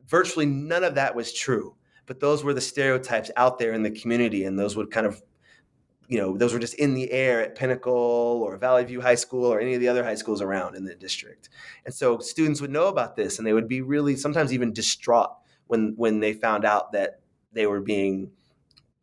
virtually 0.07 0.45
none 0.45 0.83
of 0.83 0.95
that 0.95 1.15
was 1.15 1.33
true. 1.33 1.75
But 2.07 2.19
those 2.19 2.43
were 2.43 2.53
the 2.53 2.61
stereotypes 2.61 3.29
out 3.35 3.59
there 3.59 3.73
in 3.73 3.83
the 3.83 3.91
community, 3.91 4.45
and 4.45 4.57
those 4.57 4.75
would 4.75 4.89
kind 4.89 5.05
of, 5.05 5.21
you 6.07 6.17
know, 6.17 6.35
those 6.35 6.53
were 6.53 6.59
just 6.59 6.73
in 6.75 6.95
the 6.95 7.11
air 7.11 7.41
at 7.41 7.55
Pinnacle 7.55 7.93
or 7.93 8.57
Valley 8.57 8.85
View 8.85 9.01
High 9.01 9.15
School 9.15 9.45
or 9.45 9.59
any 9.59 9.75
of 9.75 9.81
the 9.81 9.89
other 9.89 10.03
high 10.03 10.15
schools 10.15 10.41
around 10.41 10.75
in 10.75 10.85
the 10.85 10.95
district. 10.95 11.49
And 11.85 11.93
so 11.93 12.17
students 12.17 12.61
would 12.61 12.71
know 12.71 12.87
about 12.87 13.15
this, 13.15 13.37
and 13.37 13.45
they 13.45 13.53
would 13.53 13.67
be 13.67 13.81
really 13.81 14.15
sometimes 14.15 14.51
even 14.51 14.73
distraught 14.73 15.31
when 15.67 15.93
when 15.97 16.19
they 16.19 16.33
found 16.33 16.65
out 16.65 16.93
that 16.93 17.19
they 17.51 17.67
were 17.67 17.81
being, 17.81 18.31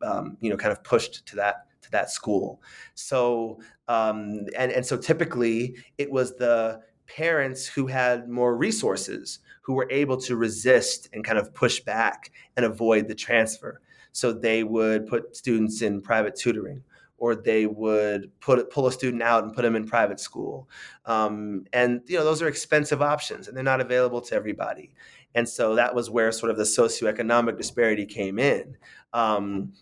um, 0.01 0.37
you 0.41 0.49
know, 0.49 0.57
kind 0.57 0.71
of 0.71 0.83
pushed 0.83 1.25
to 1.27 1.35
that 1.37 1.67
to 1.83 1.91
that 1.91 2.09
school. 2.09 2.61
So 2.95 3.59
um, 3.87 4.47
and 4.57 4.71
and 4.71 4.85
so 4.85 4.97
typically 4.97 5.77
it 5.97 6.11
was 6.11 6.35
the 6.35 6.81
parents 7.07 7.67
who 7.67 7.87
had 7.87 8.29
more 8.29 8.55
resources 8.55 9.39
who 9.61 9.73
were 9.73 9.87
able 9.89 10.17
to 10.17 10.35
resist 10.35 11.09
and 11.13 11.23
kind 11.23 11.39
of 11.39 11.53
push 11.53 11.79
back 11.79 12.31
and 12.55 12.65
avoid 12.65 13.07
the 13.07 13.15
transfer. 13.15 13.81
So 14.11 14.31
they 14.31 14.63
would 14.63 15.07
put 15.07 15.35
students 15.35 15.81
in 15.81 16.01
private 16.01 16.35
tutoring, 16.35 16.83
or 17.17 17.35
they 17.35 17.65
would 17.65 18.31
put 18.39 18.69
pull 18.69 18.87
a 18.87 18.91
student 18.91 19.23
out 19.23 19.43
and 19.43 19.53
put 19.53 19.63
them 19.63 19.75
in 19.75 19.85
private 19.87 20.19
school. 20.19 20.69
Um, 21.05 21.65
and 21.73 22.01
you 22.05 22.17
know 22.17 22.23
those 22.23 22.41
are 22.41 22.47
expensive 22.47 23.01
options, 23.01 23.47
and 23.47 23.57
they're 23.57 23.63
not 23.63 23.81
available 23.81 24.21
to 24.21 24.35
everybody. 24.35 24.91
And 25.33 25.47
so 25.47 25.75
that 25.75 25.93
was 25.93 26.09
where 26.09 26.31
sort 26.31 26.49
of 26.49 26.57
the 26.57 26.63
socioeconomic 26.63 27.57
disparity 27.57 28.05
came 28.05 28.39
in. 28.39 28.77
Um, 29.13 29.73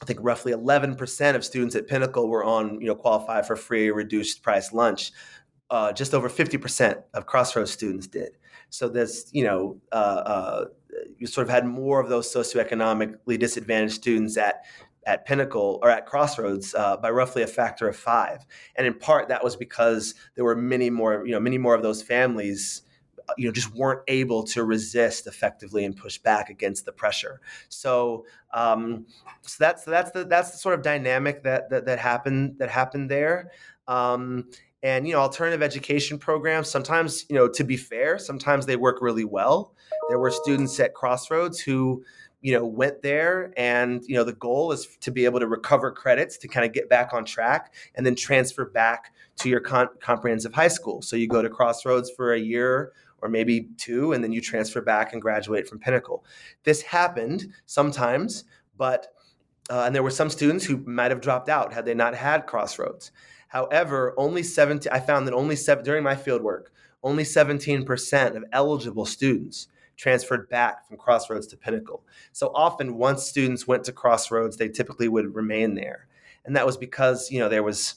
I 0.00 0.04
think 0.04 0.18
roughly 0.22 0.52
11% 0.52 1.34
of 1.34 1.44
students 1.44 1.74
at 1.74 1.86
Pinnacle 1.86 2.28
were 2.28 2.44
on, 2.44 2.80
you 2.80 2.86
know, 2.86 2.94
qualify 2.94 3.42
for 3.42 3.56
free 3.56 3.90
reduced 3.90 4.42
price 4.42 4.72
lunch. 4.72 5.12
Uh, 5.68 5.92
just 5.92 6.14
over 6.14 6.28
50% 6.28 7.02
of 7.12 7.26
Crossroads 7.26 7.72
students 7.72 8.06
did. 8.06 8.38
So 8.70 8.88
there's, 8.88 9.26
you 9.32 9.42
know, 9.42 9.80
uh, 9.90 9.94
uh, 9.94 10.64
you 11.18 11.26
sort 11.26 11.46
of 11.46 11.50
had 11.50 11.66
more 11.66 12.00
of 12.00 12.08
those 12.08 12.32
socioeconomically 12.32 13.38
disadvantaged 13.38 13.94
students 13.94 14.36
at 14.36 14.64
at 15.06 15.24
Pinnacle 15.24 15.78
or 15.82 15.88
at 15.90 16.04
Crossroads 16.04 16.74
uh, 16.74 16.96
by 16.96 17.10
roughly 17.10 17.42
a 17.42 17.46
factor 17.46 17.88
of 17.88 17.96
five, 17.96 18.44
and 18.74 18.86
in 18.86 18.94
part 18.94 19.28
that 19.28 19.42
was 19.42 19.54
because 19.54 20.14
there 20.34 20.44
were 20.44 20.56
many 20.56 20.90
more, 20.90 21.24
you 21.24 21.32
know, 21.32 21.40
many 21.40 21.58
more 21.58 21.76
of 21.76 21.82
those 21.82 22.02
families 22.02 22.82
uh, 23.28 23.32
you 23.38 23.46
know 23.46 23.52
just 23.52 23.74
weren't 23.74 24.02
able 24.08 24.42
to 24.44 24.64
resist 24.64 25.26
effectively 25.26 25.84
and 25.84 25.96
push 25.96 26.18
back 26.18 26.50
against 26.50 26.84
the 26.84 26.92
pressure. 26.92 27.40
So 27.68 28.26
um, 28.52 29.06
so 29.42 29.56
that's 29.60 29.84
that's 29.84 30.10
the 30.10 30.24
that's 30.24 30.50
the 30.50 30.58
sort 30.58 30.74
of 30.74 30.82
dynamic 30.82 31.42
that 31.44 31.70
that, 31.70 31.86
that 31.86 31.98
happened 31.98 32.56
that 32.58 32.70
happened 32.70 33.10
there. 33.10 33.52
Um, 33.88 34.48
and 34.82 35.06
you 35.06 35.14
know 35.14 35.20
alternative 35.20 35.62
education 35.62 36.18
programs 36.18 36.68
sometimes 36.68 37.24
you 37.28 37.36
know 37.36 37.48
to 37.48 37.64
be 37.64 37.76
fair 37.76 38.18
sometimes 38.18 38.66
they 38.66 38.76
work 38.76 38.98
really 39.00 39.24
well. 39.24 39.74
There 40.08 40.18
were 40.18 40.30
students 40.30 40.78
at 40.80 40.94
crossroads 40.94 41.58
who 41.60 42.04
you 42.42 42.52
know 42.52 42.66
went 42.66 43.02
there 43.02 43.52
and 43.56 44.02
you 44.06 44.14
know 44.14 44.24
the 44.24 44.34
goal 44.34 44.72
is 44.72 44.86
to 45.00 45.10
be 45.10 45.24
able 45.24 45.40
to 45.40 45.48
recover 45.48 45.90
credits 45.90 46.36
to 46.38 46.48
kind 46.48 46.66
of 46.66 46.72
get 46.72 46.88
back 46.88 47.12
on 47.12 47.24
track 47.24 47.74
and 47.94 48.04
then 48.04 48.14
transfer 48.14 48.66
back 48.66 49.12
to 49.36 49.48
your 49.48 49.60
con- 49.60 49.88
comprehensive 50.00 50.54
high 50.54 50.68
school. 50.68 51.02
So 51.02 51.16
you 51.16 51.28
go 51.28 51.42
to 51.42 51.48
crossroads 51.50 52.10
for 52.10 52.34
a 52.34 52.38
year 52.38 52.92
or 53.22 53.28
maybe 53.28 53.68
two 53.78 54.12
and 54.12 54.22
then 54.22 54.32
you 54.32 54.40
transfer 54.40 54.80
back 54.80 55.12
and 55.12 55.20
graduate 55.20 55.68
from 55.68 55.78
pinnacle. 55.78 56.24
This 56.64 56.82
happened 56.82 57.52
sometimes 57.64 58.44
but 58.76 59.08
uh, 59.68 59.82
and 59.86 59.94
there 59.94 60.02
were 60.02 60.10
some 60.10 60.30
students 60.30 60.64
who 60.64 60.76
might 60.86 61.10
have 61.10 61.20
dropped 61.20 61.48
out 61.48 61.72
had 61.72 61.84
they 61.84 61.94
not 61.94 62.14
had 62.14 62.46
crossroads 62.46 63.10
However, 63.56 64.12
only 64.18 64.42
17, 64.42 64.92
I 64.92 65.00
found 65.00 65.26
that 65.26 65.32
only 65.32 65.56
seven, 65.56 65.82
during 65.82 66.04
my 66.04 66.14
fieldwork, 66.14 66.66
only 67.02 67.22
17% 67.22 68.36
of 68.36 68.44
eligible 68.52 69.06
students 69.06 69.68
transferred 69.96 70.50
back 70.50 70.86
from 70.86 70.98
Crossroads 70.98 71.46
to 71.46 71.56
Pinnacle. 71.56 72.04
So 72.32 72.52
often, 72.54 72.98
once 72.98 73.24
students 73.24 73.66
went 73.66 73.84
to 73.84 73.92
Crossroads, 73.92 74.58
they 74.58 74.68
typically 74.68 75.08
would 75.08 75.34
remain 75.34 75.74
there. 75.74 76.06
And 76.44 76.54
that 76.54 76.66
was 76.66 76.76
because, 76.76 77.30
you 77.30 77.38
know, 77.38 77.48
there 77.48 77.62
was 77.62 77.94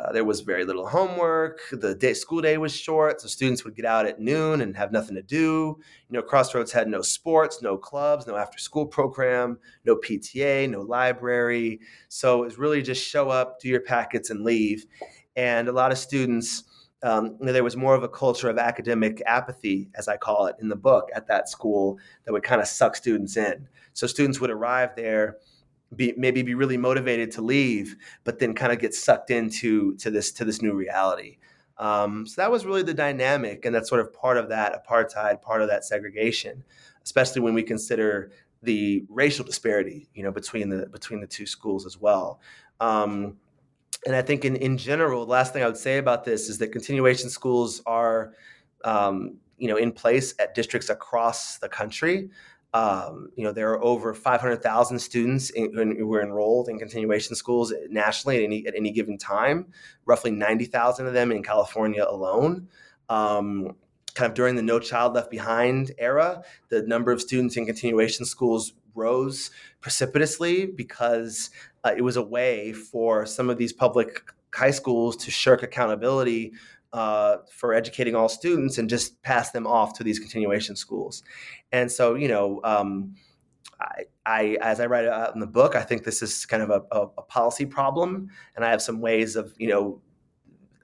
uh, 0.00 0.12
there 0.12 0.24
was 0.24 0.40
very 0.40 0.64
little 0.64 0.86
homework. 0.86 1.60
The 1.72 1.94
day, 1.94 2.14
school 2.14 2.40
day 2.40 2.56
was 2.58 2.74
short, 2.74 3.20
so 3.20 3.28
students 3.28 3.64
would 3.64 3.74
get 3.74 3.84
out 3.84 4.06
at 4.06 4.20
noon 4.20 4.60
and 4.60 4.76
have 4.76 4.92
nothing 4.92 5.16
to 5.16 5.22
do. 5.22 5.78
You 6.08 6.12
know, 6.12 6.22
Crossroads 6.22 6.72
had 6.72 6.88
no 6.88 7.02
sports, 7.02 7.60
no 7.62 7.76
clubs, 7.76 8.26
no 8.26 8.36
after-school 8.36 8.86
program, 8.86 9.58
no 9.84 9.96
PTA, 9.96 10.70
no 10.70 10.82
library. 10.82 11.80
So 12.08 12.42
it 12.42 12.46
was 12.46 12.58
really 12.58 12.82
just 12.82 13.04
show 13.04 13.28
up, 13.28 13.60
do 13.60 13.68
your 13.68 13.80
packets, 13.80 14.30
and 14.30 14.44
leave. 14.44 14.86
And 15.36 15.68
a 15.68 15.72
lot 15.72 15.90
of 15.90 15.98
students, 15.98 16.64
um, 17.02 17.36
there 17.40 17.64
was 17.64 17.76
more 17.76 17.94
of 17.94 18.02
a 18.02 18.08
culture 18.08 18.48
of 18.48 18.58
academic 18.58 19.22
apathy, 19.26 19.88
as 19.96 20.08
I 20.08 20.16
call 20.16 20.46
it 20.46 20.56
in 20.60 20.68
the 20.68 20.76
book, 20.76 21.08
at 21.14 21.26
that 21.28 21.48
school 21.48 21.98
that 22.24 22.32
would 22.32 22.42
kind 22.44 22.60
of 22.60 22.68
suck 22.68 22.94
students 22.96 23.36
in. 23.36 23.68
So 23.92 24.06
students 24.06 24.40
would 24.40 24.50
arrive 24.50 24.94
there 24.96 25.38
be 25.94 26.14
maybe 26.16 26.42
be 26.42 26.54
really 26.54 26.76
motivated 26.76 27.30
to 27.32 27.42
leave, 27.42 27.96
but 28.24 28.38
then 28.38 28.54
kind 28.54 28.72
of 28.72 28.78
get 28.78 28.94
sucked 28.94 29.30
into 29.30 29.96
to 29.96 30.10
this 30.10 30.32
to 30.32 30.44
this 30.44 30.60
new 30.60 30.74
reality. 30.74 31.38
Um, 31.78 32.26
so 32.26 32.42
that 32.42 32.50
was 32.50 32.66
really 32.66 32.82
the 32.82 32.94
dynamic, 32.94 33.64
and 33.64 33.74
that's 33.74 33.88
sort 33.88 34.00
of 34.00 34.12
part 34.12 34.36
of 34.36 34.48
that 34.48 34.84
apartheid, 34.84 35.40
part 35.40 35.62
of 35.62 35.68
that 35.68 35.84
segregation, 35.84 36.64
especially 37.04 37.40
when 37.40 37.54
we 37.54 37.62
consider 37.62 38.32
the 38.62 39.04
racial 39.08 39.44
disparity, 39.44 40.08
you 40.14 40.22
know, 40.22 40.32
between 40.32 40.68
the 40.68 40.86
between 40.86 41.20
the 41.20 41.26
two 41.26 41.46
schools 41.46 41.86
as 41.86 41.98
well. 41.98 42.40
Um, 42.80 43.36
and 44.06 44.14
I 44.14 44.22
think 44.22 44.44
in 44.44 44.56
in 44.56 44.76
general, 44.76 45.24
the 45.24 45.30
last 45.30 45.52
thing 45.52 45.62
I 45.62 45.66
would 45.66 45.76
say 45.76 45.98
about 45.98 46.24
this 46.24 46.48
is 46.48 46.58
that 46.58 46.72
continuation 46.72 47.30
schools 47.30 47.80
are, 47.86 48.34
um, 48.84 49.36
you 49.56 49.68
know, 49.68 49.76
in 49.76 49.92
place 49.92 50.34
at 50.38 50.54
districts 50.54 50.88
across 50.88 51.58
the 51.58 51.68
country. 51.68 52.30
Um, 52.74 53.30
you 53.34 53.44
know, 53.44 53.52
there 53.52 53.70
are 53.70 53.82
over 53.82 54.12
500,000 54.12 54.98
students 54.98 55.50
in, 55.50 55.96
who 55.96 56.12
are 56.14 56.22
enrolled 56.22 56.68
in 56.68 56.78
continuation 56.78 57.34
schools 57.34 57.72
nationally 57.88 58.38
at 58.38 58.44
any, 58.44 58.66
at 58.66 58.74
any 58.76 58.90
given 58.90 59.16
time, 59.16 59.66
roughly 60.04 60.30
90,000 60.30 61.06
of 61.06 61.14
them 61.14 61.32
in 61.32 61.42
California 61.42 62.04
alone. 62.06 62.68
Um, 63.08 63.74
kind 64.14 64.30
of 64.30 64.34
during 64.34 64.56
the 64.56 64.62
No 64.62 64.80
Child 64.80 65.14
Left 65.14 65.30
Behind 65.30 65.92
era, 65.96 66.42
the 66.68 66.82
number 66.82 67.12
of 67.12 67.20
students 67.20 67.56
in 67.56 67.64
continuation 67.64 68.26
schools 68.26 68.74
rose 68.94 69.50
precipitously 69.80 70.66
because 70.66 71.50
uh, 71.84 71.94
it 71.96 72.02
was 72.02 72.16
a 72.16 72.22
way 72.22 72.72
for 72.72 73.24
some 73.24 73.48
of 73.48 73.56
these 73.56 73.72
public 73.72 74.22
high 74.52 74.70
schools 74.70 75.16
to 75.16 75.30
shirk 75.30 75.62
accountability 75.62 76.52
uh, 76.92 77.38
for 77.50 77.74
educating 77.74 78.14
all 78.14 78.28
students 78.28 78.78
and 78.78 78.88
just 78.88 79.20
pass 79.22 79.50
them 79.50 79.66
off 79.66 79.92
to 79.94 80.04
these 80.04 80.18
continuation 80.18 80.76
schools. 80.76 81.22
And 81.72 81.90
so, 81.90 82.14
you 82.14 82.28
know, 82.28 82.60
um, 82.64 83.14
I, 83.80 84.04
I, 84.24 84.56
as 84.60 84.80
I 84.80 84.86
write 84.86 85.04
it 85.04 85.12
out 85.12 85.34
in 85.34 85.40
the 85.40 85.46
book, 85.46 85.74
I 85.74 85.82
think 85.82 86.04
this 86.04 86.22
is 86.22 86.46
kind 86.46 86.62
of 86.62 86.70
a, 86.70 86.82
a, 86.96 87.02
a 87.18 87.22
policy 87.22 87.66
problem, 87.66 88.28
and 88.56 88.64
I 88.64 88.70
have 88.70 88.82
some 88.82 89.00
ways 89.00 89.36
of, 89.36 89.52
you 89.58 89.68
know, 89.68 90.00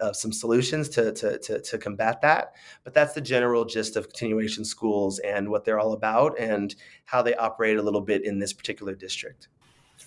uh, 0.01 0.13
some 0.13 0.33
solutions 0.33 0.89
to, 0.89 1.13
to, 1.13 1.39
to, 1.39 1.61
to, 1.61 1.79
combat 1.79 2.21
that. 2.21 2.55
But 2.83 2.95
that's 2.95 3.15
the 3.15 3.21
general 3.21 3.65
gist 3.65 3.97
of 3.97 4.09
continuation 4.09 4.65
schools 4.65 5.21
and 5.21 5.49
what 5.49 5.65
they're 5.65 5.79
all 5.79 5.93
about 5.93 6.39
and 6.39 6.75
how 7.05 7.23
they 7.23 7.35
operate 7.37 7.79
a 7.79 7.83
little 7.83 8.01
bit 8.01 8.25
in 8.25 8.39
this 8.39 8.53
particular 8.53 8.95
district. 8.95 9.49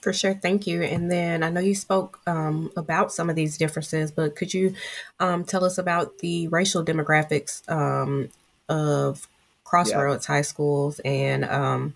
For 0.08 0.14
sure. 0.14 0.36
Thank 0.36 0.66
you. 0.68 0.84
And 0.84 1.12
then 1.12 1.44
I 1.44 1.50
know 1.50 1.60
you 1.60 1.76
spoke 1.76 2.22
um, 2.26 2.72
about 2.78 3.12
some 3.12 3.30
of 3.30 3.36
these 3.36 3.58
differences, 3.58 4.10
but 4.10 4.38
could 4.38 4.54
you 4.54 4.74
um, 5.20 5.44
tell 5.44 5.66
us 5.66 5.78
about 5.78 6.20
the 6.20 6.48
racial 6.48 6.82
demographics 6.82 7.70
um, 7.70 8.30
of 8.70 9.28
Crossroads 9.66 10.26
yeah. 10.30 10.36
High 10.36 10.42
Schools 10.44 11.02
and 11.04 11.44
um, 11.44 11.94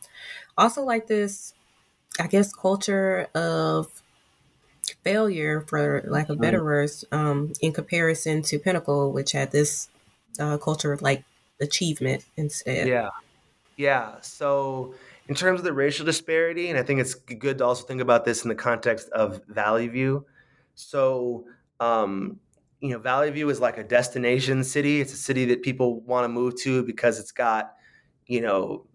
also 0.57 0.83
like 0.83 1.07
this, 1.07 1.53
I 2.19 2.27
guess, 2.27 2.53
culture 2.53 3.29
of 3.33 3.87
failure, 5.05 5.61
for 5.61 6.03
lack 6.05 6.27
of 6.27 6.37
better 6.41 6.61
words, 6.65 7.05
um, 7.13 7.53
in 7.61 7.71
comparison 7.71 8.41
to 8.41 8.59
Pinnacle, 8.59 9.13
which 9.13 9.31
had 9.31 9.53
this 9.53 9.87
uh, 10.37 10.57
culture 10.57 10.91
of 10.91 11.01
like 11.01 11.23
achievement 11.61 12.25
instead? 12.35 12.89
Yeah. 12.89 13.11
Yeah. 13.77 14.19
So, 14.19 14.95
in 15.31 15.35
terms 15.35 15.61
of 15.61 15.63
the 15.63 15.71
racial 15.71 16.05
disparity, 16.05 16.69
and 16.69 16.77
I 16.77 16.83
think 16.83 16.99
it's 16.99 17.13
good 17.13 17.59
to 17.59 17.65
also 17.65 17.85
think 17.85 18.01
about 18.01 18.25
this 18.25 18.43
in 18.43 18.49
the 18.49 18.55
context 18.55 19.07
of 19.11 19.39
Valley 19.47 19.87
View. 19.87 20.25
So, 20.75 21.45
um, 21.79 22.37
you 22.81 22.89
know, 22.89 22.99
Valley 22.99 23.31
View 23.31 23.49
is 23.49 23.61
like 23.61 23.77
a 23.77 23.83
destination 23.85 24.61
city. 24.61 24.99
It's 24.99 25.13
a 25.13 25.15
city 25.15 25.45
that 25.45 25.61
people 25.61 26.01
want 26.01 26.25
to 26.25 26.27
move 26.27 26.57
to 26.63 26.83
because 26.83 27.17
it's 27.17 27.31
got, 27.31 27.75
you 28.25 28.41
know, 28.41 28.85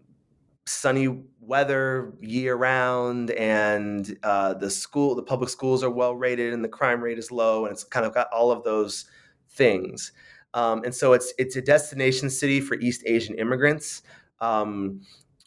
sunny 0.67 1.23
weather 1.41 2.13
year 2.21 2.55
round, 2.55 3.31
and 3.31 4.15
uh, 4.21 4.53
the 4.53 4.69
school, 4.69 5.15
the 5.15 5.23
public 5.23 5.49
schools 5.49 5.83
are 5.83 5.89
well 5.89 6.13
rated, 6.13 6.53
and 6.53 6.63
the 6.63 6.69
crime 6.69 7.01
rate 7.01 7.17
is 7.17 7.31
low, 7.31 7.65
and 7.65 7.73
it's 7.73 7.83
kind 7.83 8.05
of 8.05 8.13
got 8.13 8.31
all 8.31 8.51
of 8.51 8.63
those 8.63 9.05
things. 9.49 10.11
Um, 10.53 10.83
and 10.83 10.93
so 10.93 11.13
it's 11.13 11.33
it's 11.39 11.55
a 11.55 11.63
destination 11.63 12.29
city 12.29 12.61
for 12.61 12.75
East 12.75 13.01
Asian 13.07 13.33
immigrants. 13.39 14.03
Um, 14.39 15.01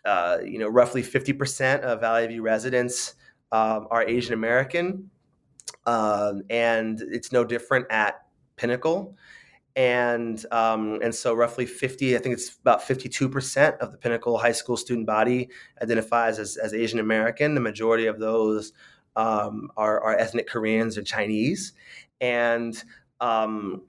uh, 0.05 0.39
you 0.45 0.59
know, 0.59 0.69
roughly 0.69 1.03
50% 1.03 1.81
of 1.81 2.01
Valley 2.01 2.27
View 2.27 2.43
residents 2.43 3.15
um, 3.53 3.87
are 3.91 4.03
Asian 4.03 4.35
American, 4.35 5.11
um, 5.87 6.43
and 6.51 7.01
it's 7.01 7.33
no 7.33 7.45
different 7.45 7.87
at 7.91 8.23
Pinnacle. 8.57 9.17
And 9.77 10.45
um, 10.51 10.99
and 11.03 11.15
so 11.15 11.33
roughly 11.33 11.65
50, 11.65 12.17
I 12.17 12.19
think 12.19 12.33
it's 12.33 12.57
about 12.57 12.83
52% 12.83 13.79
of 13.79 13.93
the 13.93 13.99
Pinnacle 13.99 14.37
High 14.37 14.53
School 14.53 14.77
student 14.77 15.07
body 15.07 15.49
identifies 15.81 16.39
as, 16.39 16.57
as 16.57 16.75
Asian 16.75 16.99
American. 16.99 17.55
The 17.55 17.61
majority 17.61 18.07
of 18.07 18.19
those 18.19 18.73
um, 19.17 19.71
are, 19.77 20.01
are 20.01 20.17
ethnic 20.17 20.49
Koreans 20.49 20.99
or 20.99 21.03
Chinese. 21.03 21.73
And 22.21 22.83
um, 23.21 23.83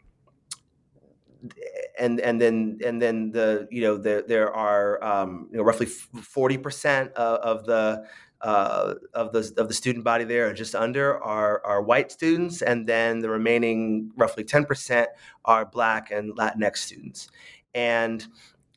and 2.00 2.20
and 2.20 2.40
then 2.40 2.80
and 2.86 3.02
then 3.02 3.32
the 3.32 3.68
you 3.72 3.82
know 3.82 3.98
there 3.98 4.22
there 4.22 4.54
are 4.54 5.04
um, 5.04 5.48
you 5.52 5.58
know 5.58 5.64
roughly 5.64 5.86
forty 5.86 6.58
percent 6.58 7.12
of 7.14 7.66
the 7.66 8.06
uh, 8.42 8.96
of 9.14 9.32
the 9.32 9.54
of 9.58 9.68
the 9.68 9.74
student 9.74 10.04
body 10.04 10.24
there, 10.24 10.50
or 10.50 10.54
just 10.54 10.76
under, 10.76 11.22
are 11.24 11.62
are 11.66 11.82
white 11.82 12.12
students, 12.12 12.62
and 12.62 12.88
then 12.88 13.20
the 13.20 13.30
remaining 13.30 14.12
roughly 14.18 14.44
ten 14.44 14.66
percent 14.66 15.10
are 15.46 15.66
Black 15.66 16.12
and 16.12 16.36
Latinx 16.36 16.78
students, 16.78 17.30
and 17.74 18.26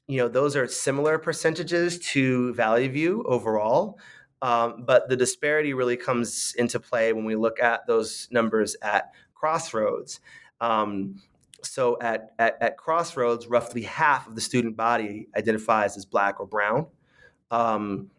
you 0.07 0.19
know 0.19 0.29
those 0.29 0.57
are 0.57 0.67
similar 0.67 1.19
percentages 1.19 1.99
to 1.99 2.53
Valley 2.55 2.89
View 2.89 3.25
overall. 3.27 3.99
Um, 4.43 4.85
but 4.85 5.09
the 5.09 5.17
disparity 5.17 5.73
really 5.73 5.97
comes 5.97 6.55
into 6.59 6.79
play 6.79 7.15
when 7.15 7.25
we 7.25 7.35
look 7.35 7.63
at 7.63 7.87
those 7.87 8.29
numbers 8.31 8.77
at 8.83 9.13
Crossroads. 9.35 10.21
Um, 10.61 11.23
so 11.65 11.99
at, 12.01 12.31
at, 12.39 12.57
at, 12.61 12.77
Crossroads, 12.77 13.47
roughly 13.47 13.83
half 13.83 14.27
of 14.27 14.35
the 14.35 14.41
student 14.41 14.77
body 14.77 15.29
identifies 15.37 15.97
as 15.97 16.05
black 16.05 16.41
or 16.41 16.47
brown. 16.47 16.87
Um, 17.51 18.11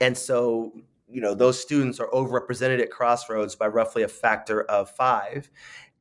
and 0.00 0.16
so, 0.16 0.72
you 1.08 1.20
know, 1.20 1.34
those 1.34 1.60
students 1.60 2.00
are 2.00 2.08
overrepresented 2.08 2.80
at 2.80 2.90
Crossroads 2.90 3.56
by 3.56 3.66
roughly 3.66 4.02
a 4.02 4.08
factor 4.08 4.62
of 4.62 4.90
five. 4.90 5.50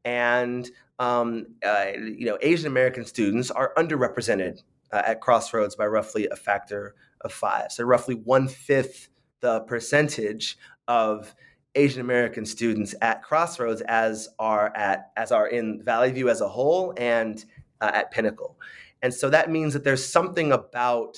And, 0.05 0.70
um, 0.99 1.47
uh, 1.66 1.91
you 1.95 2.26
know, 2.26 2.38
Asian 2.41 2.68
American 2.68 3.05
students 3.05 3.51
are 3.51 3.74
underrepresented 3.78 4.61
uh, 4.91 5.01
at 5.05 5.22
Crossroads 5.22 5.76
by 5.76 5.86
roughly 5.86 6.28
a 6.28 6.36
factor 6.36 6.95
of 7.22 7.32
five. 7.32 7.72
So, 7.72 7.84
roughly 7.84 8.16
one 8.16 8.47
fifth 8.47 9.09
the 9.43 9.59
percentage 9.61 10.57
of 10.88 11.36
Asian 11.76 12.01
American 12.01 12.45
students 12.45 12.93
at 13.01 13.24
Crossroads 13.24 13.82
as 13.82 14.30
are 14.39 14.76
at 14.76 15.11
as 15.17 15.32
are 15.32 15.47
in 15.47 15.82
Valley 15.84 16.11
View 16.11 16.30
as 16.30 16.41
a 16.41 16.47
whole 16.47 16.93
and 16.97 17.45
uh, 17.82 17.91
at 17.93 18.11
Pinnacle, 18.11 18.57
and 19.01 19.13
so 19.13 19.30
that 19.30 19.49
means 19.49 19.74
that 19.74 19.84
there's 19.84 20.05
something 20.05 20.51
about 20.51 21.17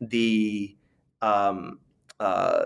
the 0.00 0.76
um, 1.20 1.78
uh, 2.18 2.64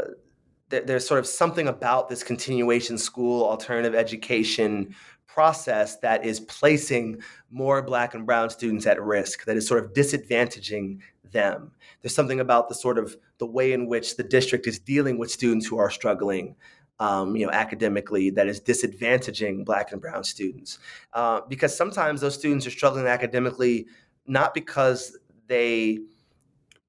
there's 0.68 1.06
sort 1.06 1.20
of 1.20 1.26
something 1.26 1.68
about 1.68 2.08
this 2.08 2.24
continuation 2.24 2.98
school 2.98 3.44
alternative 3.44 3.94
education 3.94 4.94
process 5.26 5.98
that 5.98 6.24
is 6.24 6.40
placing 6.40 7.20
more 7.50 7.82
black 7.82 8.14
and 8.14 8.26
brown 8.26 8.50
students 8.50 8.86
at 8.86 9.00
risk 9.00 9.44
that 9.44 9.56
is 9.56 9.66
sort 9.68 9.84
of 9.84 9.92
disadvantaging 9.92 10.98
them. 11.30 11.70
There's 12.00 12.14
something 12.14 12.40
about 12.40 12.68
the 12.68 12.74
sort 12.74 12.98
of 12.98 13.16
the 13.38 13.46
way 13.46 13.72
in 13.72 13.86
which 13.86 14.16
the 14.16 14.22
district 14.22 14.66
is 14.66 14.78
dealing 14.78 15.18
with 15.18 15.30
students 15.30 15.66
who 15.66 15.78
are 15.78 15.90
struggling 15.90 16.56
um, 16.98 17.36
you 17.36 17.44
know, 17.44 17.52
academically 17.52 18.30
that 18.30 18.48
is 18.48 18.60
disadvantaging 18.60 19.64
Black 19.64 19.92
and 19.92 20.00
Brown 20.00 20.24
students, 20.24 20.78
uh, 21.12 21.40
because 21.48 21.76
sometimes 21.76 22.20
those 22.20 22.34
students 22.34 22.66
are 22.66 22.70
struggling 22.70 23.06
academically 23.06 23.86
not 24.26 24.54
because 24.54 25.16
they 25.46 25.98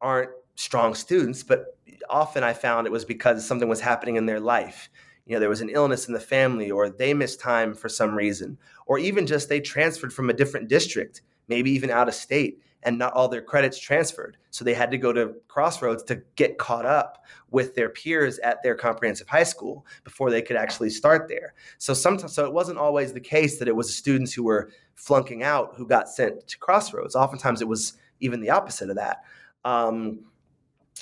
aren't 0.02 0.32
strong 0.56 0.96
students, 0.96 1.44
but 1.44 1.78
often 2.10 2.44
I 2.44 2.54
found 2.54 2.88
it 2.88 2.92
was 2.92 3.06
because 3.06 3.46
something 3.46 3.70
was 3.70 3.82
happening 3.82 4.16
in 4.16 4.26
their 4.26 4.40
life. 4.40 4.90
You 5.26 5.34
know, 5.34 5.40
there 5.40 5.50
was 5.50 5.62
an 5.62 5.70
illness 5.70 6.08
in 6.08 6.14
the 6.14 6.20
family, 6.20 6.72
or 6.72 6.90
they 6.90 7.14
missed 7.14 7.40
time 7.40 7.74
for 7.74 7.90
some 7.90 8.16
reason, 8.16 8.58
or 8.86 8.98
even 8.98 9.28
just 9.28 9.50
they 9.50 9.60
transferred 9.60 10.14
from 10.14 10.30
a 10.30 10.34
different 10.34 10.70
district, 10.70 11.22
maybe 11.48 11.70
even 11.72 11.90
out 11.90 12.08
of 12.08 12.16
state, 12.16 12.62
and 12.84 12.98
not 12.98 13.14
all 13.14 13.28
their 13.28 13.42
credits 13.42 13.80
transferred. 13.80 14.38
So 14.52 14.64
they 14.64 14.74
had 14.74 14.92
to 14.92 14.98
go 14.98 15.12
to 15.12 15.34
Crossroads 15.48 16.04
to 16.04 16.22
get 16.36 16.58
caught 16.58 16.86
up 16.86 17.26
with 17.50 17.76
their 17.76 17.90
peers 17.90 18.40
at 18.40 18.62
their 18.64 18.76
comprehensive 18.76 19.28
high 19.28 19.44
school 19.44 19.86
before 20.04 20.30
they 20.30 20.42
could 20.42 20.56
actually 20.56 20.90
start 20.90 21.28
there. 21.28 21.54
So 21.80 21.94
sometimes, 21.94 22.34
so 22.34 22.46
it 22.46 22.54
wasn't 22.54 22.78
always 22.78 23.14
the 23.14 23.20
case 23.20 23.60
that 23.60 23.68
it 23.68 23.76
was 23.76 23.94
students 23.94 24.34
who 24.34 24.44
were 24.44 24.72
flunking 24.96 25.44
out 25.44 25.74
who 25.76 25.88
got 25.88 26.10
sent 26.10 26.48
to 26.48 26.58
Crossroads. 26.58 27.16
Oftentimes, 27.16 27.62
it 27.62 27.68
was 27.68 27.94
even 28.20 28.42
the 28.42 28.50
opposite 28.50 28.90
of 28.90 28.96
that. 28.96 29.24
Um, 29.66 30.20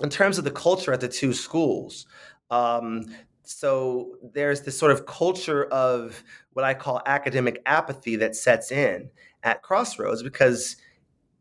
in 0.01 0.09
terms 0.09 0.37
of 0.37 0.43
the 0.43 0.51
culture 0.51 0.91
at 0.91 1.01
the 1.01 1.07
two 1.07 1.33
schools, 1.33 2.05
um, 2.51 3.05
so 3.43 4.17
there's 4.33 4.61
this 4.61 4.77
sort 4.77 4.91
of 4.91 5.05
culture 5.05 5.65
of 5.65 6.23
what 6.53 6.65
I 6.65 6.73
call 6.73 7.01
academic 7.05 7.61
apathy 7.65 8.15
that 8.17 8.35
sets 8.35 8.71
in 8.71 9.09
at 9.43 9.61
Crossroads 9.61 10.23
because 10.23 10.77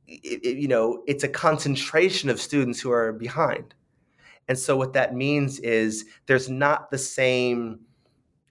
it, 0.07 0.40
it, 0.44 0.57
you 0.59 0.68
know, 0.68 1.02
it's 1.07 1.24
a 1.24 1.28
concentration 1.28 2.30
of 2.30 2.40
students 2.40 2.80
who 2.80 2.90
are 2.90 3.12
behind. 3.12 3.74
And 4.48 4.59
so 4.59 4.76
what 4.76 4.92
that 4.92 5.14
means 5.14 5.59
is 5.61 6.05
there's 6.26 6.50
not 6.50 6.90
the 6.90 6.98
same, 6.98 7.80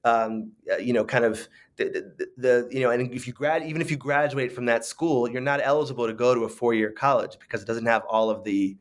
um, 0.04 0.52
uh, 0.72 0.78
you 0.78 0.94
know, 0.94 1.06
kind 1.06 1.24
of 1.24 1.48
the, 1.76 2.12
the, 2.18 2.28
the, 2.38 2.70
you 2.72 2.82
know, 2.82 2.90
and 2.90 3.12
if 3.14 3.28
you 3.28 3.34
grad, 3.34 3.64
even 3.64 3.82
if 3.82 3.92
you 3.92 3.98
graduate 3.98 4.52
from 4.52 4.66
that 4.66 4.86
school, 4.86 5.30
you're 5.30 5.42
not 5.42 5.60
eligible 5.64 6.08
to 6.08 6.14
go 6.14 6.34
to 6.34 6.46
a 6.46 6.50
four-year 6.50 6.92
college 6.92 7.38
because 7.40 7.62
it 7.62 7.66
doesn't 7.66 7.86
have 7.86 8.04
all 8.10 8.30
of 8.30 8.44
the 8.44 8.78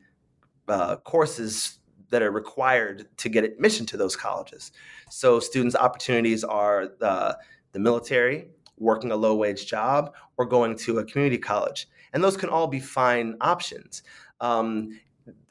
uh, 0.67 0.95
courses 0.97 1.79
that 2.09 2.21
are 2.21 2.31
required 2.31 3.07
to 3.17 3.29
get 3.29 3.43
admission 3.43 3.85
to 3.87 3.97
those 3.97 4.15
colleges. 4.15 4.71
So 5.09 5.39
students' 5.39 5.75
opportunities 5.75 6.43
are 6.43 6.89
the, 6.99 7.37
the 7.71 7.79
military, 7.79 8.49
working 8.77 9.11
a 9.11 9.15
low-wage 9.15 9.65
job, 9.67 10.13
or 10.37 10.45
going 10.45 10.75
to 10.77 10.99
a 10.99 11.05
community 11.05 11.37
college 11.37 11.87
and 12.13 12.23
those 12.23 12.37
can 12.37 12.49
all 12.49 12.67
be 12.67 12.79
fine 12.79 13.35
options. 13.41 14.03
Um, 14.39 14.99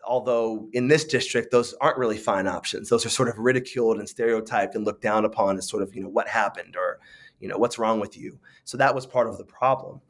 although 0.05 0.69
in 0.73 0.89
this 0.89 1.05
district, 1.05 1.51
those 1.51 1.75
aren't 1.75 1.99
really 1.99 2.19
fine 2.19 2.47
options. 2.47 2.89
Those 2.89 3.07
are 3.07 3.11
sort 3.11 3.29
of 3.29 3.39
ridiculed 3.39 3.99
and 3.99 4.09
stereotyped 4.09 4.75
and 4.75 4.85
looked 4.85 5.03
down 5.03 5.25
upon 5.25 5.59
as 5.59 5.69
sort 5.69 5.83
of, 5.83 5.95
you 5.95 6.03
know, 6.03 6.09
what 6.09 6.29
happened 6.29 6.77
or, 6.77 6.99
you 7.41 7.49
know, 7.49 7.57
what's 7.57 7.79
wrong 7.79 8.01
with 8.01 8.17
you. 8.17 8.39
So 8.65 8.77
that 8.79 8.95
was 8.95 9.07
part 9.07 9.29
of 9.29 9.39
the 9.39 9.45
problem. 9.45 10.01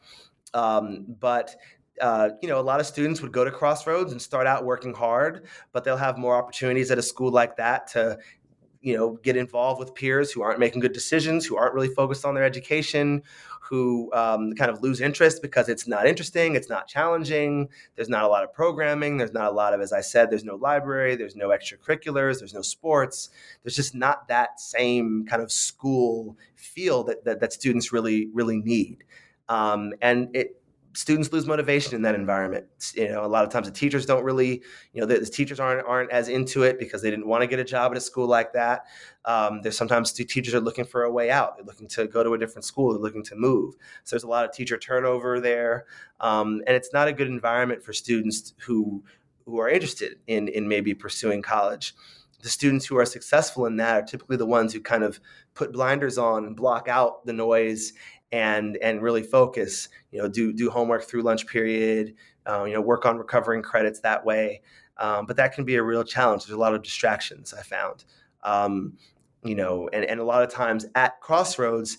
Um, 0.54 1.06
but 1.20 1.56
uh, 2.00 2.30
you 2.40 2.48
know, 2.48 2.58
a 2.58 2.62
lot 2.62 2.80
of 2.80 2.86
students 2.86 3.20
would 3.20 3.32
go 3.32 3.44
to 3.44 3.50
Crossroads 3.50 4.12
and 4.12 4.20
start 4.20 4.46
out 4.46 4.64
working 4.64 4.94
hard, 4.94 5.46
but 5.72 5.84
they'll 5.84 5.96
have 5.96 6.16
more 6.16 6.36
opportunities 6.36 6.90
at 6.90 6.98
a 6.98 7.02
school 7.02 7.30
like 7.30 7.56
that 7.56 7.86
to 7.88 8.18
you 8.82 8.96
know 8.96 9.18
get 9.22 9.36
involved 9.36 9.78
with 9.80 9.94
peers 9.94 10.30
who 10.30 10.42
aren't 10.42 10.58
making 10.58 10.80
good 10.80 10.92
decisions 10.92 11.46
who 11.46 11.56
aren't 11.56 11.74
really 11.74 11.88
focused 11.88 12.24
on 12.24 12.34
their 12.34 12.44
education 12.44 13.22
who 13.60 14.12
um, 14.12 14.52
kind 14.54 14.70
of 14.70 14.82
lose 14.82 15.00
interest 15.00 15.40
because 15.40 15.68
it's 15.68 15.86
not 15.86 16.06
interesting 16.06 16.54
it's 16.54 16.68
not 16.68 16.86
challenging 16.88 17.68
there's 17.96 18.08
not 18.08 18.24
a 18.24 18.28
lot 18.28 18.44
of 18.44 18.52
programming 18.52 19.16
there's 19.16 19.32
not 19.32 19.46
a 19.46 19.54
lot 19.54 19.72
of 19.72 19.80
as 19.80 19.92
i 19.92 20.00
said 20.00 20.30
there's 20.30 20.44
no 20.44 20.56
library 20.56 21.16
there's 21.16 21.36
no 21.36 21.48
extracurriculars 21.48 22.40
there's 22.40 22.54
no 22.54 22.62
sports. 22.62 23.30
There's 23.62 23.76
just 23.76 23.94
not 23.94 24.28
that 24.28 24.60
same 24.60 25.24
kind 25.26 25.42
of 25.42 25.52
school 25.52 26.36
feel 26.56 27.04
that 27.04 27.24
that, 27.24 27.40
that 27.40 27.52
students 27.52 27.92
really 27.92 28.28
really 28.32 28.58
need. 28.58 29.04
Um, 29.48 29.92
and 30.00 30.34
it 30.34 30.61
students 30.94 31.32
lose 31.32 31.46
motivation 31.46 31.94
in 31.94 32.02
that 32.02 32.14
environment. 32.14 32.66
You 32.94 33.08
know, 33.08 33.24
a 33.24 33.26
lot 33.26 33.44
of 33.44 33.50
times 33.50 33.66
the 33.66 33.72
teachers 33.72 34.06
don't 34.06 34.24
really, 34.24 34.62
you 34.92 35.00
know, 35.00 35.06
the, 35.06 35.18
the 35.18 35.26
teachers 35.26 35.58
aren't 35.58 35.86
aren't 35.86 36.10
as 36.10 36.28
into 36.28 36.62
it 36.62 36.78
because 36.78 37.02
they 37.02 37.10
didn't 37.10 37.26
want 37.26 37.42
to 37.42 37.46
get 37.46 37.58
a 37.58 37.64
job 37.64 37.92
at 37.92 37.98
a 37.98 38.00
school 38.00 38.26
like 38.26 38.52
that. 38.52 38.86
Um, 39.24 39.62
there's 39.62 39.76
sometimes 39.76 40.12
teachers 40.12 40.54
are 40.54 40.60
looking 40.60 40.84
for 40.84 41.04
a 41.04 41.12
way 41.12 41.30
out. 41.30 41.56
They're 41.56 41.64
looking 41.66 41.88
to 41.88 42.06
go 42.06 42.22
to 42.22 42.34
a 42.34 42.38
different 42.38 42.64
school. 42.64 42.92
They're 42.92 43.02
looking 43.02 43.24
to 43.24 43.36
move. 43.36 43.74
So 44.04 44.16
there's 44.16 44.24
a 44.24 44.28
lot 44.28 44.44
of 44.44 44.52
teacher 44.52 44.76
turnover 44.78 45.40
there, 45.40 45.86
um, 46.20 46.62
and 46.66 46.76
it's 46.76 46.92
not 46.92 47.08
a 47.08 47.12
good 47.12 47.28
environment 47.28 47.82
for 47.82 47.92
students 47.92 48.54
who 48.58 49.02
who 49.44 49.58
are 49.60 49.68
interested 49.68 50.18
in 50.26 50.48
in 50.48 50.68
maybe 50.68 50.94
pursuing 50.94 51.42
college. 51.42 51.94
The 52.42 52.48
students 52.48 52.84
who 52.86 52.98
are 52.98 53.06
successful 53.06 53.66
in 53.66 53.76
that 53.76 54.02
are 54.02 54.04
typically 54.04 54.36
the 54.36 54.46
ones 54.46 54.72
who 54.72 54.80
kind 54.80 55.04
of 55.04 55.20
put 55.54 55.72
blinders 55.72 56.18
on 56.18 56.44
and 56.44 56.56
block 56.56 56.88
out 56.88 57.24
the 57.24 57.32
noise 57.32 57.92
and 58.32 58.78
and 58.78 59.02
really 59.02 59.22
focus. 59.22 59.88
You 60.10 60.22
know, 60.22 60.28
do 60.28 60.52
do 60.52 60.70
homework 60.70 61.04
through 61.04 61.22
lunch 61.22 61.46
period. 61.46 62.14
Uh, 62.46 62.64
you 62.64 62.72
know, 62.72 62.80
work 62.80 63.06
on 63.06 63.18
recovering 63.18 63.62
credits 63.62 64.00
that 64.00 64.24
way. 64.24 64.62
Um, 64.96 65.26
but 65.26 65.36
that 65.36 65.54
can 65.54 65.64
be 65.64 65.76
a 65.76 65.82
real 65.82 66.02
challenge. 66.02 66.44
There's 66.44 66.56
a 66.56 66.60
lot 66.60 66.74
of 66.74 66.82
distractions 66.82 67.54
I 67.54 67.62
found. 67.62 68.04
Um, 68.42 68.94
you 69.44 69.54
know, 69.54 69.88
and, 69.92 70.04
and 70.04 70.20
a 70.20 70.24
lot 70.24 70.42
of 70.42 70.50
times 70.50 70.86
at 70.94 71.20
Crossroads, 71.20 71.98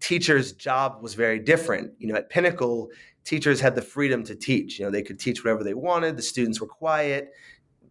teachers' 0.00 0.52
job 0.52 1.02
was 1.02 1.14
very 1.14 1.38
different. 1.38 1.92
You 1.98 2.08
know, 2.08 2.16
at 2.16 2.30
Pinnacle, 2.30 2.88
teachers 3.24 3.60
had 3.60 3.74
the 3.74 3.82
freedom 3.82 4.24
to 4.24 4.34
teach. 4.34 4.78
You 4.78 4.84
know, 4.84 4.90
they 4.90 5.02
could 5.02 5.18
teach 5.18 5.44
whatever 5.44 5.64
they 5.64 5.74
wanted. 5.74 6.16
The 6.16 6.22
students 6.22 6.60
were 6.60 6.66
quiet. 6.66 7.30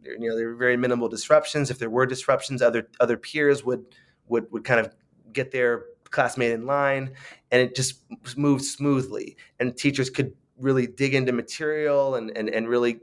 You 0.04 0.30
know, 0.30 0.36
there 0.36 0.48
were 0.48 0.56
very 0.56 0.78
minimal 0.78 1.10
disruptions. 1.10 1.70
If 1.70 1.80
there 1.80 1.90
were 1.90 2.06
disruptions, 2.06 2.62
other 2.62 2.90
other 3.00 3.18
peers 3.18 3.64
would 3.64 3.86
would 4.28 4.50
would 4.52 4.64
kind 4.64 4.80
of 4.80 4.94
get 5.34 5.52
their 5.52 5.84
classmate 6.12 6.52
in 6.52 6.66
line, 6.66 7.12
and 7.52 7.62
it 7.62 7.76
just 7.76 8.04
moved 8.38 8.64
smoothly. 8.64 9.38
And 9.60 9.76
teachers 9.76 10.10
could 10.10 10.34
really 10.58 10.88
dig 10.88 11.14
into 11.14 11.32
material 11.32 12.16
and, 12.16 12.36
and, 12.36 12.50
and 12.50 12.68
really 12.68 13.00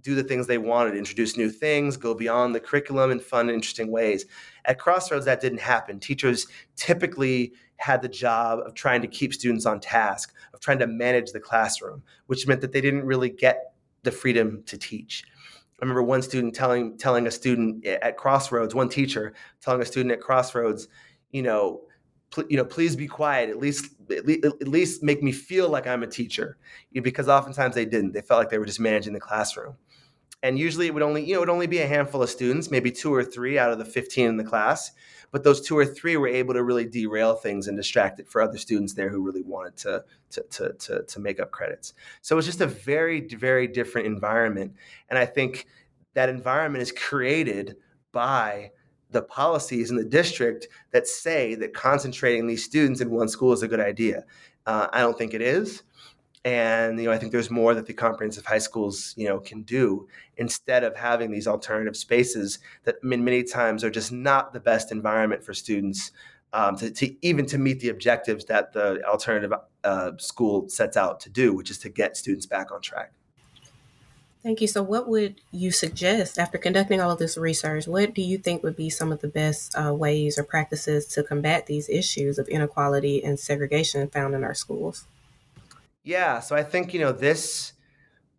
do 0.00 0.14
the 0.14 0.24
things 0.24 0.46
they 0.46 0.58
wanted, 0.58 0.96
introduce 0.96 1.36
new 1.36 1.50
things, 1.50 1.96
go 1.96 2.14
beyond 2.14 2.54
the 2.54 2.60
curriculum 2.60 3.10
in 3.10 3.20
fun, 3.20 3.48
interesting 3.48 3.90
ways. 3.90 4.26
At 4.64 4.78
Crossroads, 4.78 5.24
that 5.26 5.40
didn't 5.40 5.60
happen. 5.60 6.00
Teachers 6.00 6.46
typically 6.76 7.52
had 7.76 8.02
the 8.02 8.08
job 8.08 8.60
of 8.60 8.74
trying 8.74 9.02
to 9.02 9.08
keep 9.08 9.34
students 9.34 9.66
on 9.66 9.80
task, 9.80 10.34
of 10.52 10.60
trying 10.60 10.78
to 10.80 10.86
manage 10.86 11.32
the 11.32 11.40
classroom, 11.40 12.02
which 12.26 12.46
meant 12.46 12.60
that 12.60 12.72
they 12.72 12.80
didn't 12.80 13.04
really 13.04 13.30
get 13.30 13.74
the 14.02 14.10
freedom 14.10 14.62
to 14.66 14.76
teach. 14.76 15.24
I 15.80 15.84
remember 15.84 16.02
one 16.02 16.22
student 16.22 16.54
telling 16.54 16.96
telling 16.96 17.26
a 17.26 17.30
student 17.30 17.84
at 17.84 18.16
Crossroads, 18.16 18.74
one 18.74 18.88
teacher 18.88 19.34
telling 19.60 19.82
a 19.82 19.84
student 19.84 20.12
at 20.12 20.20
Crossroads, 20.20 20.88
you 21.30 21.42
know, 21.42 21.82
you 22.48 22.56
know, 22.56 22.64
please 22.64 22.96
be 22.96 23.06
quiet. 23.06 23.50
At 23.50 23.58
least, 23.58 23.90
at 24.10 24.68
least, 24.68 25.02
make 25.02 25.22
me 25.22 25.32
feel 25.32 25.68
like 25.68 25.86
I'm 25.86 26.02
a 26.02 26.06
teacher, 26.06 26.56
because 26.92 27.28
oftentimes 27.28 27.74
they 27.74 27.84
didn't. 27.84 28.12
They 28.12 28.22
felt 28.22 28.38
like 28.38 28.50
they 28.50 28.58
were 28.58 28.66
just 28.66 28.80
managing 28.80 29.12
the 29.12 29.20
classroom, 29.20 29.76
and 30.42 30.58
usually 30.58 30.86
it 30.86 30.94
would 30.94 31.02
only, 31.02 31.24
you 31.24 31.32
know, 31.32 31.38
it 31.38 31.40
would 31.40 31.50
only 31.50 31.66
be 31.66 31.80
a 31.80 31.86
handful 31.86 32.22
of 32.22 32.30
students, 32.30 32.70
maybe 32.70 32.90
two 32.90 33.12
or 33.12 33.24
three 33.24 33.58
out 33.58 33.70
of 33.70 33.78
the 33.78 33.84
15 33.84 34.28
in 34.28 34.36
the 34.36 34.44
class. 34.44 34.92
But 35.30 35.42
those 35.42 35.60
two 35.60 35.76
or 35.76 35.84
three 35.84 36.16
were 36.16 36.28
able 36.28 36.54
to 36.54 36.62
really 36.62 36.84
derail 36.84 37.34
things 37.34 37.66
and 37.66 37.76
distract 37.76 38.20
it 38.20 38.28
for 38.28 38.40
other 38.40 38.56
students 38.56 38.94
there 38.94 39.08
who 39.08 39.20
really 39.20 39.42
wanted 39.42 39.76
to 39.78 40.04
to 40.30 40.42
to 40.42 40.72
to, 40.74 41.02
to 41.02 41.20
make 41.20 41.40
up 41.40 41.50
credits. 41.50 41.94
So 42.22 42.34
it 42.34 42.36
was 42.36 42.46
just 42.46 42.60
a 42.60 42.66
very 42.66 43.20
very 43.20 43.66
different 43.66 44.06
environment, 44.06 44.74
and 45.08 45.18
I 45.18 45.26
think 45.26 45.66
that 46.14 46.28
environment 46.28 46.82
is 46.82 46.92
created 46.92 47.76
by 48.12 48.70
the 49.14 49.22
policies 49.22 49.90
in 49.90 49.96
the 49.96 50.04
district 50.04 50.68
that 50.90 51.06
say 51.06 51.54
that 51.54 51.72
concentrating 51.72 52.46
these 52.46 52.64
students 52.64 53.00
in 53.00 53.10
one 53.10 53.28
school 53.28 53.52
is 53.52 53.62
a 53.62 53.68
good 53.68 53.80
idea. 53.80 54.24
Uh, 54.66 54.88
I 54.92 55.00
don't 55.00 55.16
think 55.16 55.32
it 55.32 55.40
is. 55.40 55.84
And 56.44 56.98
you 56.98 57.06
know, 57.06 57.12
I 57.12 57.16
think 57.16 57.32
there's 57.32 57.50
more 57.50 57.74
that 57.74 57.86
the 57.86 57.94
comprehensive 57.94 58.44
high 58.44 58.58
schools, 58.58 59.14
you 59.16 59.26
know, 59.26 59.38
can 59.38 59.62
do 59.62 60.06
instead 60.36 60.84
of 60.84 60.94
having 60.94 61.30
these 61.30 61.46
alternative 61.46 61.96
spaces 61.96 62.58
that 62.82 62.96
I 63.02 63.06
mean, 63.06 63.24
many 63.24 63.44
times 63.44 63.82
are 63.82 63.90
just 63.90 64.12
not 64.12 64.52
the 64.52 64.60
best 64.60 64.92
environment 64.92 65.42
for 65.42 65.54
students 65.54 66.10
um, 66.52 66.76
to, 66.76 66.90
to, 66.90 67.26
even 67.26 67.46
to 67.46 67.56
meet 67.56 67.80
the 67.80 67.88
objectives 67.88 68.44
that 68.46 68.72
the 68.72 69.02
alternative 69.04 69.52
uh, 69.84 70.12
school 70.18 70.68
sets 70.68 70.96
out 70.96 71.20
to 71.20 71.30
do, 71.30 71.54
which 71.54 71.70
is 71.70 71.78
to 71.78 71.88
get 71.88 72.16
students 72.16 72.46
back 72.46 72.70
on 72.72 72.82
track. 72.82 73.12
Thank 74.44 74.60
you. 74.60 74.66
So, 74.66 74.82
what 74.82 75.08
would 75.08 75.40
you 75.52 75.70
suggest 75.70 76.38
after 76.38 76.58
conducting 76.58 77.00
all 77.00 77.10
of 77.10 77.18
this 77.18 77.38
research? 77.38 77.88
What 77.88 78.12
do 78.14 78.20
you 78.20 78.36
think 78.36 78.62
would 78.62 78.76
be 78.76 78.90
some 78.90 79.10
of 79.10 79.22
the 79.22 79.28
best 79.28 79.74
uh, 79.74 79.94
ways 79.94 80.38
or 80.38 80.44
practices 80.44 81.06
to 81.08 81.22
combat 81.22 81.64
these 81.64 81.88
issues 81.88 82.38
of 82.38 82.46
inequality 82.48 83.24
and 83.24 83.40
segregation 83.40 84.06
found 84.10 84.34
in 84.34 84.44
our 84.44 84.52
schools? 84.52 85.06
Yeah, 86.02 86.40
so 86.40 86.54
I 86.54 86.62
think 86.62 86.92
you 86.92 87.00
know 87.00 87.10
this 87.10 87.72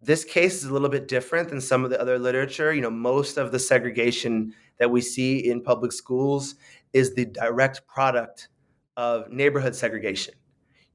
this 0.03 0.23
case 0.23 0.57
is 0.57 0.65
a 0.65 0.73
little 0.73 0.89
bit 0.89 1.07
different 1.07 1.49
than 1.49 1.59
some 1.59 1.83
of 1.83 1.89
the 1.89 1.99
other 1.99 2.19
literature. 2.19 2.71
You 2.71 2.81
know, 2.81 2.91
most 2.91 3.37
of 3.37 3.51
the 3.51 3.57
segregation 3.57 4.53
that 4.77 4.91
we 4.91 5.01
see 5.01 5.49
in 5.49 5.59
public 5.59 5.91
schools 5.91 6.53
is 6.93 7.15
the 7.15 7.25
direct 7.25 7.87
product 7.87 8.49
of 8.95 9.31
neighborhood 9.31 9.75
segregation 9.75 10.35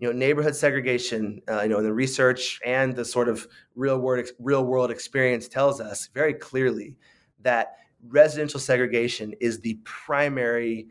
you 0.01 0.09
know 0.09 0.18
neighborhood 0.18 0.57
segregation 0.57 1.40
uh, 1.48 1.62
you 1.62 1.68
know 1.68 1.82
the 1.82 1.92
research 1.92 2.59
and 2.64 2.96
the 2.96 3.05
sort 3.05 3.28
of 3.28 3.46
real 3.76 3.98
world 3.98 4.26
real 4.38 4.64
world 4.64 4.90
experience 4.90 5.46
tells 5.46 5.80
us 5.80 6.09
very 6.14 6.34
clearly 6.34 6.96
that 7.42 7.76
residential 8.09 8.59
segregation 8.59 9.34
is 9.40 9.61
the 9.61 9.78
primary 9.84 10.88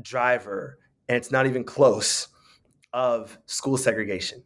driver 0.00 0.78
and 1.08 1.16
it's 1.16 1.30
not 1.30 1.46
even 1.46 1.64
close 1.64 2.28
of 2.92 3.36
school 3.46 3.76
segregation. 3.76 4.42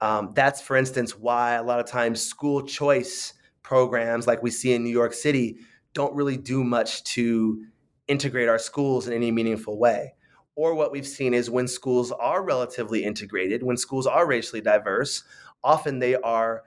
Um, 0.00 0.32
that's 0.34 0.60
for 0.60 0.76
instance 0.76 1.16
why 1.16 1.54
a 1.54 1.62
lot 1.62 1.80
of 1.80 1.86
times 1.86 2.20
school 2.20 2.62
choice 2.62 3.32
programs 3.62 4.26
like 4.26 4.42
we 4.42 4.50
see 4.50 4.74
in 4.74 4.84
new 4.84 4.90
york 4.90 5.14
city 5.14 5.56
don't 5.94 6.14
really 6.14 6.36
do 6.36 6.62
much 6.62 7.02
to 7.02 7.64
integrate 8.06 8.48
our 8.48 8.58
schools 8.58 9.08
in 9.08 9.14
any 9.14 9.32
meaningful 9.32 9.78
way 9.78 10.14
or 10.56 10.74
what 10.74 10.90
we've 10.90 11.06
seen 11.06 11.34
is 11.34 11.48
when 11.50 11.68
schools 11.68 12.10
are 12.10 12.42
relatively 12.42 13.04
integrated, 13.04 13.62
when 13.62 13.76
schools 13.76 14.06
are 14.06 14.26
racially 14.26 14.62
diverse, 14.62 15.22
often 15.62 15.98
they 15.98 16.16
are 16.16 16.62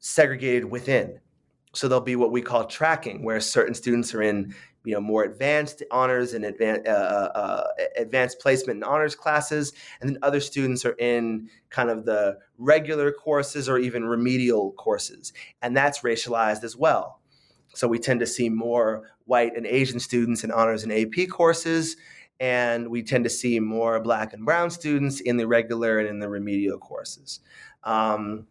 segregated 0.00 0.64
within. 0.64 1.20
So 1.74 1.86
there'll 1.86 2.02
be 2.02 2.16
what 2.16 2.32
we 2.32 2.42
call 2.42 2.64
tracking, 2.64 3.22
where 3.22 3.38
certain 3.38 3.74
students 3.74 4.12
are 4.14 4.22
in 4.22 4.54
you 4.82 4.94
know 4.94 5.00
more 5.00 5.24
advanced 5.24 5.82
honors 5.90 6.32
and 6.32 6.44
advanced 6.44 6.88
uh, 6.88 6.90
uh, 6.90 7.30
uh, 7.34 7.64
advanced 7.96 8.40
placement 8.40 8.78
and 8.78 8.84
honors 8.84 9.14
classes, 9.14 9.72
and 10.00 10.10
then 10.10 10.18
other 10.22 10.40
students 10.40 10.84
are 10.84 10.96
in 10.98 11.48
kind 11.68 11.90
of 11.90 12.06
the 12.06 12.38
regular 12.58 13.12
courses 13.12 13.68
or 13.68 13.78
even 13.78 14.04
remedial 14.04 14.72
courses, 14.72 15.32
and 15.62 15.76
that's 15.76 16.00
racialized 16.00 16.64
as 16.64 16.76
well. 16.76 17.20
So 17.74 17.86
we 17.86 18.00
tend 18.00 18.18
to 18.20 18.26
see 18.26 18.48
more 18.48 19.08
white 19.26 19.56
and 19.56 19.64
Asian 19.66 20.00
students 20.00 20.42
in 20.42 20.50
honors 20.50 20.82
and 20.82 20.92
AP 20.92 21.28
courses, 21.28 21.96
and 22.40 22.88
we 22.88 23.02
tend 23.02 23.22
to 23.24 23.30
see 23.30 23.60
more 23.60 24.00
black 24.00 24.32
and 24.32 24.46
brown 24.46 24.70
students 24.70 25.20
in 25.20 25.36
the 25.36 25.46
regular 25.46 25.98
and 25.98 26.08
in 26.08 26.18
the 26.18 26.28
remedial 26.28 26.78
courses. 26.78 27.40
Um, 27.84 28.46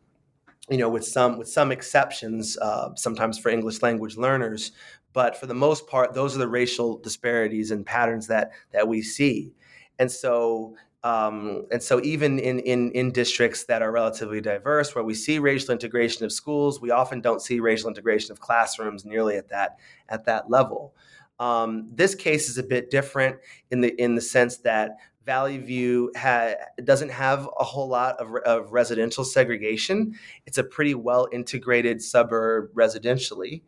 you 0.69 0.77
know, 0.77 0.89
with 0.89 1.03
some 1.03 1.39
with 1.39 1.49
some 1.49 1.71
exceptions, 1.71 2.55
uh, 2.59 2.89
sometimes 2.95 3.39
for 3.39 3.49
English 3.49 3.81
language 3.81 4.17
learners, 4.17 4.71
but 5.13 5.35
for 5.35 5.47
the 5.47 5.55
most 5.55 5.87
part, 5.87 6.13
those 6.13 6.35
are 6.35 6.39
the 6.39 6.47
racial 6.47 6.99
disparities 6.99 7.71
and 7.71 7.83
patterns 7.83 8.27
that 8.27 8.51
that 8.71 8.87
we 8.87 9.01
see. 9.01 9.51
And 9.97 10.11
so, 10.11 10.75
um, 11.03 11.65
and 11.71 11.81
so, 11.81 11.99
even 12.03 12.37
in, 12.37 12.59
in 12.59 12.91
in 12.91 13.11
districts 13.11 13.65
that 13.65 13.81
are 13.81 13.91
relatively 13.91 14.41
diverse, 14.41 14.93
where 14.93 15.03
we 15.03 15.15
see 15.15 15.39
racial 15.39 15.71
integration 15.71 16.23
of 16.23 16.31
schools, 16.31 16.79
we 16.79 16.91
often 16.91 17.19
don't 17.19 17.41
see 17.41 17.59
racial 17.59 17.89
integration 17.89 18.31
of 18.31 18.39
classrooms 18.39 19.05
nearly 19.05 19.37
at 19.37 19.49
that 19.49 19.79
at 20.07 20.25
that 20.25 20.51
level. 20.51 20.93
Um, 21.39 21.89
this 21.93 22.15
case 22.15 22.49
is 22.49 22.57
a 22.57 22.63
bit 22.63 22.89
different 22.89 23.37
in 23.71 23.81
the 23.81 23.89
in 24.01 24.15
the 24.15 24.21
sense 24.21 24.57
that 24.59 24.97
Valley 25.25 25.57
View 25.57 26.11
ha- 26.17 26.55
doesn't 26.83 27.11
have 27.11 27.47
a 27.59 27.63
whole 27.63 27.87
lot 27.87 28.17
of, 28.17 28.33
of, 28.45 28.71
residential 28.71 29.23
segregation. 29.23 30.15
It's 30.47 30.57
a 30.57 30.63
pretty 30.63 30.95
well 30.95 31.27
integrated 31.31 32.01
suburb 32.01 32.73
residentially. 32.73 33.61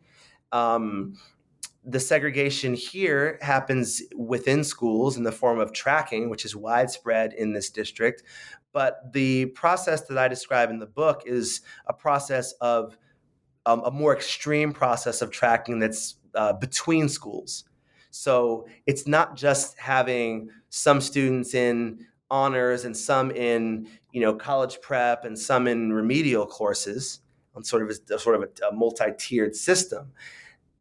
Um, 0.50 1.16
the 1.84 2.00
segregation 2.00 2.74
here 2.74 3.38
happens 3.42 4.02
within 4.16 4.64
schools 4.64 5.16
in 5.16 5.24
the 5.24 5.32
form 5.32 5.58
of 5.58 5.72
tracking, 5.72 6.30
which 6.30 6.44
is 6.44 6.54
widespread 6.54 7.32
in 7.32 7.52
this 7.52 7.70
district. 7.70 8.22
But 8.72 9.12
the 9.12 9.46
process 9.46 10.02
that 10.06 10.18
I 10.18 10.28
describe 10.28 10.70
in 10.70 10.78
the 10.78 10.86
book 10.86 11.22
is 11.26 11.60
a 11.86 11.92
process 11.92 12.52
of 12.60 12.96
um, 13.66 13.82
a 13.84 13.90
more 13.90 14.14
extreme 14.14 14.72
process 14.72 15.22
of 15.22 15.30
tracking 15.30 15.78
that's 15.78 16.16
uh, 16.34 16.52
between 16.54 17.08
schools. 17.08 17.64
So 18.10 18.66
it's 18.86 19.06
not 19.06 19.36
just 19.36 19.78
having 19.78 20.50
some 20.68 21.00
students 21.00 21.54
in 21.54 22.06
honors 22.30 22.84
and 22.84 22.96
some 22.96 23.30
in 23.30 23.86
you 24.12 24.20
know 24.20 24.34
college 24.34 24.80
prep 24.80 25.24
and 25.24 25.38
some 25.38 25.66
in 25.66 25.92
remedial 25.92 26.46
courses 26.46 27.20
on 27.54 27.62
sort 27.62 27.82
of 27.82 27.90
a, 28.10 28.18
sort 28.18 28.36
of 28.36 28.42
a, 28.42 28.66
a 28.68 28.72
multi-tiered 28.72 29.54
system, 29.54 30.10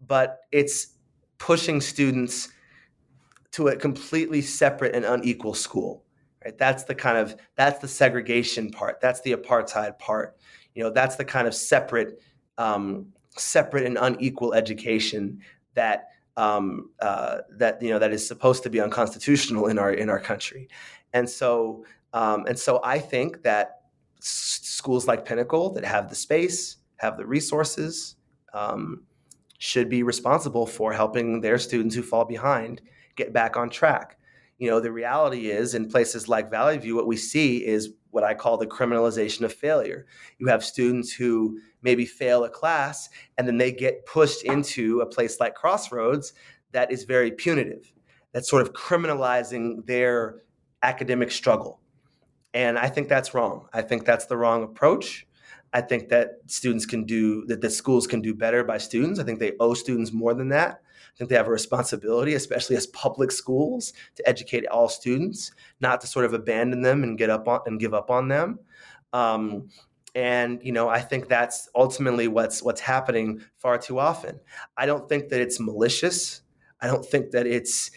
but 0.07 0.41
it's 0.51 0.95
pushing 1.37 1.81
students 1.81 2.49
to 3.51 3.67
a 3.67 3.75
completely 3.75 4.41
separate 4.41 4.95
and 4.95 5.03
unequal 5.05 5.53
school. 5.53 6.03
Right? 6.43 6.57
That's 6.57 6.83
the 6.85 6.95
kind 6.95 7.17
of 7.17 7.35
that's 7.55 7.79
the 7.79 7.87
segregation 7.87 8.71
part. 8.71 9.01
That's 9.01 9.21
the 9.21 9.33
apartheid 9.33 9.99
part. 9.99 10.37
You 10.73 10.83
know, 10.83 10.89
that's 10.89 11.17
the 11.17 11.25
kind 11.25 11.47
of 11.47 11.53
separate, 11.53 12.21
um, 12.57 13.07
separate 13.37 13.85
and 13.85 13.97
unequal 13.99 14.53
education 14.53 15.39
that 15.73 16.09
um, 16.37 16.89
uh, 17.01 17.39
that 17.57 17.81
you 17.81 17.89
know 17.89 17.99
that 17.99 18.11
is 18.11 18.25
supposed 18.27 18.63
to 18.63 18.69
be 18.69 18.79
unconstitutional 18.79 19.67
in 19.67 19.77
our 19.77 19.91
in 19.91 20.09
our 20.09 20.19
country. 20.19 20.67
And 21.13 21.29
so 21.29 21.85
um, 22.13 22.45
and 22.47 22.57
so 22.57 22.79
I 22.83 22.99
think 22.99 23.43
that 23.43 23.81
s- 24.19 24.59
schools 24.63 25.07
like 25.07 25.25
Pinnacle 25.25 25.71
that 25.73 25.85
have 25.85 26.09
the 26.09 26.15
space, 26.15 26.77
have 26.97 27.17
the 27.17 27.25
resources, 27.25 28.15
um, 28.53 29.03
should 29.57 29.89
be 29.89 30.03
responsible 30.03 30.65
for 30.65 30.91
helping 30.93 31.41
their 31.41 31.57
students 31.57 31.95
who 31.95 32.01
fall 32.01 32.25
behind 32.25 32.81
get 33.15 33.33
back 33.33 33.57
on 33.57 33.69
track. 33.69 34.17
You 34.57 34.69
know, 34.69 34.79
the 34.79 34.91
reality 34.91 35.49
is 35.49 35.75
in 35.75 35.89
places 35.89 36.27
like 36.27 36.51
Valley 36.51 36.77
View, 36.77 36.95
what 36.95 37.07
we 37.07 37.17
see 37.17 37.65
is 37.65 37.93
what 38.11 38.23
I 38.23 38.33
call 38.33 38.57
the 38.57 38.67
criminalization 38.67 39.41
of 39.41 39.53
failure. 39.53 40.05
You 40.37 40.47
have 40.47 40.63
students 40.63 41.11
who 41.11 41.59
maybe 41.81 42.05
fail 42.05 42.43
a 42.43 42.49
class 42.49 43.09
and 43.37 43.47
then 43.47 43.57
they 43.57 43.71
get 43.71 44.05
pushed 44.05 44.43
into 44.43 45.01
a 45.01 45.05
place 45.05 45.39
like 45.39 45.55
Crossroads 45.55 46.33
that 46.71 46.91
is 46.91 47.03
very 47.03 47.31
punitive, 47.31 47.91
that's 48.31 48.49
sort 48.49 48.61
of 48.61 48.73
criminalizing 48.73 49.85
their 49.85 50.43
academic 50.83 51.31
struggle. 51.31 51.79
And 52.53 52.77
I 52.77 52.89
think 52.89 53.07
that's 53.07 53.33
wrong. 53.33 53.67
I 53.73 53.81
think 53.81 54.05
that's 54.05 54.25
the 54.25 54.37
wrong 54.37 54.63
approach. 54.63 55.27
I 55.73 55.81
think 55.81 56.09
that 56.09 56.39
students 56.47 56.85
can 56.85 57.05
do 57.05 57.45
that 57.45 57.61
the 57.61 57.69
schools 57.69 58.07
can 58.07 58.21
do 58.21 58.35
better 58.35 58.63
by 58.63 58.77
students. 58.77 59.19
I 59.19 59.23
think 59.23 59.39
they 59.39 59.53
owe 59.59 59.73
students 59.73 60.11
more 60.11 60.33
than 60.33 60.49
that. 60.49 60.81
I 61.13 61.17
think 61.17 61.29
they 61.29 61.35
have 61.35 61.47
a 61.47 61.51
responsibility, 61.51 62.33
especially 62.33 62.75
as 62.75 62.87
public 62.87 63.31
schools, 63.31 63.93
to 64.15 64.27
educate 64.27 64.65
all 64.67 64.89
students, 64.89 65.51
not 65.79 66.01
to 66.01 66.07
sort 66.07 66.25
of 66.25 66.33
abandon 66.33 66.81
them 66.81 67.03
and 67.03 67.17
get 67.17 67.29
up 67.29 67.47
on 67.47 67.61
and 67.65 67.79
give 67.79 67.93
up 67.93 68.09
on 68.09 68.27
them. 68.27 68.59
Um, 69.13 69.69
and 70.13 70.61
you 70.63 70.71
know, 70.71 70.89
I 70.89 70.99
think 70.99 71.27
that's 71.27 71.69
ultimately 71.75 72.27
what's 72.27 72.61
what's 72.61 72.81
happening 72.81 73.41
far 73.57 73.77
too 73.77 73.99
often. 73.99 74.39
I 74.77 74.85
don't 74.85 75.07
think 75.07 75.29
that 75.29 75.41
it's 75.41 75.59
malicious. 75.59 76.41
I 76.81 76.87
don't 76.87 77.05
think 77.05 77.31
that 77.31 77.47
it's 77.47 77.91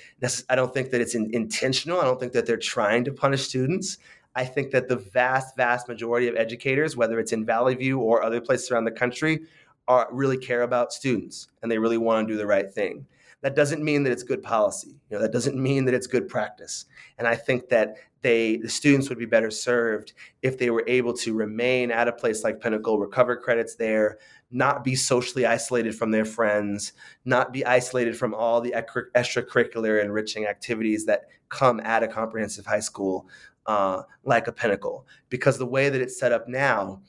I 0.48 0.54
don't 0.54 0.72
think 0.72 0.90
that 0.90 1.00
it's 1.00 1.14
in, 1.14 1.34
intentional. 1.34 2.00
I 2.00 2.04
don't 2.04 2.20
think 2.20 2.32
that 2.32 2.46
they're 2.46 2.56
trying 2.56 3.04
to 3.04 3.12
punish 3.12 3.42
students. 3.42 3.98
I 4.36 4.44
think 4.44 4.72
that 4.72 4.88
the 4.88 4.96
vast, 4.96 5.56
vast 5.56 5.88
majority 5.88 6.26
of 6.28 6.36
educators, 6.36 6.96
whether 6.96 7.20
it's 7.20 7.32
in 7.32 7.46
Valley 7.46 7.74
View 7.76 8.00
or 8.00 8.22
other 8.22 8.40
places 8.40 8.70
around 8.70 8.84
the 8.84 8.90
country, 8.90 9.40
are 9.86 10.08
really 10.10 10.38
care 10.38 10.62
about 10.62 10.92
students 10.92 11.48
and 11.62 11.70
they 11.70 11.78
really 11.78 11.98
want 11.98 12.26
to 12.26 12.32
do 12.32 12.38
the 12.38 12.46
right 12.46 12.70
thing. 12.70 13.06
That 13.42 13.54
doesn't 13.54 13.84
mean 13.84 14.04
that 14.04 14.12
it's 14.12 14.22
good 14.22 14.42
policy. 14.42 14.96
You 15.10 15.16
know, 15.16 15.22
that 15.22 15.32
doesn't 15.32 15.56
mean 15.56 15.84
that 15.84 15.94
it's 15.94 16.06
good 16.06 16.28
practice. 16.28 16.86
And 17.18 17.28
I 17.28 17.36
think 17.36 17.68
that 17.68 17.96
they 18.24 18.56
the 18.56 18.68
students 18.68 19.08
would 19.08 19.18
be 19.18 19.26
better 19.26 19.50
served 19.50 20.14
if 20.42 20.58
they 20.58 20.70
were 20.70 20.82
able 20.88 21.12
to 21.12 21.34
remain 21.34 21.92
at 21.92 22.08
a 22.08 22.12
place 22.12 22.42
like 22.42 22.60
Pinnacle, 22.60 22.98
recover 22.98 23.36
credits 23.36 23.76
there, 23.76 24.18
not 24.50 24.82
be 24.82 24.96
socially 24.96 25.46
isolated 25.46 25.94
from 25.94 26.10
their 26.10 26.24
friends, 26.24 26.94
not 27.24 27.52
be 27.52 27.64
isolated 27.64 28.16
from 28.16 28.34
all 28.34 28.60
the 28.60 28.72
extracurricular 28.72 30.02
enriching 30.02 30.46
activities 30.46 31.04
that 31.04 31.26
come 31.50 31.78
at 31.80 32.02
a 32.02 32.08
comprehensive 32.08 32.64
high 32.64 32.80
school 32.80 33.28
uh, 33.66 34.02
like 34.24 34.48
a 34.48 34.52
Pinnacle. 34.52 35.06
Because 35.28 35.58
the 35.58 35.66
way 35.66 35.90
that 35.90 36.00
it's 36.00 36.18
set 36.18 36.32
up 36.32 36.48
now, 36.48 37.02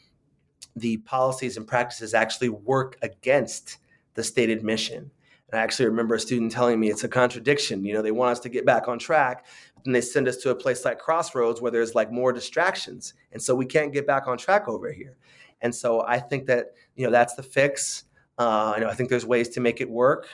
the 0.76 0.98
policies 0.98 1.56
and 1.56 1.66
practices 1.66 2.14
actually 2.14 2.50
work 2.50 2.98
against 3.02 3.78
the 4.16 4.24
stated 4.24 4.64
mission. 4.64 5.12
And 5.52 5.60
I 5.60 5.64
actually 5.64 5.86
remember 5.86 6.16
a 6.16 6.20
student 6.20 6.52
telling 6.52 6.80
me 6.80 6.90
it's 6.90 7.04
a 7.04 7.10
contradiction. 7.10 7.84
You 7.86 7.94
know, 7.94 8.02
they 8.02 8.12
want 8.12 8.32
us 8.32 8.40
to 8.42 8.50
get 8.50 8.66
back 8.66 8.88
on 8.88 8.98
track, 8.98 9.46
and 9.86 9.94
they 9.94 10.02
send 10.02 10.28
us 10.28 10.38
to 10.38 10.50
a 10.50 10.56
place 10.56 10.86
like 10.86 11.00
Crossroads 11.00 11.62
where 11.62 11.72
there's 11.72 11.96
like 11.96 12.12
more 12.12 12.34
distractions. 12.34 13.14
And 13.32 13.42
so 13.42 13.56
we 13.56 13.66
can't 13.66 13.94
get 13.94 14.08
back 14.08 14.28
on 14.28 14.38
track 14.38 14.68
over 14.68 14.92
here. 14.92 15.18
And 15.62 15.74
so 15.74 16.04
I 16.06 16.20
think 16.20 16.48
that, 16.48 16.74
you 16.96 17.06
know, 17.06 17.12
that's 17.12 17.36
the 17.36 17.44
fix. 17.44 18.06
Uh, 18.38 18.74
you 18.76 18.84
know, 18.84 18.90
I 18.90 18.94
think 18.94 19.10
there's 19.10 19.26
ways 19.26 19.50
to 19.50 19.60
make 19.62 19.82
it 19.82 19.90
work. 19.90 20.28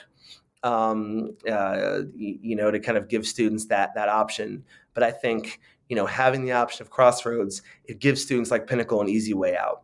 Um, 0.64 1.36
uh, 1.50 2.02
you 2.14 2.54
know, 2.54 2.70
to 2.70 2.78
kind 2.78 2.96
of 2.96 3.08
give 3.08 3.26
students 3.26 3.66
that 3.66 3.94
that 3.96 4.08
option. 4.08 4.64
But 4.94 5.02
I 5.02 5.10
think 5.10 5.60
you 5.88 5.96
know 5.96 6.06
having 6.06 6.44
the 6.44 6.52
option 6.52 6.82
of 6.82 6.90
Crossroads, 6.90 7.62
it 7.84 7.98
gives 7.98 8.22
students 8.22 8.50
like 8.50 8.68
Pinnacle 8.68 9.00
an 9.00 9.08
easy 9.08 9.34
way 9.34 9.56
out 9.56 9.82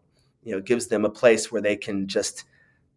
you 0.49 0.55
know 0.55 0.61
gives 0.61 0.87
them 0.87 1.05
a 1.05 1.11
place 1.11 1.53
where 1.53 1.61
they 1.61 1.76
can 1.76 2.07
just 2.07 2.45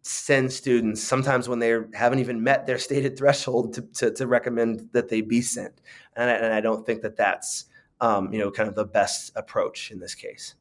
send 0.02 0.52
students 0.52 1.02
sometimes 1.02 1.48
when 1.48 1.58
they 1.58 1.78
haven't 1.94 2.18
even 2.18 2.42
met 2.42 2.66
their 2.66 2.78
stated 2.78 3.16
threshold 3.18 3.72
to, 3.72 3.82
to, 3.82 4.10
to 4.10 4.26
recommend 4.26 4.88
that 4.92 5.08
they 5.08 5.20
be 5.20 5.40
sent 5.40 5.80
and 6.16 6.28
I, 6.30 6.34
and 6.34 6.52
I 6.52 6.60
don't 6.60 6.84
think 6.84 7.02
that 7.02 7.16
that's 7.16 7.66
um, 8.00 8.32
you 8.32 8.38
know 8.38 8.50
kind 8.50 8.68
of 8.68 8.74
the 8.74 8.84
best 8.84 9.32
approach 9.36 9.90
in 9.90 9.98
this 10.00 10.14
case 10.14 10.54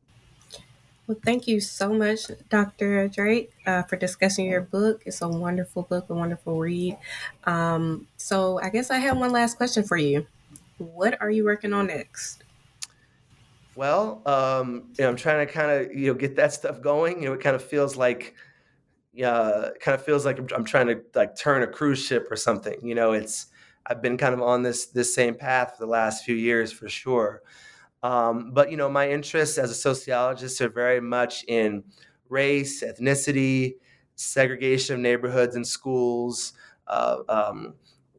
well, 1.11 1.19
thank 1.25 1.45
you 1.45 1.59
so 1.59 1.93
much, 1.93 2.21
Dr. 2.49 3.09
Drake, 3.09 3.51
uh, 3.65 3.83
for 3.83 3.97
discussing 3.97 4.45
your 4.45 4.61
book. 4.61 5.01
It's 5.05 5.21
a 5.21 5.27
wonderful 5.27 5.83
book, 5.83 6.09
a 6.09 6.13
wonderful 6.13 6.57
read. 6.57 6.97
Um, 7.43 8.07
so, 8.15 8.61
I 8.61 8.69
guess 8.69 8.89
I 8.91 8.97
have 8.99 9.17
one 9.17 9.33
last 9.33 9.57
question 9.57 9.83
for 9.83 9.97
you. 9.97 10.25
What 10.77 11.19
are 11.21 11.29
you 11.29 11.43
working 11.43 11.73
on 11.73 11.87
next? 11.87 12.45
Well, 13.75 14.21
um, 14.25 14.89
you 14.97 15.03
know, 15.03 15.09
I'm 15.09 15.17
trying 15.17 15.45
to 15.45 15.51
kind 15.51 15.71
of 15.71 15.93
you 15.93 16.07
know 16.07 16.13
get 16.13 16.37
that 16.37 16.53
stuff 16.53 16.81
going. 16.81 17.21
You 17.21 17.29
know, 17.29 17.33
it 17.33 17.41
kind 17.41 17.57
of 17.57 17.63
feels 17.63 17.97
like, 17.97 18.35
yeah, 19.13 19.65
it 19.67 19.79
kind 19.79 19.95
of 19.95 20.03
feels 20.05 20.25
like 20.25 20.39
I'm, 20.39 20.47
I'm 20.55 20.65
trying 20.65 20.87
to 20.87 21.01
like 21.15 21.35
turn 21.35 21.63
a 21.63 21.67
cruise 21.67 22.03
ship 22.03 22.27
or 22.31 22.35
something. 22.35 22.77
You 22.81 22.95
know, 22.95 23.11
it's 23.11 23.47
I've 23.85 24.01
been 24.01 24.17
kind 24.17 24.33
of 24.33 24.41
on 24.41 24.63
this 24.63 24.87
this 24.87 25.13
same 25.13 25.35
path 25.35 25.75
for 25.77 25.85
the 25.85 25.91
last 25.91 26.23
few 26.23 26.35
years 26.35 26.71
for 26.71 26.87
sure. 26.87 27.41
Um, 28.03 28.51
but 28.53 28.71
you 28.71 28.77
know, 28.77 28.89
my 28.89 29.09
interests 29.09 29.57
as 29.57 29.69
a 29.69 29.75
sociologist 29.75 30.61
are 30.61 30.69
very 30.69 31.01
much 31.01 31.43
in 31.47 31.83
race, 32.29 32.83
ethnicity, 32.83 33.75
segregation 34.15 34.95
of 34.95 35.01
neighborhoods 35.01 35.55
and 35.55 35.67
schools, 35.67 36.53
uh, 36.87 37.17
um, 37.29 37.73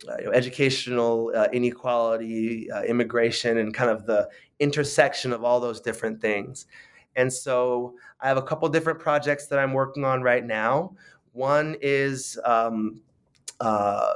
uh, 0.09 0.17
you 0.19 0.25
know, 0.27 0.33
educational 0.33 1.33
uh, 1.35 1.49
inequality, 1.53 2.71
uh, 2.71 2.83
immigration, 2.83 3.59
and 3.59 3.75
kind 3.75 3.91
of 3.91 4.07
the 4.07 4.29
intersection 4.61 5.33
of 5.33 5.43
all 5.43 5.59
those 5.59 5.81
different 5.81 6.21
things. 6.21 6.67
And 7.17 7.33
so 7.33 7.95
I 8.21 8.29
have 8.29 8.37
a 8.37 8.43
couple 8.43 8.69
different 8.69 8.99
projects 8.99 9.47
that 9.49 9.59
I'm 9.59 9.73
working 9.73 10.05
on 10.05 10.23
right 10.23 10.45
now. 10.45 10.95
One 11.33 11.77
is 11.81 12.39
um, 12.45 13.01
uh, 13.61 14.15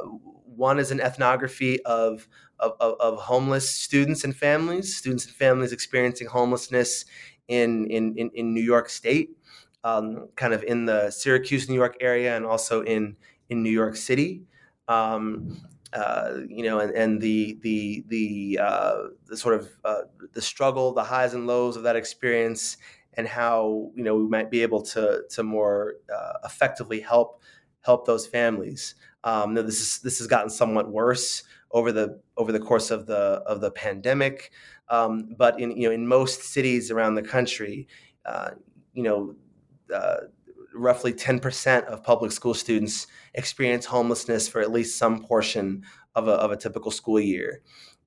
one 0.57 0.79
is 0.79 0.91
an 0.91 1.01
ethnography 1.01 1.83
of, 1.85 2.27
of, 2.59 2.73
of, 2.81 3.19
homeless 3.19 3.69
students 3.69 4.25
and 4.25 4.35
families, 4.35 4.97
students 4.97 5.27
and 5.27 5.35
families 5.35 5.73
experiencing 5.73 6.27
homelessness 6.27 7.05
in, 7.49 7.87
in, 7.91 8.17
in, 8.17 8.31
in 8.35 8.55
New 8.55 8.63
York 8.63 8.89
State, 8.89 9.37
um, 9.85 10.29
kind 10.35 10.53
of 10.55 10.65
in 10.65 10.87
the 10.87 11.11
Syracuse, 11.11 11.69
New 11.69 11.75
York 11.75 11.97
area, 12.01 12.37
and 12.37 12.47
also 12.47 12.83
in, 12.83 13.17
in 13.51 13.63
New 13.63 13.71
York 13.71 13.97
City. 13.97 14.43
Um, 14.89 15.61
uh, 15.97 16.41
you 16.49 16.63
know, 16.63 16.79
and, 16.81 16.93
and 16.95 17.21
the 17.23 17.59
the 17.63 18.05
the 18.09 18.59
uh, 18.63 18.97
the 19.27 19.37
sort 19.37 19.55
of 19.55 19.71
uh, 19.83 20.03
the 20.35 20.43
struggle, 20.43 20.93
the 20.93 21.03
highs 21.03 21.33
and 21.33 21.47
lows 21.47 21.75
of 21.75 21.85
that 21.85 21.97
experience, 21.97 22.77
and 23.15 23.27
how 23.27 23.91
you 23.95 24.05
know 24.05 24.15
we 24.15 24.29
might 24.29 24.51
be 24.51 24.61
able 24.61 24.83
to 24.83 25.23
to 25.31 25.43
more 25.43 25.95
uh, 26.15 26.35
effectively 26.45 27.01
help 27.01 27.41
help 27.81 28.07
those 28.07 28.27
families. 28.27 28.95
Um, 29.25 29.55
this 29.55 29.81
is 29.81 29.99
this 30.01 30.19
has 30.19 30.27
gotten 30.27 30.51
somewhat 30.51 30.91
worse 30.91 31.45
over 31.71 31.93
the 31.93 32.21
over 32.37 32.53
the 32.53 32.61
course 32.61 32.91
of 32.91 33.07
the 33.07 33.43
of 33.47 33.63
the 33.63 33.71
pandemic, 33.71 34.53
um, 34.91 35.35
but 35.39 35.59
in 35.59 35.71
you 35.71 35.89
know 35.89 35.95
in 35.95 36.07
most 36.07 36.43
cities 36.43 36.91
around 36.91 37.15
the 37.15 37.23
country, 37.23 37.89
uh, 38.27 38.51
you 38.93 39.03
know 39.03 39.35
roughly 40.77 41.13
10% 41.13 41.85
of 41.85 42.03
public 42.03 42.33
school 42.33 42.55
students 42.55 43.07
experience 43.35 43.87
homelessness 43.87 44.49
for 44.49 44.61
at 44.61 44.73
least 44.73 44.99
some 44.99 45.23
portion 45.23 45.83
of 46.15 46.29
a, 46.29 46.33
of 46.33 46.51
a 46.51 46.57
typical 46.57 46.91
school 46.91 47.21
year. 47.21 47.63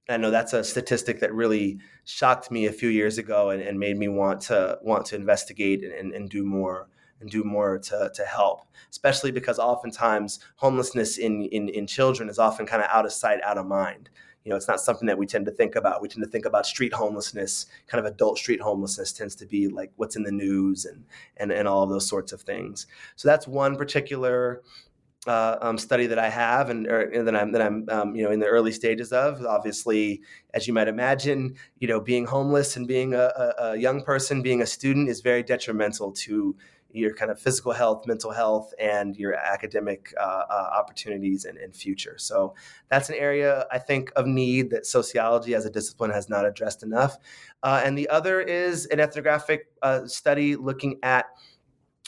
I 0.09 0.17
know 0.17 0.31
that's 0.31 0.53
a 0.53 0.63
statistic 0.63 1.19
that 1.19 1.33
really 1.33 1.79
shocked 2.03 2.49
me 2.49 2.65
a 2.65 2.71
few 2.71 2.89
years 2.89 3.19
ago 3.19 3.51
and, 3.51 3.61
and 3.61 3.79
made 3.79 3.97
me 3.97 4.07
want 4.07 4.41
to 4.41 4.79
want 4.81 5.05
to 5.07 5.15
investigate 5.15 5.83
and, 5.83 6.13
and 6.13 6.29
do 6.29 6.43
more 6.43 6.89
and 7.21 7.29
do 7.29 7.43
more 7.43 7.77
to, 7.77 8.11
to 8.15 8.25
help, 8.25 8.61
especially 8.89 9.31
because 9.31 9.59
oftentimes 9.59 10.39
homelessness 10.55 11.17
in, 11.17 11.43
in, 11.51 11.69
in 11.69 11.85
children 11.85 12.29
is 12.29 12.39
often 12.39 12.65
kind 12.65 12.81
of 12.81 12.89
out 12.89 13.05
of 13.05 13.11
sight, 13.11 13.39
out 13.43 13.57
of 13.57 13.67
mind 13.67 14.09
you 14.49 14.53
know, 14.53 14.57
it's 14.57 14.67
not 14.67 14.79
something 14.79 15.05
that 15.05 15.19
we 15.19 15.27
tend 15.27 15.45
to 15.45 15.51
think 15.51 15.75
about. 15.75 16.01
We 16.01 16.07
tend 16.07 16.23
to 16.23 16.29
think 16.29 16.47
about 16.47 16.65
street 16.65 16.91
homelessness, 16.91 17.67
kind 17.85 18.03
of 18.03 18.11
adult 18.11 18.39
street 18.39 18.59
homelessness 18.59 19.11
tends 19.11 19.35
to 19.35 19.45
be 19.45 19.67
like 19.67 19.91
what's 19.97 20.15
in 20.15 20.23
the 20.23 20.31
news 20.31 20.85
and 20.85 21.05
and, 21.37 21.51
and 21.51 21.67
all 21.67 21.83
of 21.83 21.91
those 21.91 22.07
sorts 22.07 22.31
of 22.31 22.41
things. 22.41 22.87
So 23.15 23.27
that's 23.27 23.47
one 23.47 23.75
particular 23.75 24.63
uh, 25.27 25.57
um, 25.61 25.77
study 25.77 26.07
that 26.07 26.17
I 26.17 26.29
have 26.29 26.71
and, 26.71 26.87
or, 26.87 27.01
and 27.01 27.27
that 27.27 27.35
I'm 27.35 27.51
that 27.51 27.61
I'm 27.61 27.87
um, 27.89 28.15
you 28.15 28.23
know 28.23 28.31
in 28.31 28.39
the 28.39 28.47
early 28.47 28.71
stages 28.71 29.13
of. 29.13 29.45
Obviously, 29.45 30.23
as 30.55 30.67
you 30.67 30.73
might 30.73 30.87
imagine, 30.87 31.53
you 31.77 31.87
know, 31.87 31.99
being 31.99 32.25
homeless 32.25 32.75
and 32.75 32.87
being 32.87 33.13
a, 33.13 33.31
a, 33.35 33.53
a 33.59 33.77
young 33.77 34.01
person, 34.01 34.41
being 34.41 34.63
a 34.63 34.65
student, 34.65 35.09
is 35.09 35.21
very 35.21 35.43
detrimental 35.43 36.11
to 36.11 36.55
your 36.91 37.13
kind 37.13 37.29
of 37.31 37.39
physical 37.39 37.71
health, 37.71 38.07
mental 38.07 38.31
health, 38.31 38.73
and 38.79 39.15
your 39.15 39.35
academic 39.35 40.13
uh, 40.19 40.23
uh, 40.49 40.69
opportunities 40.77 41.45
and, 41.45 41.57
and, 41.57 41.75
future. 41.75 42.15
So 42.17 42.55
that's 42.89 43.09
an 43.09 43.15
area 43.15 43.65
I 43.71 43.77
think 43.77 44.11
of 44.15 44.25
need 44.25 44.71
that 44.71 44.85
sociology 44.85 45.53
as 45.53 45.65
a 45.65 45.69
discipline 45.69 46.11
has 46.11 46.29
not 46.29 46.45
addressed 46.45 46.83
enough. 46.83 47.17
Uh, 47.61 47.81
and 47.85 47.97
the 47.97 48.09
other 48.09 48.41
is 48.41 48.85
an 48.87 48.99
ethnographic 48.99 49.67
uh, 49.81 50.07
study 50.07 50.55
looking 50.55 50.99
at 51.03 51.27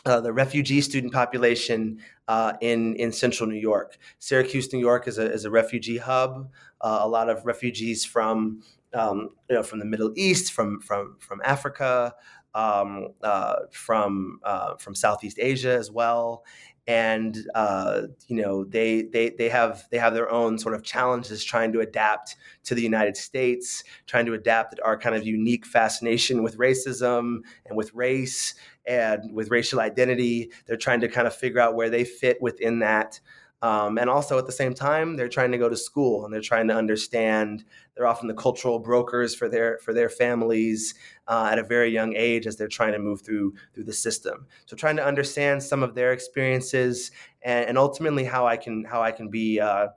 uh, 0.06 0.20
the 0.20 0.34
refugee 0.34 0.82
student 0.82 1.14
population 1.14 2.00
uh, 2.28 2.54
in 2.62 2.96
in 2.96 3.12
central 3.12 3.48
New 3.48 3.60
York. 3.60 3.98
Syracuse, 4.18 4.74
New 4.74 4.80
York, 4.80 5.08
is 5.08 5.20
a 5.20 5.32
is 5.32 5.46
a 5.46 5.52
refugee 5.52 5.98
hub. 5.98 6.50
A 6.82 7.08
lot 7.08 7.30
of 7.30 7.46
refugees 7.46 8.04
from 8.04 8.64
um, 8.94 9.30
you 9.50 9.56
know 9.56 9.64
from 9.64 9.80
the 9.80 9.86
Middle 9.86 10.12
East, 10.16 10.54
from 10.54 10.80
from 10.82 11.18
from 11.20 11.40
Africa, 11.44 12.16
um, 12.54 13.10
uh, 13.22 13.56
from 13.72 14.40
uh, 14.44 14.76
from 14.76 14.96
Southeast 14.96 15.38
Asia 15.40 15.74
as 15.74 15.92
well, 15.92 16.44
and 16.88 17.38
uh, 17.56 18.04
you 18.28 18.42
know 18.42 18.64
they 18.64 19.04
they 19.04 19.30
they 19.30 19.50
have 19.50 19.86
they 19.92 19.98
have 19.98 20.14
their 20.14 20.32
own 20.32 20.58
sort 20.58 20.76
of 20.76 20.84
challenges 20.84 21.44
trying 21.44 21.72
to 21.74 21.80
adapt 21.80 22.36
to 22.64 22.76
the 22.76 22.82
United 22.82 23.16
States, 23.16 23.84
trying 24.08 24.26
to 24.26 24.34
adapt 24.34 24.76
to 24.76 24.84
our 24.84 24.98
kind 24.98 25.16
of 25.16 25.26
unique 25.26 25.66
fascination 25.66 26.44
with 26.44 26.58
racism 26.58 27.40
and 27.66 27.78
with 27.78 27.94
race 27.94 28.56
and 28.86 29.34
with 29.34 29.52
racial 29.52 29.80
identity. 29.80 30.52
They're 30.66 30.78
trying 30.78 31.02
to 31.02 31.08
kind 31.08 31.28
of 31.28 31.36
figure 31.36 31.60
out 31.60 31.76
where 31.76 31.90
they 31.90 32.04
fit 32.04 32.42
within 32.42 32.80
that. 32.80 33.20
Um, 33.64 34.00
and 34.00 34.10
also 34.10 34.40
at 34.40 34.48
the 34.48 34.52
same 34.52 34.74
time, 34.74 35.16
they're 35.16 35.30
trying 35.30 35.52
to 35.52 35.58
go 35.58 35.70
to 35.70 35.78
school 35.78 36.26
and 36.26 36.34
they're 36.34 36.42
trying 36.42 36.68
to 36.70 36.76
understand. 36.76 37.64
They're 37.96 38.08
often 38.08 38.28
the 38.28 38.34
cultural 38.34 38.80
brokers 38.80 39.36
for 39.36 39.48
their 39.48 39.78
for 39.80 39.94
their 39.94 40.10
families 40.10 40.96
uh, 41.28 41.50
at 41.52 41.60
a 41.60 41.64
very 41.64 41.92
young 41.92 42.16
age 42.16 42.48
as 42.48 42.56
they're 42.56 42.68
trying 42.68 42.94
to 42.94 43.00
move 43.00 43.22
through 43.22 43.54
through 43.74 43.84
the 43.84 43.94
system. 43.94 44.48
So 44.66 44.76
trying 44.76 44.96
to 44.96 45.06
understand 45.06 45.62
some 45.62 45.84
of 45.84 45.94
their 45.94 46.12
experiences 46.12 47.12
and, 47.44 47.70
and 47.70 47.78
ultimately 47.78 48.24
how 48.24 48.48
I 48.48 48.58
can 48.58 48.84
how 48.84 49.04
I 49.04 49.12
can 49.12 49.30
be 49.30 49.60
uh, 49.60 49.90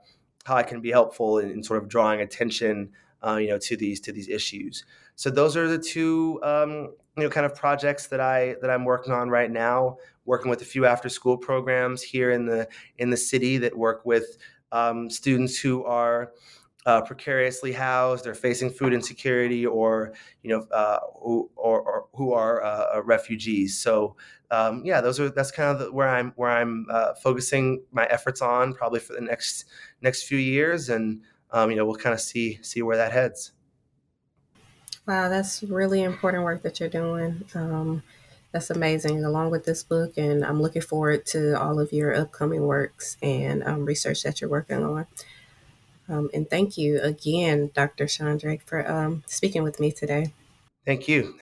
how 0.45 0.55
I 0.55 0.63
can 0.63 0.79
be 0.79 0.91
helpful 0.91 1.39
in, 1.39 1.49
in 1.49 1.63
sort 1.63 1.81
of 1.81 1.89
drawing 1.89 2.21
attention 2.21 2.91
uh, 3.25 3.37
you 3.37 3.47
know 3.47 3.57
to 3.57 3.75
these 3.75 3.99
to 4.01 4.11
these 4.11 4.29
issues. 4.29 4.85
So 5.15 5.29
those 5.29 5.57
are 5.57 5.67
the 5.67 5.79
two 5.79 6.39
um, 6.43 6.93
you 7.17 7.23
know 7.23 7.29
kind 7.29 7.45
of 7.45 7.55
projects 7.55 8.07
that 8.07 8.19
I 8.19 8.55
that 8.61 8.69
I'm 8.69 8.85
working 8.85 9.13
on 9.13 9.29
right 9.29 9.49
now. 9.49 9.97
Working 10.25 10.49
with 10.49 10.61
a 10.61 10.65
few 10.65 10.85
after 10.85 11.09
school 11.09 11.37
programs 11.37 12.01
here 12.01 12.31
in 12.31 12.45
the 12.45 12.67
in 12.97 13.09
the 13.09 13.17
city 13.17 13.57
that 13.59 13.77
work 13.77 14.05
with 14.05 14.37
um, 14.71 15.09
students 15.09 15.57
who 15.57 15.83
are 15.85 16.31
uh, 16.85 17.01
precariously 17.01 17.71
housed, 17.71 18.27
or 18.27 18.35
facing 18.35 18.69
food 18.69 18.93
insecurity, 18.93 19.65
or 19.65 20.13
you 20.43 20.49
know, 20.51 20.67
uh, 20.71 20.99
who, 21.19 21.49
or, 21.55 21.81
or, 21.81 22.05
who 22.13 22.33
are 22.33 22.63
uh, 22.63 23.01
refugees. 23.01 23.79
So 23.81 24.15
um, 24.51 24.83
yeah, 24.85 25.01
those 25.01 25.19
are 25.19 25.29
that's 25.29 25.51
kind 25.51 25.69
of 25.69 25.79
the, 25.79 25.91
where 25.91 26.09
I'm 26.09 26.31
where 26.35 26.51
I'm 26.51 26.85
uh, 26.91 27.15
focusing 27.15 27.83
my 27.91 28.05
efforts 28.05 28.41
on 28.41 28.73
probably 28.73 28.99
for 28.99 29.13
the 29.13 29.21
next 29.21 29.65
next 30.01 30.23
few 30.23 30.37
years, 30.37 30.89
and 30.89 31.21
um, 31.51 31.71
you 31.71 31.77
know, 31.77 31.85
we'll 31.85 31.95
kind 31.95 32.13
of 32.13 32.21
see 32.21 32.59
see 32.61 32.81
where 32.81 32.97
that 32.97 33.11
heads. 33.11 33.51
Wow, 35.07 35.29
that's 35.29 35.63
really 35.63 36.03
important 36.03 36.43
work 36.43 36.63
that 36.63 36.79
you're 36.79 36.89
doing. 36.89 37.45
Um, 37.53 38.03
that's 38.55 38.69
amazing, 38.69 39.25
along 39.25 39.51
with 39.51 39.65
this 39.65 39.83
book, 39.83 40.17
and 40.17 40.45
I'm 40.45 40.61
looking 40.61 40.81
forward 40.81 41.25
to 41.25 41.59
all 41.61 41.77
of 41.77 41.91
your 41.91 42.15
upcoming 42.15 42.61
works 42.61 43.17
and 43.21 43.61
um, 43.65 43.83
research 43.83 44.23
that 44.23 44.39
you're 44.39 44.49
working 44.49 44.81
on. 44.81 45.07
Um, 46.07 46.29
and 46.33 46.49
thank 46.49 46.77
you 46.77 47.01
again, 47.01 47.71
Dr. 47.73 48.07
Sean 48.07 48.37
Drake, 48.37 48.61
for 48.65 48.89
um, 48.89 49.23
speaking 49.27 49.63
with 49.63 49.81
me 49.81 49.91
today. 49.91 50.31
Thank 50.85 51.09
you. 51.09 51.37